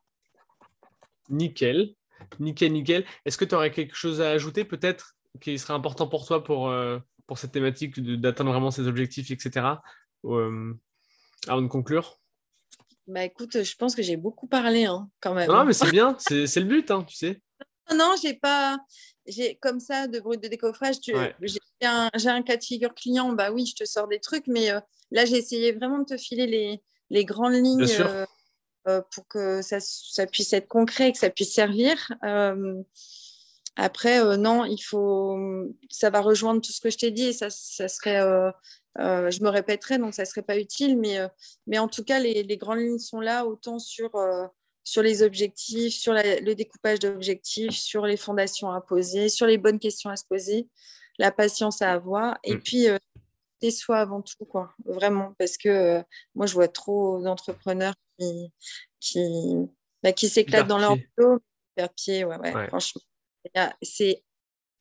Nickel. 1.29 1.93
Nickel, 2.39 2.71
nickel. 2.71 3.05
Est-ce 3.25 3.37
que 3.37 3.45
tu 3.45 3.55
aurais 3.55 3.71
quelque 3.71 3.95
chose 3.95 4.21
à 4.21 4.31
ajouter 4.31 4.63
peut-être 4.63 5.15
qui 5.39 5.57
serait 5.57 5.73
important 5.73 6.07
pour 6.07 6.25
toi 6.25 6.43
pour, 6.43 6.73
pour 7.25 7.37
cette 7.37 7.51
thématique 7.51 7.99
d'atteindre 8.19 8.51
vraiment 8.51 8.71
ces 8.71 8.87
objectifs, 8.87 9.31
etc. 9.31 9.65
avant 10.23 11.61
de 11.61 11.67
conclure? 11.67 12.20
Bah 13.11 13.25
écoute, 13.25 13.63
je 13.63 13.75
pense 13.75 13.95
que 13.95 14.01
j'ai 14.01 14.17
beaucoup 14.17 14.47
parlé 14.47 14.85
hein, 14.85 15.09
quand 15.19 15.33
même. 15.33 15.49
Non, 15.49 15.65
mais 15.65 15.73
c'est 15.73 15.91
bien, 15.91 16.15
c'est 16.19 16.55
le 16.55 16.65
but, 16.65 16.89
hein, 16.91 17.03
tu 17.07 17.15
sais. 17.15 17.41
Non, 17.93 18.15
j'ai 18.21 18.33
pas. 18.33 18.79
J'ai 19.27 19.55
comme 19.55 19.79
ça 19.79 20.07
de 20.07 20.19
brut 20.19 20.41
de 20.41 20.47
décoffrage. 20.47 20.95
J'ai 21.03 21.59
un, 21.83 22.09
un, 22.13 22.41
cas 22.41 22.57
de 22.57 22.63
figure 22.63 22.93
client, 22.93 23.33
bah 23.33 23.51
oui, 23.51 23.65
je 23.65 23.75
te 23.75 23.87
sors 23.87 24.07
des 24.07 24.19
trucs, 24.19 24.47
mais 24.47 24.71
euh, 24.71 24.79
là 25.11 25.25
j'ai 25.25 25.37
essayé 25.37 25.71
vraiment 25.73 25.99
de 25.99 26.05
te 26.05 26.17
filer 26.17 26.47
les, 26.47 26.81
les 27.09 27.25
grandes 27.25 27.53
lignes 27.53 27.85
euh, 27.99 28.25
euh, 28.87 29.01
pour 29.13 29.27
que 29.27 29.61
ça, 29.61 29.79
ça, 29.79 30.25
puisse 30.25 30.53
être 30.53 30.67
concret, 30.67 31.11
que 31.11 31.17
ça 31.17 31.29
puisse 31.29 31.53
servir. 31.53 32.11
après, 33.75 34.37
non, 34.37 34.65
il 34.65 34.81
faut. 34.81 35.37
Ça 35.89 36.09
va 36.09 36.21
rejoindre 36.21 36.61
tout 36.61 36.71
ce 36.71 36.81
que 36.81 36.89
je 36.89 36.97
t'ai 36.97 37.11
dit 37.11 37.27
et 37.27 37.33
ça, 37.33 37.49
ça 37.49 37.87
serait 37.87 38.21
euh, 38.99 39.31
je 39.31 39.41
me 39.41 39.49
répéterai, 39.49 39.97
donc 39.97 40.13
ça 40.13 40.23
ne 40.23 40.27
serait 40.27 40.41
pas 40.41 40.57
utile, 40.57 40.97
mais, 40.97 41.17
euh, 41.17 41.27
mais 41.67 41.79
en 41.79 41.87
tout 41.87 42.03
cas, 42.03 42.19
les, 42.19 42.57
grandes 42.57 42.79
lignes 42.79 42.99
sont 42.99 43.21
là, 43.21 43.45
autant 43.45 43.79
sur, 43.79 44.13
euh, 44.15 44.45
sur 44.83 45.01
les 45.01 45.23
objectifs, 45.23 45.93
sur 45.93 46.13
le 46.13 46.53
découpage 46.53 46.99
d'objectifs, 46.99 47.75
sur 47.75 48.05
les 48.05 48.17
fondations 48.17 48.69
à 48.69 48.81
poser, 48.81 49.29
sur 49.29 49.47
les 49.47 49.57
bonnes 49.57 49.79
questions 49.79 50.09
à 50.09 50.17
se 50.17 50.25
poser, 50.25 50.67
la 51.19 51.31
patience 51.31 51.81
à 51.81 51.91
avoir, 51.91 52.37
et 52.43 52.55
mm. 52.55 52.61
puis 52.61 52.87
et 53.63 53.71
soi 53.71 53.99
avant 53.99 54.21
tout, 54.23 54.43
quoi, 54.45 54.73
vraiment, 54.85 55.35
parce 55.37 55.55
que 55.55 56.03
moi, 56.33 56.47
je 56.47 56.53
vois 56.55 56.67
trop 56.67 57.21
d'entrepreneurs 57.21 57.93
qui, 58.17 58.51
qui, 58.99 59.21
bah, 60.01 60.11
qui 60.11 60.27
s'éclatent 60.27 60.67
dans 60.67 60.79
leur 60.79 60.97
boulot, 60.97 61.39
faire 61.77 61.93
pied, 61.93 62.25
ouais, 62.25 62.37
ouais, 62.37 62.67
franchement. 62.67 63.01
C'est 63.83 64.23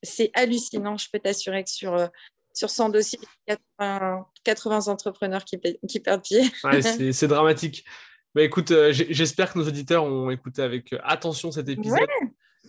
c'est 0.02 0.30
hallucinant, 0.32 0.96
je 0.96 1.08
peux 1.12 1.18
t'assurer 1.18 1.62
que 1.62 1.68
sur, 1.68 2.08
sur 2.52 2.70
100 2.70 2.90
dossiers, 2.90 3.18
80, 3.46 4.26
80 4.44 4.88
entrepreneurs 4.88 5.44
qui, 5.44 5.58
qui 5.88 6.00
perdent 6.00 6.22
pied. 6.22 6.42
c'est 7.12 7.28
dramatique. 7.28 7.84
Bah, 8.34 8.42
écoute, 8.42 8.70
euh, 8.70 8.92
j'espère 8.92 9.52
que 9.52 9.58
nos 9.58 9.66
auditeurs 9.66 10.04
ont 10.04 10.30
écouté 10.30 10.62
avec 10.62 10.92
euh, 10.92 10.98
attention 11.02 11.50
cet 11.50 11.68
épisode 11.68 11.98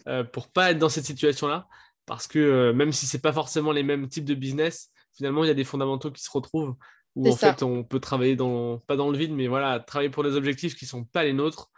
euh, 0.07 0.23
pour 0.23 0.47
pas 0.47 0.71
être 0.71 0.79
dans 0.79 0.89
cette 0.89 1.05
situation-là. 1.05 1.67
Parce 2.07 2.27
que 2.27 2.71
même 2.71 2.91
si 2.91 3.05
c'est 3.05 3.21
pas 3.21 3.31
forcément 3.31 3.71
les 3.71 3.83
mêmes 3.83 4.07
types 4.07 4.25
de 4.25 4.33
business, 4.33 4.89
finalement, 5.15 5.43
il 5.43 5.47
y 5.47 5.51
a 5.51 5.53
des 5.53 5.63
fondamentaux 5.63 6.11
qui 6.11 6.23
se 6.23 6.31
retrouvent 6.31 6.75
où 7.15 7.29
en 7.29 7.35
fait 7.35 7.61
on 7.61 7.83
peut 7.83 7.99
travailler 7.99 8.35
dans, 8.35 8.79
pas 8.79 8.95
dans 8.95 9.11
le 9.11 9.17
vide, 9.17 9.33
mais 9.33 9.47
voilà, 9.47 9.79
travailler 9.79 10.09
pour 10.09 10.23
des 10.23 10.35
objectifs 10.35 10.75
qui 10.75 10.85
sont 10.85 11.03
pas 11.03 11.23
les 11.23 11.33
nôtres. 11.33 11.69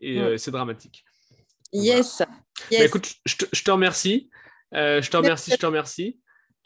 et 0.00 0.38
c'est 0.38 0.52
dramatique. 0.52 1.04
Yes. 1.72 2.22
Bah, 2.70 2.84
écoute, 2.84 3.16
je 3.26 3.34
te, 3.36 3.70
remercie. 3.70 4.30
je 4.72 5.10
te 5.10 5.16
remercie, 5.16 5.50
je 5.50 5.56
te 5.56 5.66
remercie. 5.66 6.20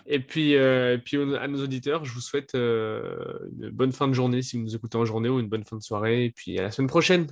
Et 0.07 0.21
puis, 0.21 0.57
puis 1.05 1.17
à 1.37 1.49
nos 1.49 1.63
auditeurs, 1.63 2.05
je 2.05 2.13
vous 2.13 2.21
souhaite 2.21 2.55
une 2.55 3.71
bonne 3.73 3.93
fin 3.93 4.09
de 4.09 4.13
journée 4.13 4.43
si 4.43 4.57
vous 4.57 4.63
nous 4.63 4.77
écoutez 4.77 4.97
en 4.97 5.05
journée 5.05 5.29
ou 5.29 5.41
une 5.41 5.49
bonne 5.49 5.65
fin 5.65 5.77
de 5.77 5.83
soirée. 5.83 6.27
Et 6.27 6.31
puis 6.31 6.59
à 6.59 6.63
la 6.63 6.71
semaine 6.71 6.89
prochaine. 6.89 7.27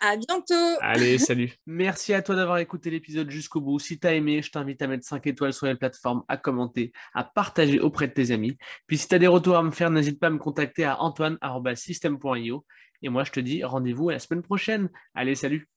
À 0.00 0.16
bientôt. 0.16 0.78
Allez, 0.80 1.18
salut. 1.18 1.54
Merci 1.66 2.12
à 2.12 2.20
toi 2.20 2.36
d'avoir 2.36 2.58
écouté 2.58 2.90
l'épisode 2.90 3.30
jusqu'au 3.30 3.60
bout. 3.60 3.78
Si 3.78 3.98
tu 3.98 4.06
as 4.06 4.14
aimé, 4.14 4.42
je 4.42 4.50
t'invite 4.50 4.82
à 4.82 4.86
mettre 4.86 5.06
5 5.06 5.26
étoiles 5.26 5.54
sur 5.54 5.66
les 5.66 5.74
plateformes, 5.74 6.22
à 6.28 6.36
commenter, 6.36 6.92
à 7.14 7.24
partager 7.24 7.80
auprès 7.80 8.06
de 8.08 8.12
tes 8.12 8.30
amis. 8.30 8.58
Puis 8.86 8.98
si 8.98 9.08
tu 9.08 9.14
as 9.14 9.18
des 9.18 9.26
retours 9.26 9.56
à 9.56 9.62
me 9.62 9.70
faire, 9.70 9.90
n'hésite 9.90 10.20
pas 10.20 10.26
à 10.26 10.30
me 10.30 10.38
contacter 10.38 10.84
à 10.84 11.00
antoine.system.io. 11.00 12.64
Et 13.02 13.08
moi, 13.08 13.24
je 13.24 13.32
te 13.32 13.40
dis 13.40 13.64
rendez-vous 13.64 14.10
à 14.10 14.14
la 14.14 14.18
semaine 14.18 14.42
prochaine. 14.42 14.90
Allez, 15.14 15.34
salut. 15.34 15.68